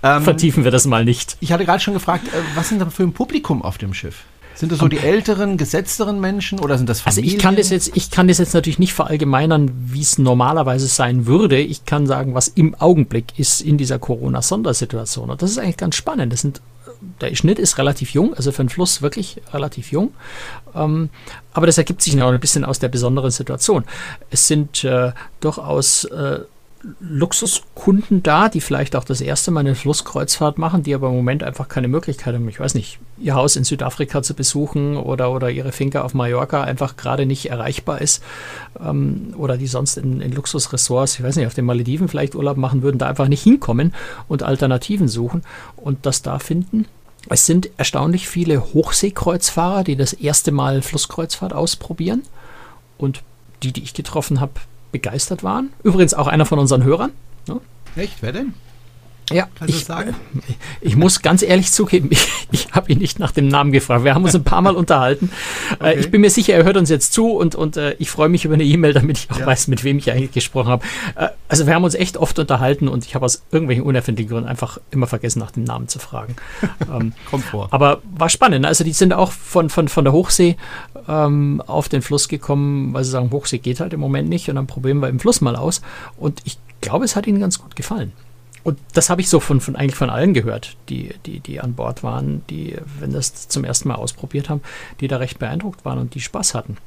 ähm, 0.04 0.24
Vertiefen 0.24 0.64
wir 0.64 0.72
das 0.72 0.86
mal 0.86 1.06
nicht. 1.06 1.38
Ich 1.40 1.52
hatte 1.52 1.66
gerade 1.66 1.80
schon 1.80 1.94
gefragt, 1.94 2.28
äh, 2.28 2.38
was 2.56 2.70
sind 2.70 2.80
da 2.80 2.90
für 2.90 3.04
ein 3.04 3.14
Publikum 3.14 3.62
auf 3.62 3.78
dem 3.78 3.94
Schiff? 3.94 4.24
Sind 4.54 4.72
das 4.72 4.80
so 4.80 4.88
die 4.88 5.00
älteren, 5.00 5.58
gesetzteren 5.58 6.20
Menschen 6.20 6.60
oder 6.60 6.78
sind 6.78 6.88
das 6.88 7.02
Familien? 7.02 7.24
Also 7.24 7.36
ich 7.36 7.42
kann 7.42 7.56
das 7.56 7.70
jetzt, 7.70 7.96
ich 7.96 8.12
kann 8.12 8.28
das 8.28 8.38
jetzt 8.38 8.54
natürlich 8.54 8.78
nicht 8.78 8.94
verallgemeinern, 8.94 9.72
wie 9.88 10.02
es 10.02 10.18
normalerweise 10.20 10.88
sein 10.88 11.26
würde. 11.26 11.60
Ich 11.60 11.86
kann 11.86 12.06
sagen, 12.06 12.36
was 12.36 12.48
im 12.50 12.76
Augenblick 12.76 13.40
ist 13.40 13.62
in 13.62 13.78
dieser 13.78 13.98
Corona-Sondersituation. 13.98 15.32
Und 15.32 15.42
das 15.42 15.52
ist 15.52 15.58
eigentlich 15.58 15.78
ganz 15.78 15.96
spannend. 15.96 16.32
Das 16.32 16.42
sind 16.42 16.62
der 17.20 17.36
Schnitt 17.36 17.60
ist 17.60 17.78
relativ 17.78 18.12
jung, 18.12 18.34
also 18.34 18.52
für 18.52 18.62
einen 18.62 18.70
Fluss 18.70 19.02
wirklich 19.02 19.42
relativ 19.54 19.92
jung. 19.92 20.14
Ähm, 20.76 21.10
aber 21.54 21.66
das 21.66 21.78
ergibt 21.78 22.02
sich 22.02 22.16
noch 22.16 22.32
ein 22.32 22.40
bisschen 22.40 22.66
aus 22.66 22.80
der 22.80 22.90
besonderen 22.90 23.32
Situation. 23.32 23.86
Es 24.30 24.48
sind 24.48 24.84
äh, 24.84 25.12
durchaus 25.40 26.06
äh, 26.06 26.40
Luxuskunden 27.00 28.24
da, 28.24 28.50
die 28.50 28.62
vielleicht 28.62 28.96
auch 28.96 29.04
das 29.04 29.22
erste 29.22 29.52
Mal 29.52 29.62
eine 29.62 29.76
Flusskreuzfahrt 29.76 30.58
machen, 30.58 30.84
die 30.84 30.96
aber 30.96 31.10
im 31.10 31.16
Moment 31.16 31.44
einfach 31.44 31.68
keine 31.68 31.88
Möglichkeit 31.88 32.34
haben, 32.34 32.50
ich 32.50 32.60
weiß 32.60 32.74
nicht, 32.74 33.00
ihr 33.20 33.36
Haus 33.36 33.56
in 33.56 33.64
Südafrika 33.64 34.24
zu 34.24 34.34
besuchen 34.34 34.98
oder, 34.98 35.32
oder 35.32 35.52
ihre 35.52 35.72
Finca 35.72 36.02
auf 36.02 36.14
Mallorca 36.14 36.64
einfach 36.64 36.98
gerade 36.98 37.26
nicht 37.26 37.50
erreichbar 37.50 38.02
ist 38.02 38.24
ähm, 38.80 39.34
oder 39.38 39.58
die 39.58 39.68
sonst 39.68 39.98
in, 39.98 40.22
in 40.22 40.32
Luxusressorts, 40.32 41.20
ich 41.20 41.24
weiß 41.24 41.36
nicht, 41.36 41.48
auf 41.48 41.54
den 41.54 41.66
Malediven 41.66 42.08
vielleicht 42.08 42.36
Urlaub 42.36 42.58
machen 42.58 42.82
würden, 42.82 42.98
da 42.98 43.08
einfach 43.08 43.28
nicht 43.28 43.44
hinkommen 43.44 43.94
und 44.28 44.44
Alternativen 44.44 45.08
suchen 45.08 45.44
und 45.76 46.06
das 46.06 46.24
da 46.24 46.40
finden. 46.40 46.86
Es 47.30 47.46
sind 47.46 47.70
erstaunlich 47.78 48.28
viele 48.28 48.74
Hochseekreuzfahrer, 48.74 49.84
die 49.84 49.96
das 49.96 50.14
erste 50.14 50.52
Mal 50.52 50.82
Flusskreuzfahrt 50.82 51.54
ausprobieren. 51.54 52.24
Und 52.98 53.24
die, 53.64 53.72
die 53.72 53.84
ich 53.84 53.94
getroffen 53.94 54.40
habe, 54.40 54.54
begeistert 54.92 55.44
waren. 55.44 55.72
Übrigens 55.84 56.14
auch 56.14 56.28
einer 56.28 56.46
von 56.46 56.60
unseren 56.60 56.84
Hörern. 56.84 57.12
Ne? 57.48 57.60
Echt? 57.96 58.22
Wer 58.22 58.32
denn? 58.32 58.54
Ja, 59.34 59.48
ich, 59.66 59.86
ich, 60.82 60.96
muss 60.96 61.22
ganz 61.22 61.42
ehrlich 61.42 61.72
zugeben, 61.72 62.10
ich, 62.12 62.28
ich 62.52 62.72
habe 62.72 62.92
ihn 62.92 63.00
nicht 63.00 63.20
nach 63.20 63.32
dem 63.32 63.48
Namen 63.48 63.72
gefragt. 63.72 64.04
Wir 64.04 64.16
haben 64.16 64.24
uns 64.24 64.36
ein 64.36 64.44
paar 64.44 64.62
Mal 64.62 64.76
unterhalten. 64.82 65.32
Äh, 65.80 65.92
okay. 65.92 66.00
ich 66.00 66.12
bin 66.12 66.22
mir 66.22 66.30
sicher, 66.30 66.54
er 66.54 66.64
hört 66.64 66.78
uns 66.78 66.90
jetzt 66.90 67.14
zu 67.14 67.32
und, 67.32 67.56
und 67.56 67.78
äh, 67.78 67.96
ich 68.00 68.10
freue 68.10 68.30
mich 68.30 68.46
über 68.46 68.54
eine 68.54 68.64
E-Mail, 68.64 68.94
damit 68.94 69.18
ich 69.18 69.32
auch 69.32 69.40
ja. 69.40 69.46
weiß, 69.46 69.68
mit 69.68 69.84
wem 69.84 69.98
ich 69.98 70.12
eigentlich 70.12 70.32
gesprochen 70.32 70.70
habe. 70.70 70.86
Äh, 71.16 71.30
also 71.48 71.68
wir 71.68 71.76
haben 71.76 71.84
uns 71.84 71.96
echt 71.96 72.18
oft 72.18 72.40
unterhalten 72.40 72.88
und 72.88 73.06
ich 73.06 73.16
habe 73.16 73.26
aus 73.26 73.44
irgendwelchen 73.52 73.84
unerfindlichen 73.84 74.32
Gründen 74.32 74.50
einfach 74.50 74.78
immer 74.92 75.08
vergessen, 75.08 75.40
nach 75.40 75.52
dem 75.52 75.64
Namen 75.64 75.88
zu 75.88 76.00
fragen. 76.00 76.36
ähm, 76.94 77.14
Kommt 77.30 77.46
vor. 77.46 77.68
Aber 77.72 78.02
war 78.16 78.30
spannend. 78.30 78.66
Also 78.66 78.84
die 78.84 78.94
sind 78.94 79.14
auch 79.14 79.32
von, 79.32 79.70
von, 79.70 79.88
von 79.88 80.04
der 80.06 80.14
Hochsee 80.14 80.56
ähm, 81.08 81.62
auf 81.66 81.90
den 81.90 82.02
Fluss 82.02 82.28
gekommen, 82.28 82.94
weil 82.94 83.04
sie 83.04 83.12
sagen, 83.12 83.32
Hochsee 83.32 83.58
geht 83.58 83.80
halt 83.80 83.94
im 83.94 84.00
Moment 84.00 84.30
nicht 84.30 84.50
und 84.50 84.56
dann 84.56 84.68
probieren 84.68 85.00
wir 85.00 85.10
im 85.10 85.20
Fluss 85.20 85.42
mal 85.42 85.56
aus. 85.56 85.82
Und 86.18 86.42
ich 86.46 86.58
glaube, 86.82 87.06
es 87.06 87.16
hat 87.16 87.28
ihnen 87.28 87.40
ganz 87.40 87.60
gut 87.60 87.76
gefallen. 87.76 88.12
Und 88.64 88.80
das 88.94 89.10
habe 89.10 89.22
ich 89.22 89.30
so 89.30 89.40
von, 89.40 89.62
von 89.62 89.76
eigentlich 89.76 89.96
von 89.96 90.10
allen 90.10 90.34
gehört, 90.34 90.76
die, 90.90 91.14
die, 91.26 91.40
die 91.40 91.60
an 91.60 91.74
Bord 91.74 92.04
waren, 92.04 92.44
die, 92.50 92.78
wenn 93.00 93.12
das 93.12 93.48
zum 93.48 93.64
ersten 93.64 93.88
Mal 93.90 93.96
ausprobiert 93.96 94.50
haben, 94.50 94.62
die 95.00 95.08
da 95.08 95.18
recht 95.18 95.40
beeindruckt 95.40 95.84
waren 95.86 95.98
und 95.98 96.14
die 96.14 96.22
Spaß 96.22 96.54
hatten. 96.54 96.78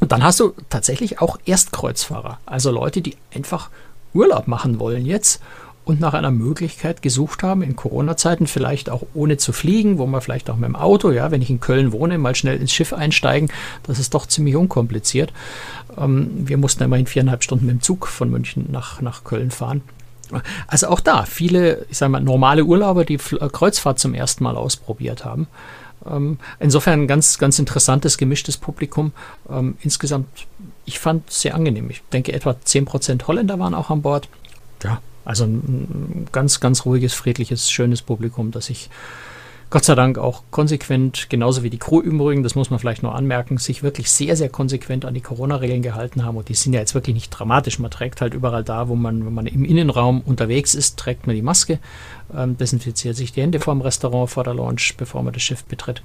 Und 0.00 0.12
dann 0.12 0.22
hast 0.22 0.40
du 0.40 0.52
tatsächlich 0.68 1.20
auch 1.20 1.38
Erstkreuzfahrer, 1.44 2.38
also 2.44 2.70
Leute, 2.70 3.02
die 3.02 3.16
einfach 3.34 3.70
Urlaub 4.14 4.48
machen 4.48 4.78
wollen 4.78 5.06
jetzt 5.06 5.40
und 5.84 6.00
nach 6.00 6.14
einer 6.14 6.30
Möglichkeit 6.30 7.02
gesucht 7.02 7.42
haben, 7.42 7.62
in 7.62 7.76
Corona-Zeiten 7.76 8.46
vielleicht 8.46 8.88
auch 8.88 9.02
ohne 9.14 9.36
zu 9.36 9.52
fliegen, 9.52 9.98
wo 9.98 10.06
man 10.06 10.20
vielleicht 10.20 10.48
auch 10.50 10.56
mit 10.56 10.68
dem 10.68 10.76
Auto, 10.76 11.10
ja, 11.10 11.30
wenn 11.30 11.42
ich 11.42 11.50
in 11.50 11.60
Köln 11.60 11.92
wohne, 11.92 12.18
mal 12.18 12.34
schnell 12.34 12.60
ins 12.60 12.72
Schiff 12.72 12.92
einsteigen, 12.92 13.50
das 13.82 13.98
ist 13.98 14.14
doch 14.14 14.26
ziemlich 14.26 14.54
unkompliziert. 14.56 15.32
Ähm, 15.96 16.30
wir 16.48 16.56
mussten 16.56 16.84
immerhin 16.84 17.06
viereinhalb 17.06 17.42
Stunden 17.42 17.66
mit 17.66 17.76
dem 17.76 17.82
Zug 17.82 18.06
von 18.06 18.30
München 18.30 18.66
nach, 18.70 19.00
nach 19.00 19.24
Köln 19.24 19.50
fahren. 19.50 19.82
Also 20.66 20.88
auch 20.88 21.00
da, 21.00 21.24
viele, 21.24 21.86
ich 21.90 21.98
sage 21.98 22.12
mal, 22.12 22.20
normale 22.20 22.64
Urlauber, 22.64 23.04
die 23.04 23.14
äh, 23.14 23.48
Kreuzfahrt 23.50 23.98
zum 23.98 24.14
ersten 24.14 24.44
Mal 24.44 24.56
ausprobiert 24.56 25.24
haben. 25.24 25.46
Ähm, 26.06 26.38
insofern 26.58 27.02
ein 27.02 27.06
ganz, 27.06 27.38
ganz 27.38 27.58
interessantes, 27.58 28.18
gemischtes 28.18 28.56
Publikum. 28.56 29.12
Ähm, 29.50 29.76
insgesamt, 29.82 30.26
ich 30.84 30.98
fand 30.98 31.28
es 31.30 31.42
sehr 31.42 31.54
angenehm. 31.54 31.90
Ich 31.90 32.02
denke, 32.12 32.32
etwa 32.32 32.50
10% 32.50 33.26
Holländer 33.26 33.58
waren 33.58 33.74
auch 33.74 33.90
an 33.90 34.02
Bord. 34.02 34.28
Ja, 34.82 35.00
also 35.24 35.44
ein 35.44 36.26
ganz, 36.32 36.60
ganz 36.60 36.84
ruhiges, 36.84 37.14
friedliches, 37.14 37.70
schönes 37.70 38.02
Publikum, 38.02 38.50
das 38.50 38.70
ich 38.70 38.90
Gott 39.72 39.86
sei 39.86 39.94
Dank 39.94 40.18
auch 40.18 40.42
konsequent, 40.50 41.30
genauso 41.30 41.62
wie 41.62 41.70
die 41.70 41.78
Crew 41.78 42.02
übrigens, 42.02 42.42
das 42.42 42.54
muss 42.56 42.68
man 42.68 42.78
vielleicht 42.78 43.02
noch 43.02 43.14
anmerken, 43.14 43.56
sich 43.56 43.82
wirklich 43.82 44.10
sehr, 44.10 44.36
sehr 44.36 44.50
konsequent 44.50 45.06
an 45.06 45.14
die 45.14 45.22
Corona-Regeln 45.22 45.80
gehalten 45.80 46.26
haben. 46.26 46.36
Und 46.36 46.50
die 46.50 46.54
sind 46.54 46.74
ja 46.74 46.80
jetzt 46.80 46.94
wirklich 46.94 47.14
nicht 47.14 47.30
dramatisch. 47.30 47.78
Man 47.78 47.90
trägt 47.90 48.20
halt 48.20 48.34
überall 48.34 48.64
da, 48.64 48.88
wo 48.88 48.96
man, 48.96 49.24
wenn 49.24 49.32
man 49.32 49.46
im 49.46 49.64
Innenraum 49.64 50.20
unterwegs 50.20 50.74
ist, 50.74 50.98
trägt 50.98 51.26
man 51.26 51.34
die 51.34 51.40
Maske, 51.40 51.78
ähm, 52.36 52.58
desinfiziert 52.58 53.16
sich 53.16 53.32
die 53.32 53.40
Hände 53.40 53.60
vor 53.60 53.72
dem 53.72 53.80
Restaurant, 53.80 54.28
vor 54.28 54.44
der 54.44 54.52
Lounge, 54.52 54.92
bevor 54.98 55.22
man 55.22 55.32
das 55.32 55.42
Schiff 55.42 55.64
betritt. 55.64 56.02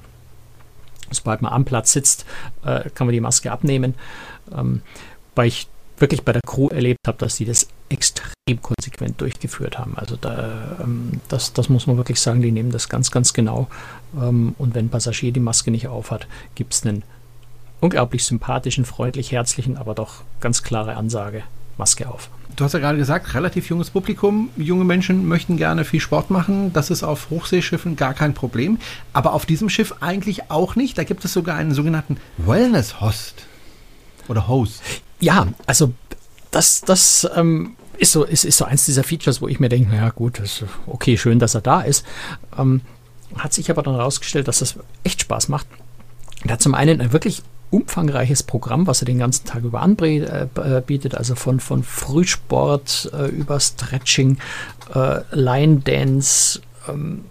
Sobald 1.11 1.41
man 1.41 1.51
am 1.51 1.65
Platz 1.65 1.91
sitzt, 1.91 2.25
äh, 2.63 2.89
kann 2.91 3.05
man 3.05 3.13
die 3.13 3.19
Maske 3.19 3.51
abnehmen. 3.51 3.95
Ähm, 4.55 4.81
weil 5.35 5.47
ich 5.47 5.67
wirklich 5.97 6.23
bei 6.23 6.31
der 6.31 6.41
Crew 6.47 6.69
erlebt 6.69 7.01
habe, 7.05 7.17
dass 7.17 7.35
sie 7.35 7.43
das 7.43 7.67
extrem 7.89 8.61
konsequent 8.61 9.19
durchgeführt 9.21 9.79
haben. 9.79 9.97
Also 9.97 10.15
da, 10.15 10.77
ähm, 10.81 11.21
das, 11.29 11.53
das 11.53 11.69
muss 11.69 11.87
man 11.87 11.97
wirklich 11.97 12.19
sagen, 12.19 12.41
die 12.41 12.51
nehmen 12.51 12.71
das 12.71 12.89
ganz, 12.89 13.11
ganz 13.11 13.33
genau. 13.33 13.67
Ähm, 14.19 14.55
und 14.57 14.75
wenn 14.75 14.85
ein 14.85 14.89
Passagier 14.89 15.31
die 15.31 15.39
Maske 15.39 15.71
nicht 15.71 15.87
aufhat, 15.87 16.27
gibt 16.55 16.73
es 16.73 16.85
einen 16.85 17.03
unglaublich 17.79 18.25
sympathischen, 18.25 18.85
freundlich, 18.85 19.31
herzlichen, 19.31 19.77
aber 19.77 19.93
doch 19.93 20.23
ganz 20.41 20.63
klare 20.63 20.95
Ansage, 20.95 21.43
Maske 21.77 22.09
auf. 22.09 22.29
Du 22.55 22.63
hast 22.63 22.73
ja 22.73 22.79
gerade 22.79 22.97
gesagt, 22.97 23.35
relativ 23.35 23.69
junges 23.69 23.91
Publikum. 23.91 24.49
Junge 24.57 24.83
Menschen 24.83 25.27
möchten 25.27 25.57
gerne 25.57 25.85
viel 25.85 25.99
Sport 25.99 26.31
machen. 26.31 26.73
Das 26.73 26.89
ist 26.89 27.03
auf 27.03 27.29
Hochseeschiffen 27.29 27.95
gar 27.95 28.15
kein 28.15 28.33
Problem. 28.33 28.79
Aber 29.13 29.33
auf 29.33 29.45
diesem 29.45 29.69
Schiff 29.69 29.93
eigentlich 29.99 30.49
auch 30.49 30.75
nicht. 30.75 30.97
Da 30.97 31.03
gibt 31.03 31.23
es 31.23 31.33
sogar 31.33 31.55
einen 31.55 31.73
sogenannten 31.75 32.17
Wellness-Host 32.37 33.45
oder 34.27 34.47
Host. 34.47 34.81
Ja, 35.19 35.47
also 35.67 35.93
das, 36.57 36.81
das 36.81 37.29
ähm, 37.35 37.75
ist, 37.99 38.11
so, 38.13 38.23
ist, 38.23 38.43
ist 38.43 38.57
so 38.57 38.65
eins 38.65 38.85
dieser 38.85 39.03
Features, 39.03 39.41
wo 39.41 39.47
ich 39.47 39.59
mir 39.59 39.69
denke, 39.69 39.91
naja 39.91 40.09
gut, 40.09 40.39
ist 40.39 40.63
okay, 40.87 41.15
schön, 41.15 41.37
dass 41.37 41.53
er 41.53 41.61
da 41.61 41.81
ist. 41.81 42.03
Ähm, 42.57 42.81
hat 43.35 43.53
sich 43.53 43.69
aber 43.69 43.83
dann 43.83 43.93
herausgestellt, 43.93 44.47
dass 44.47 44.59
das 44.59 44.75
echt 45.03 45.21
Spaß 45.21 45.49
macht. 45.49 45.67
Er 46.45 46.53
hat 46.53 46.61
zum 46.63 46.73
einen 46.73 46.99
ein 46.99 47.13
wirklich 47.13 47.43
umfangreiches 47.69 48.41
Programm, 48.41 48.87
was 48.87 49.03
er 49.03 49.05
den 49.05 49.19
ganzen 49.19 49.45
Tag 49.45 49.63
über 49.63 49.83
anbietet, 49.83 51.13
äh, 51.13 51.17
also 51.17 51.35
von, 51.35 51.59
von 51.59 51.83
Frühsport 51.83 53.11
äh, 53.13 53.27
über 53.27 53.59
Stretching, 53.59 54.39
äh, 54.95 55.19
Line 55.31 55.81
Dance, 55.81 56.61
ähm, 56.89 57.25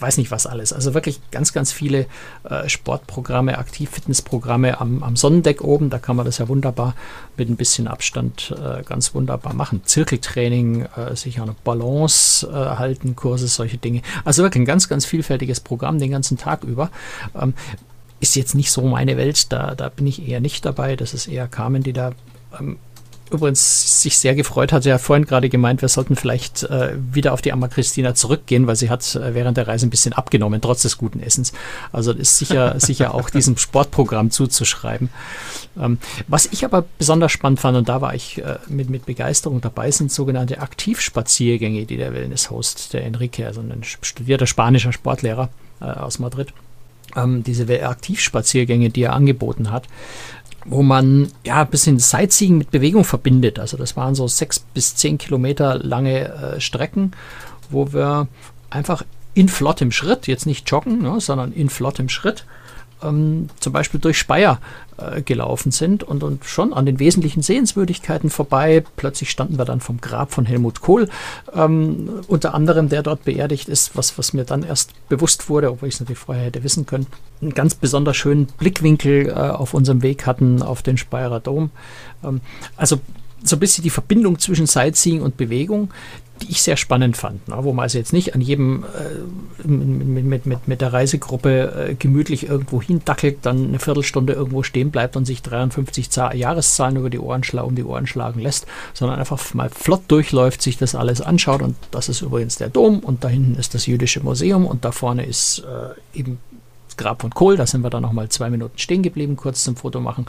weiß 0.00 0.18
nicht 0.18 0.30
was 0.30 0.46
alles. 0.46 0.72
Also 0.72 0.94
wirklich 0.94 1.20
ganz, 1.30 1.52
ganz 1.52 1.72
viele 1.72 2.06
äh, 2.44 2.68
Sportprogramme, 2.68 3.58
Aktivfitnessprogramme 3.58 4.80
am, 4.80 5.02
am 5.02 5.16
Sonnendeck 5.16 5.62
oben. 5.62 5.90
Da 5.90 5.98
kann 5.98 6.16
man 6.16 6.26
das 6.26 6.38
ja 6.38 6.48
wunderbar 6.48 6.94
mit 7.36 7.48
ein 7.48 7.56
bisschen 7.56 7.88
Abstand 7.88 8.54
äh, 8.56 8.82
ganz 8.82 9.14
wunderbar 9.14 9.54
machen. 9.54 9.82
Zirkeltraining, 9.84 10.86
äh, 10.96 11.16
sich 11.16 11.40
an 11.40 11.54
Balance 11.64 12.46
äh, 12.46 12.52
halten, 12.52 13.16
Kurse, 13.16 13.48
solche 13.48 13.78
Dinge. 13.78 14.02
Also 14.24 14.42
wirklich 14.42 14.62
ein 14.62 14.66
ganz, 14.66 14.88
ganz 14.88 15.04
vielfältiges 15.04 15.60
Programm 15.60 15.98
den 15.98 16.10
ganzen 16.10 16.36
Tag 16.36 16.64
über. 16.64 16.90
Ähm, 17.40 17.54
ist 18.20 18.36
jetzt 18.36 18.54
nicht 18.54 18.70
so 18.70 18.82
meine 18.82 19.16
Welt, 19.16 19.52
da, 19.52 19.74
da 19.74 19.88
bin 19.88 20.06
ich 20.06 20.26
eher 20.26 20.40
nicht 20.40 20.64
dabei. 20.64 20.96
Das 20.96 21.12
ist 21.14 21.26
eher 21.26 21.48
Carmen, 21.48 21.82
die 21.82 21.92
da 21.92 22.12
ähm, 22.58 22.78
übrigens 23.30 24.02
sich 24.02 24.18
sehr 24.18 24.34
gefreut 24.34 24.72
hat. 24.72 24.82
Sie 24.82 24.92
hat 24.92 25.00
vorhin 25.00 25.24
gerade 25.24 25.48
gemeint, 25.48 25.82
wir 25.82 25.88
sollten 25.88 26.16
vielleicht 26.16 26.62
äh, 26.64 26.94
wieder 27.12 27.32
auf 27.32 27.42
die 27.42 27.52
Amma 27.52 27.68
Christina 27.68 28.14
zurückgehen, 28.14 28.66
weil 28.66 28.76
sie 28.76 28.90
hat 28.90 29.14
äh, 29.14 29.34
während 29.34 29.56
der 29.56 29.66
Reise 29.66 29.86
ein 29.86 29.90
bisschen 29.90 30.12
abgenommen, 30.12 30.60
trotz 30.60 30.82
des 30.82 30.98
guten 30.98 31.20
Essens. 31.20 31.52
Also 31.92 32.12
ist 32.12 32.38
sicher, 32.38 32.74
sicher 32.80 33.14
auch 33.14 33.30
diesem 33.30 33.56
Sportprogramm 33.56 34.30
zuzuschreiben. 34.30 35.10
Ähm, 35.78 35.98
was 36.28 36.46
ich 36.46 36.64
aber 36.64 36.84
besonders 36.98 37.32
spannend 37.32 37.60
fand, 37.60 37.76
und 37.76 37.88
da 37.88 38.00
war 38.00 38.14
ich 38.14 38.38
äh, 38.38 38.58
mit, 38.68 38.90
mit 38.90 39.06
Begeisterung 39.06 39.60
dabei, 39.60 39.90
sind 39.90 40.12
sogenannte 40.12 40.60
Aktivspaziergänge, 40.60 41.86
die 41.86 41.96
der 41.96 42.12
Wellness-Host, 42.12 42.92
der 42.92 43.04
Enrique, 43.04 43.44
also 43.44 43.60
ein 43.60 43.82
studierter 43.82 44.46
spanischer 44.46 44.92
Sportlehrer 44.92 45.48
äh, 45.80 45.84
aus 45.84 46.18
Madrid, 46.18 46.52
ähm, 47.16 47.42
diese 47.42 47.66
Aktivspaziergänge, 47.86 48.90
die 48.90 49.02
er 49.02 49.12
angeboten 49.12 49.70
hat, 49.70 49.88
wo 50.68 50.82
man 50.82 51.28
ja 51.44 51.62
ein 51.62 51.70
bisschen 51.70 51.98
Sightseeing 51.98 52.58
mit 52.58 52.70
Bewegung 52.70 53.04
verbindet. 53.04 53.58
Also 53.58 53.76
das 53.76 53.96
waren 53.96 54.14
so 54.14 54.26
sechs 54.28 54.58
bis 54.58 54.96
zehn 54.96 55.18
Kilometer 55.18 55.78
lange 55.78 56.28
äh, 56.28 56.60
Strecken, 56.60 57.12
wo 57.70 57.92
wir 57.92 58.28
einfach 58.70 59.04
in 59.34 59.48
flottem 59.48 59.92
Schritt, 59.92 60.26
jetzt 60.26 60.46
nicht 60.46 60.70
joggen, 60.70 61.02
ne, 61.02 61.20
sondern 61.20 61.52
in 61.52 61.68
flottem 61.68 62.08
Schritt, 62.08 62.46
ähm, 63.02 63.48
zum 63.60 63.72
Beispiel 63.72 64.00
durch 64.00 64.18
Speyer 64.18 64.60
äh, 64.96 65.22
gelaufen 65.22 65.72
sind 65.72 66.02
und, 66.02 66.22
und 66.22 66.44
schon 66.44 66.72
an 66.72 66.86
den 66.86 66.98
wesentlichen 66.98 67.42
Sehenswürdigkeiten 67.42 68.30
vorbei. 68.30 68.84
Plötzlich 68.96 69.30
standen 69.30 69.58
wir 69.58 69.64
dann 69.64 69.80
vom 69.80 70.00
Grab 70.00 70.32
von 70.32 70.46
Helmut 70.46 70.80
Kohl, 70.80 71.08
ähm, 71.54 72.20
unter 72.28 72.54
anderem, 72.54 72.88
der 72.88 73.02
dort 73.02 73.24
beerdigt 73.24 73.68
ist, 73.68 73.96
was, 73.96 74.18
was 74.18 74.32
mir 74.32 74.44
dann 74.44 74.62
erst 74.62 74.92
bewusst 75.08 75.48
wurde, 75.48 75.70
obwohl 75.70 75.88
ich 75.88 75.94
es 75.96 76.00
natürlich 76.00 76.18
vorher 76.18 76.44
hätte 76.44 76.64
wissen 76.64 76.86
können. 76.86 77.06
Einen 77.42 77.54
ganz 77.54 77.74
besonders 77.74 78.16
schönen 78.16 78.46
Blickwinkel 78.46 79.28
äh, 79.28 79.32
auf 79.32 79.74
unserem 79.74 80.02
Weg 80.02 80.26
hatten 80.26 80.62
auf 80.62 80.82
den 80.82 80.96
Speyerer 80.96 81.40
Dom. 81.40 81.70
Ähm, 82.24 82.40
also 82.76 83.00
so 83.44 83.56
ein 83.56 83.60
bisschen 83.60 83.84
die 83.84 83.90
Verbindung 83.90 84.38
zwischen 84.38 84.66
Sightseeing 84.66 85.20
und 85.20 85.36
Bewegung, 85.36 85.90
die 86.42 86.50
ich 86.50 86.62
sehr 86.62 86.76
spannend 86.76 87.16
fand, 87.16 87.48
ne? 87.48 87.56
wo 87.60 87.72
man 87.72 87.84
also 87.84 87.98
jetzt 87.98 88.12
nicht 88.12 88.34
an 88.34 88.40
jedem 88.40 88.84
äh, 88.84 89.66
mit, 89.68 90.46
mit, 90.46 90.68
mit, 90.68 90.80
der 90.80 90.92
Reisegruppe 90.92 91.88
äh, 91.90 91.94
gemütlich 91.94 92.48
irgendwo 92.48 92.82
hindackelt, 92.82 93.38
dann 93.42 93.68
eine 93.68 93.78
Viertelstunde 93.78 94.32
irgendwo 94.32 94.62
stehen 94.62 94.90
bleibt 94.90 95.16
und 95.16 95.24
sich 95.24 95.42
53 95.42 96.08
Jahreszahlen 96.34 96.96
über 96.96 97.10
die 97.10 97.18
Ohren 97.18 97.42
um 97.62 97.74
die 97.74 97.84
Ohren 97.84 98.06
schlagen 98.06 98.40
lässt, 98.40 98.66
sondern 98.94 99.18
einfach 99.18 99.54
mal 99.54 99.70
flott 99.70 100.02
durchläuft, 100.08 100.62
sich 100.62 100.78
das 100.78 100.94
alles 100.94 101.20
anschaut 101.20 101.62
und 101.62 101.76
das 101.90 102.08
ist 102.08 102.22
übrigens 102.22 102.56
der 102.56 102.68
Dom 102.68 103.00
und 103.00 103.24
da 103.24 103.28
hinten 103.28 103.58
ist 103.58 103.74
das 103.74 103.86
jüdische 103.86 104.20
Museum 104.20 104.66
und 104.66 104.84
da 104.84 104.92
vorne 104.92 105.24
ist 105.24 105.64
äh, 105.64 106.18
eben 106.18 106.38
Grab 106.96 107.22
von 107.22 107.30
Kohl. 107.30 107.56
Da 107.56 107.66
sind 107.66 107.82
wir 107.82 107.90
dann 107.90 108.02
nochmal 108.02 108.28
zwei 108.28 108.50
Minuten 108.50 108.78
stehen 108.78 109.02
geblieben, 109.02 109.36
kurz 109.36 109.64
zum 109.64 109.76
Foto 109.76 110.00
machen. 110.00 110.26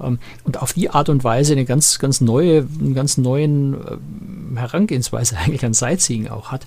Ähm, 0.00 0.18
und 0.44 0.60
auf 0.60 0.72
die 0.72 0.90
Art 0.90 1.08
und 1.08 1.24
Weise 1.24 1.52
eine 1.52 1.64
ganz, 1.64 1.98
ganz 1.98 2.20
neue, 2.20 2.66
einen 2.80 2.94
ganz 2.94 3.18
neuen 3.18 3.74
äh, 3.74 4.58
Herangehensweise 4.58 5.36
eigentlich 5.44 5.64
an 5.64 5.74
Sightseeing 5.74 6.28
auch 6.28 6.50
hat. 6.50 6.66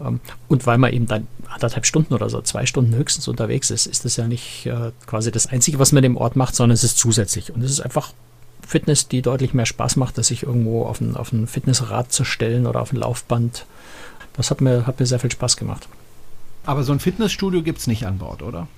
Ähm, 0.00 0.20
und 0.48 0.66
weil 0.66 0.78
man 0.78 0.92
eben 0.92 1.06
dann 1.06 1.26
anderthalb 1.48 1.86
Stunden 1.86 2.14
oder 2.14 2.30
so, 2.30 2.40
zwei 2.42 2.66
Stunden 2.66 2.94
höchstens 2.94 3.28
unterwegs 3.28 3.70
ist, 3.70 3.86
ist 3.86 4.04
das 4.04 4.16
ja 4.16 4.26
nicht 4.26 4.66
äh, 4.66 4.92
quasi 5.06 5.30
das 5.30 5.46
Einzige, 5.46 5.78
was 5.78 5.92
man 5.92 6.02
dem 6.02 6.16
Ort 6.16 6.36
macht, 6.36 6.54
sondern 6.54 6.74
es 6.74 6.84
ist 6.84 6.98
zusätzlich. 6.98 7.52
Und 7.52 7.62
es 7.62 7.70
ist 7.70 7.80
einfach 7.80 8.12
Fitness, 8.66 9.08
die 9.08 9.20
deutlich 9.20 9.52
mehr 9.52 9.66
Spaß 9.66 9.96
macht, 9.96 10.16
als 10.16 10.28
sich 10.28 10.44
irgendwo 10.44 10.84
auf 10.84 11.00
ein, 11.00 11.16
auf 11.16 11.32
ein 11.32 11.46
Fitnessrad 11.46 12.12
zu 12.12 12.24
stellen 12.24 12.66
oder 12.66 12.80
auf 12.80 12.92
ein 12.92 12.96
Laufband. 12.96 13.66
Das 14.34 14.50
hat 14.50 14.60
mir, 14.60 14.86
hat 14.86 15.00
mir 15.00 15.06
sehr 15.06 15.18
viel 15.18 15.32
Spaß 15.32 15.56
gemacht. 15.56 15.88
Aber 16.64 16.82
so 16.82 16.92
ein 16.92 17.00
Fitnessstudio 17.00 17.62
gibt 17.62 17.78
es 17.78 17.86
nicht 17.86 18.06
an 18.06 18.18
Bord, 18.18 18.42
oder? 18.42 18.68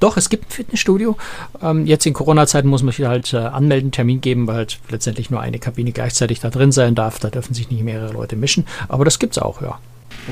Doch, 0.00 0.16
es 0.16 0.28
gibt 0.28 0.46
ein 0.46 0.50
Fitnessstudio. 0.50 1.16
Ähm, 1.60 1.86
jetzt 1.86 2.04
in 2.04 2.12
Corona-Zeiten 2.12 2.68
muss 2.68 2.82
man 2.82 2.92
sich 2.92 3.06
halt 3.06 3.32
äh, 3.32 3.38
anmelden, 3.38 3.92
Termin 3.92 4.20
geben, 4.20 4.46
weil 4.46 4.56
halt 4.56 4.80
letztendlich 4.90 5.30
nur 5.30 5.40
eine 5.40 5.58
Kabine 5.58 5.92
gleichzeitig 5.92 6.40
da 6.40 6.50
drin 6.50 6.72
sein 6.72 6.94
darf. 6.94 7.18
Da 7.18 7.30
dürfen 7.30 7.54
sich 7.54 7.70
nicht 7.70 7.82
mehrere 7.82 8.12
Leute 8.12 8.36
mischen. 8.36 8.66
Aber 8.88 9.04
das 9.04 9.18
gibt 9.18 9.36
es 9.36 9.42
auch, 9.42 9.62
ja. 9.62 9.78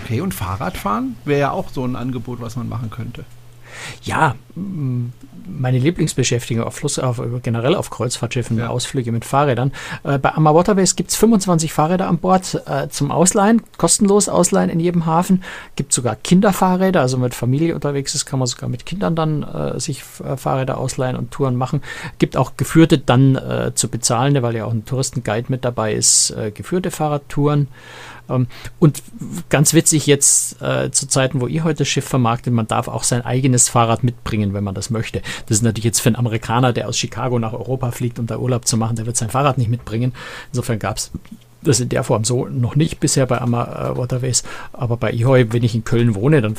Okay, 0.05 0.21
und 0.21 0.35
Fahrradfahren 0.35 1.17
wäre 1.25 1.41
ja 1.41 1.51
auch 1.53 1.71
so 1.71 1.85
ein 1.85 1.97
Angebot, 1.97 2.41
was 2.41 2.57
man 2.57 2.69
machen 2.69 2.91
könnte. 2.91 3.25
Ja, 4.03 4.35
meine 4.55 5.79
Lieblingsbeschäftigung 5.79 6.65
auf 6.65 6.75
Fluss, 6.75 6.99
auf, 6.99 7.21
generell 7.43 7.75
auf 7.75 7.91
Kreuzfahrtschiffen, 7.91 8.59
ja. 8.59 8.69
Ausflüge 8.69 9.13
mit 9.13 9.25
Fahrrädern. 9.25 9.73
Äh, 10.05 10.19
bei 10.19 10.33
Amma 10.35 10.55
Waterways 10.55 10.97
gibt 10.97 11.11
es 11.11 11.17
25 11.17 11.73
Fahrräder 11.73 12.09
an 12.09 12.19
Bord 12.19 12.63
äh, 12.67 12.89
zum 12.89 13.11
Ausleihen, 13.11 13.63
kostenlos 13.77 14.29
ausleihen 14.29 14.71
in 14.71 14.81
jedem 14.81 15.07
Hafen. 15.07 15.43
Gibt 15.77 15.93
sogar 15.93 16.17
Kinderfahrräder, 16.17 17.01
also 17.01 17.19
mit 17.19 17.35
Familie 17.35 17.75
unterwegs 17.75 18.15
ist, 18.15 18.27
kann 18.27 18.39
man 18.39 18.49
sogar 18.49 18.69
mit 18.69 18.87
Kindern 18.87 19.17
dann 19.17 19.43
äh, 19.43 19.81
sich 19.81 20.03
äh, 20.25 20.37
Fahrräder 20.37 20.79
ausleihen 20.79 21.17
und 21.17 21.31
Touren 21.31 21.57
machen. 21.57 21.83
Gibt 22.19 22.37
auch 22.37 22.57
geführte 22.57 22.99
dann 22.99 23.37
äh, 23.37 23.73
zu 23.75 23.89
bezahlende, 23.89 24.43
weil 24.43 24.57
ja 24.57 24.65
auch 24.65 24.73
ein 24.73 24.85
Touristenguide 24.85 25.47
mit 25.49 25.65
dabei 25.65 25.95
ist, 25.95 26.31
äh, 26.31 26.51
geführte 26.51 26.91
Fahrradtouren. 26.91 27.69
Ähm, 28.29 28.47
und 28.79 29.03
ganz 29.49 29.75
witzig 29.75 30.07
jetzt 30.07 30.59
zu 30.61 31.09
Zeiten, 31.09 31.41
wo 31.41 31.47
ihr 31.47 31.65
heute 31.65 31.79
das 31.79 31.89
Schiff 31.89 32.07
vermarktet, 32.07 32.53
man 32.53 32.67
darf 32.67 32.89
auch 32.89 33.03
sein 33.03 33.25
eigenes 33.25 33.69
Fahrrad 33.69 34.05
mitbringen, 34.05 34.50
wenn 34.55 34.65
man 34.65 34.75
das 34.75 34.91
möchte. 34.91 35.23
Das 35.47 35.59
ist 35.59 35.63
natürlich 35.63 35.85
jetzt 35.85 36.01
für 36.01 36.09
einen 36.09 36.17
Amerikaner, 36.17 36.73
der 36.73 36.89
aus 36.89 36.99
Chicago 36.99 37.39
nach 37.39 37.53
Europa 37.53 37.91
fliegt, 37.91 38.19
um 38.19 38.27
da 38.27 38.39
Urlaub 38.39 38.67
zu 38.67 38.77
machen, 38.77 38.97
der 38.97 39.07
wird 39.07 39.17
sein 39.17 39.31
Fahrrad 39.31 39.59
nicht 39.59 39.71
mitbringen. 39.71 40.13
Insofern 40.53 40.79
gab 40.79 40.97
es 40.97 41.11
das 41.63 41.81
in 41.81 41.89
der 41.89 42.05
Form 42.05 42.25
so 42.25 42.47
noch 42.47 42.75
nicht 42.75 43.01
bisher 43.01 43.27
bei 43.27 43.41
Amma 43.41 43.65
äh, 43.65 43.97
Waterways. 43.97 44.45
Aber 44.73 44.97
bei 44.97 45.11
Ihoi, 45.11 45.47
wenn 45.51 45.63
ich 45.63 45.75
in 45.75 45.85
Köln 45.85 46.15
wohne, 46.15 46.41
dann, 46.41 46.55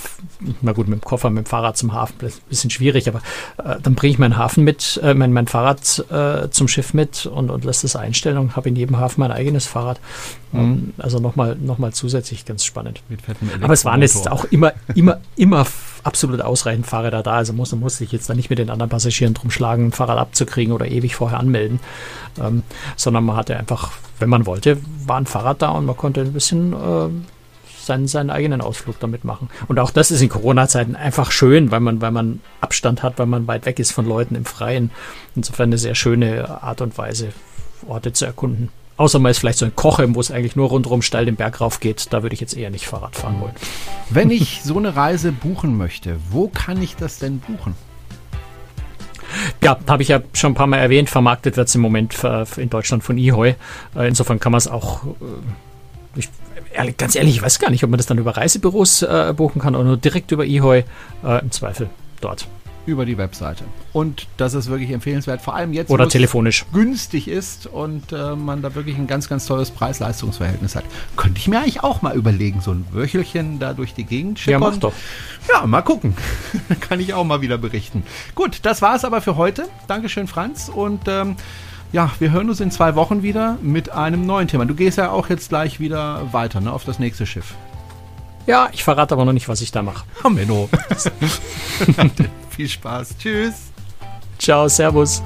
na 0.62 0.74
gut, 0.74 0.88
mit 0.88 1.02
dem 1.02 1.04
Koffer, 1.04 1.30
mit 1.30 1.46
dem 1.46 1.50
Fahrrad 1.50 1.78
zum 1.78 1.94
Hafen, 1.94 2.16
ein 2.22 2.32
bisschen 2.50 2.70
schwierig, 2.70 3.08
aber 3.08 3.22
äh, 3.64 3.80
dann 3.82 3.96
bringe 3.96 4.12
ich 4.12 4.20
meinen 4.20 4.38
Hafen 4.38 4.64
mit, 4.64 5.00
äh, 5.04 5.14
mein, 5.14 5.34
mein 5.34 5.48
Fahrrad 5.48 6.06
äh, 6.12 6.50
zum 6.50 6.68
Schiff 6.68 6.94
mit 6.94 7.26
und, 7.26 7.50
und 7.50 7.66
lasse 7.66 7.84
das 7.84 7.96
einstellen 7.96 8.38
und 8.38 8.56
habe 8.56 8.70
in 8.70 8.76
jedem 8.76 8.98
Hafen 8.98 9.22
mein 9.22 9.32
eigenes 9.32 9.66
Fahrrad. 9.66 10.00
Mhm. 10.54 10.92
also 10.98 11.20
nochmal 11.20 11.56
noch 11.56 11.78
mal 11.78 11.94
zusätzlich 11.94 12.44
ganz 12.44 12.66
spannend. 12.66 13.02
Aber 13.62 13.74
es 13.74 13.86
waren 13.86 14.02
jetzt 14.02 14.30
auch 14.30 14.44
immer, 14.46 14.74
immer, 14.96 15.22
immer 15.38 15.66
absolut 16.04 16.42
ausreichend 16.42 16.86
Fahrräder 16.86 17.24
da. 17.24 17.34
Also 17.34 17.54
muss, 17.54 17.74
muss 17.74 18.02
ich 18.02 18.12
jetzt 18.12 18.30
da 18.30 18.34
nicht 18.34 18.50
mit 18.50 18.60
den 18.60 18.70
anderen 18.70 18.90
Passagieren 18.90 19.34
drum 19.34 19.52
schlagen, 19.52 19.88
ein 19.88 19.92
Fahrrad 19.92 20.18
abzukriegen 20.18 20.74
oder 20.74 20.88
ewig 20.88 21.16
vorher 21.16 21.40
anmelden. 21.40 21.80
Ähm, 22.40 22.64
sondern 22.96 23.26
man 23.26 23.36
hatte 23.36 23.58
einfach, 23.58 23.92
wenn 24.20 24.30
man 24.30 24.46
wollte, 24.46 24.78
war 25.06 25.18
ein 25.18 25.26
Fahrrad 25.26 25.62
da 25.62 25.70
und 25.70 25.86
man 25.86 25.98
konnte 25.98 26.22
ein 26.22 26.34
bisschen 26.34 26.74
äh, 26.74 27.10
seinen, 27.82 28.08
seinen 28.08 28.30
eigenen 28.30 28.62
Ausflug 28.62 29.00
damit 29.00 29.24
machen. 29.24 29.50
Und 29.68 29.80
auch 29.80 29.92
das 29.92 30.12
ist 30.12 30.22
in 30.22 30.30
Corona-Zeiten 30.30 30.96
einfach 30.96 31.32
schön, 31.32 31.72
weil 31.72 31.80
man, 31.80 32.02
weil 32.02 32.12
man 32.12 32.42
Abstand 32.62 33.04
hat, 33.04 33.20
weil 33.20 33.26
man 33.26 33.48
weit 33.48 33.66
weg 33.66 33.80
ist 33.80 33.92
von 33.92 34.06
Leuten 34.06 34.36
im 34.36 34.46
Freien. 34.46 34.92
Insofern 35.36 35.70
eine 35.70 35.78
sehr 35.78 35.96
schöne 35.96 36.62
Art 36.62 36.82
und 36.82 36.98
Weise, 36.98 37.30
Orte 37.88 38.14
zu 38.14 38.26
erkunden. 38.26 38.70
Außer 39.02 39.18
man 39.18 39.32
ist 39.32 39.40
vielleicht 39.40 39.58
so 39.58 39.66
ein 39.66 39.76
Kochem, 39.76 40.14
wo 40.14 40.20
es 40.20 40.30
eigentlich 40.30 40.56
nur 40.56 40.70
rundherum 40.70 41.02
steil 41.02 41.26
den 41.26 41.36
Berg 41.36 41.60
rauf 41.60 41.80
geht. 41.80 42.14
Da 42.14 42.22
würde 42.22 42.36
ich 42.36 42.40
jetzt 42.40 42.56
eher 42.56 42.70
nicht 42.70 42.86
Fahrrad 42.86 43.16
fahren 43.16 43.42
wollen. 43.42 43.56
Wenn 44.12 44.30
ich 44.30 44.62
so 44.62 44.78
eine 44.78 44.96
Reise 44.96 45.32
buchen 45.32 45.76
möchte, 45.76 46.18
wo 46.30 46.50
kann 46.50 46.80
ich 46.84 46.98
das 46.98 47.18
denn 47.18 47.40
buchen? 47.40 47.74
Ja, 49.64 49.80
habe 49.88 50.04
ich 50.04 50.10
ja 50.10 50.22
schon 50.34 50.52
ein 50.52 50.56
paar 50.56 50.68
Mal 50.68 50.78
erwähnt. 50.78 51.10
Vermarktet 51.10 51.58
wird 51.58 51.68
es 51.68 51.74
im 51.74 51.82
Moment 51.82 52.16
in 52.58 52.70
Deutschland 52.70 53.04
von 53.04 53.18
eHoy. 53.18 53.56
Äh, 53.96 54.08
insofern 54.08 54.40
kann 54.40 54.52
man 54.52 54.60
es 54.60 54.68
auch. 54.68 55.04
Äh, 55.04 56.20
ich, 56.20 56.30
ehrlich, 56.72 56.96
ganz 56.96 57.16
ehrlich, 57.16 57.38
ich 57.38 57.42
weiß 57.42 57.58
gar 57.58 57.72
nicht, 57.72 57.84
ob 57.84 57.90
man 57.90 57.98
das 57.98 58.06
dann 58.06 58.20
über 58.20 58.38
Reisebüros 58.38 59.02
äh, 59.02 59.34
buchen 59.36 59.64
kann 59.64 59.74
oder 59.74 59.86
nur 59.86 59.98
direkt 59.98 60.32
über 60.32 60.46
eHoy. 60.46 60.84
Äh, 61.24 61.42
Im 61.42 61.50
Zweifel 61.50 61.90
dort 62.20 62.48
über 62.86 63.06
die 63.06 63.18
Webseite. 63.18 63.64
Und 63.94 64.28
das 64.38 64.54
ist 64.54 64.70
wirklich 64.70 64.92
empfehlenswert, 64.92 65.42
vor 65.42 65.56
allem 65.56 65.74
jetzt, 65.74 65.90
Oder 65.90 66.06
wo 66.06 66.10
telefonisch. 66.10 66.66
es 66.68 66.74
günstig 66.74 67.28
ist 67.28 67.68
und 67.68 68.12
äh, 68.12 68.36
man 68.36 68.62
da 68.62 68.76
wirklich 68.76 68.98
ein 68.98 69.08
ganz, 69.08 69.30
ganz 69.30 69.46
tolles 69.46 69.72
Preis-Leistungs-Verhältnis 69.72 70.76
hat. 70.76 70.84
Könnte 71.16 71.40
ich 71.40 71.48
mir 71.48 71.60
eigentlich 71.60 71.84
auch 71.84 72.02
mal 72.02 72.16
überlegen, 72.16 72.62
so 72.62 72.72
ein 72.72 72.86
Wöchelchen 72.92 73.60
da 73.60 73.74
durch 73.74 73.94
die 73.94 74.04
Gegend 74.04 74.40
schippern. 74.40 74.62
Ja, 74.62 74.70
mach 74.70 74.78
doch. 74.78 74.94
Ja, 75.50 75.66
mal 75.66 75.82
gucken. 75.82 76.16
Kann 76.80 77.00
ich 77.00 77.14
auch 77.14 77.24
mal 77.24 77.42
wieder 77.42 77.58
berichten. 77.58 78.04
Gut, 78.36 78.60
das 78.64 78.82
war 78.82 78.96
es 78.96 79.06
aber 79.06 79.22
für 79.22 79.38
heute. 79.38 79.68
Dankeschön, 79.88 80.28
Franz. 80.28 80.70
Und 80.70 81.02
ähm, 81.08 81.36
ja, 81.92 82.12
wir 82.20 82.32
hören 82.32 82.50
uns 82.50 82.60
in 82.62 82.72
zwei 82.72 82.96
Wochen 82.96 83.22
wieder 83.22 83.58
mit 83.62 83.92
einem 83.92 84.26
neuen 84.26 84.48
Thema. 84.48 84.66
Du 84.66 84.76
gehst 84.76 84.98
ja 84.98 85.12
auch 85.12 85.30
jetzt 85.30 85.50
gleich 85.50 85.80
wieder 85.80 86.32
weiter, 86.32 86.62
ne, 86.62 86.72
auf 86.72 86.86
das 86.86 87.00
nächste 87.00 87.26
Schiff. 87.26 87.54
Ja, 88.48 88.70
ich 88.72 88.84
verrate 88.84 89.14
aber 89.14 89.26
noch 89.26 89.34
nicht, 89.34 89.48
was 89.48 89.62
ich 89.62 89.72
da 89.72 89.82
mache. 89.82 90.04
Oh, 90.24 90.30
Menno. 90.30 90.70
Viel 92.50 92.68
Spaß. 92.70 93.18
Tschüss. 93.18 93.72
Ciao, 94.40 94.68
Servus. 94.68 95.22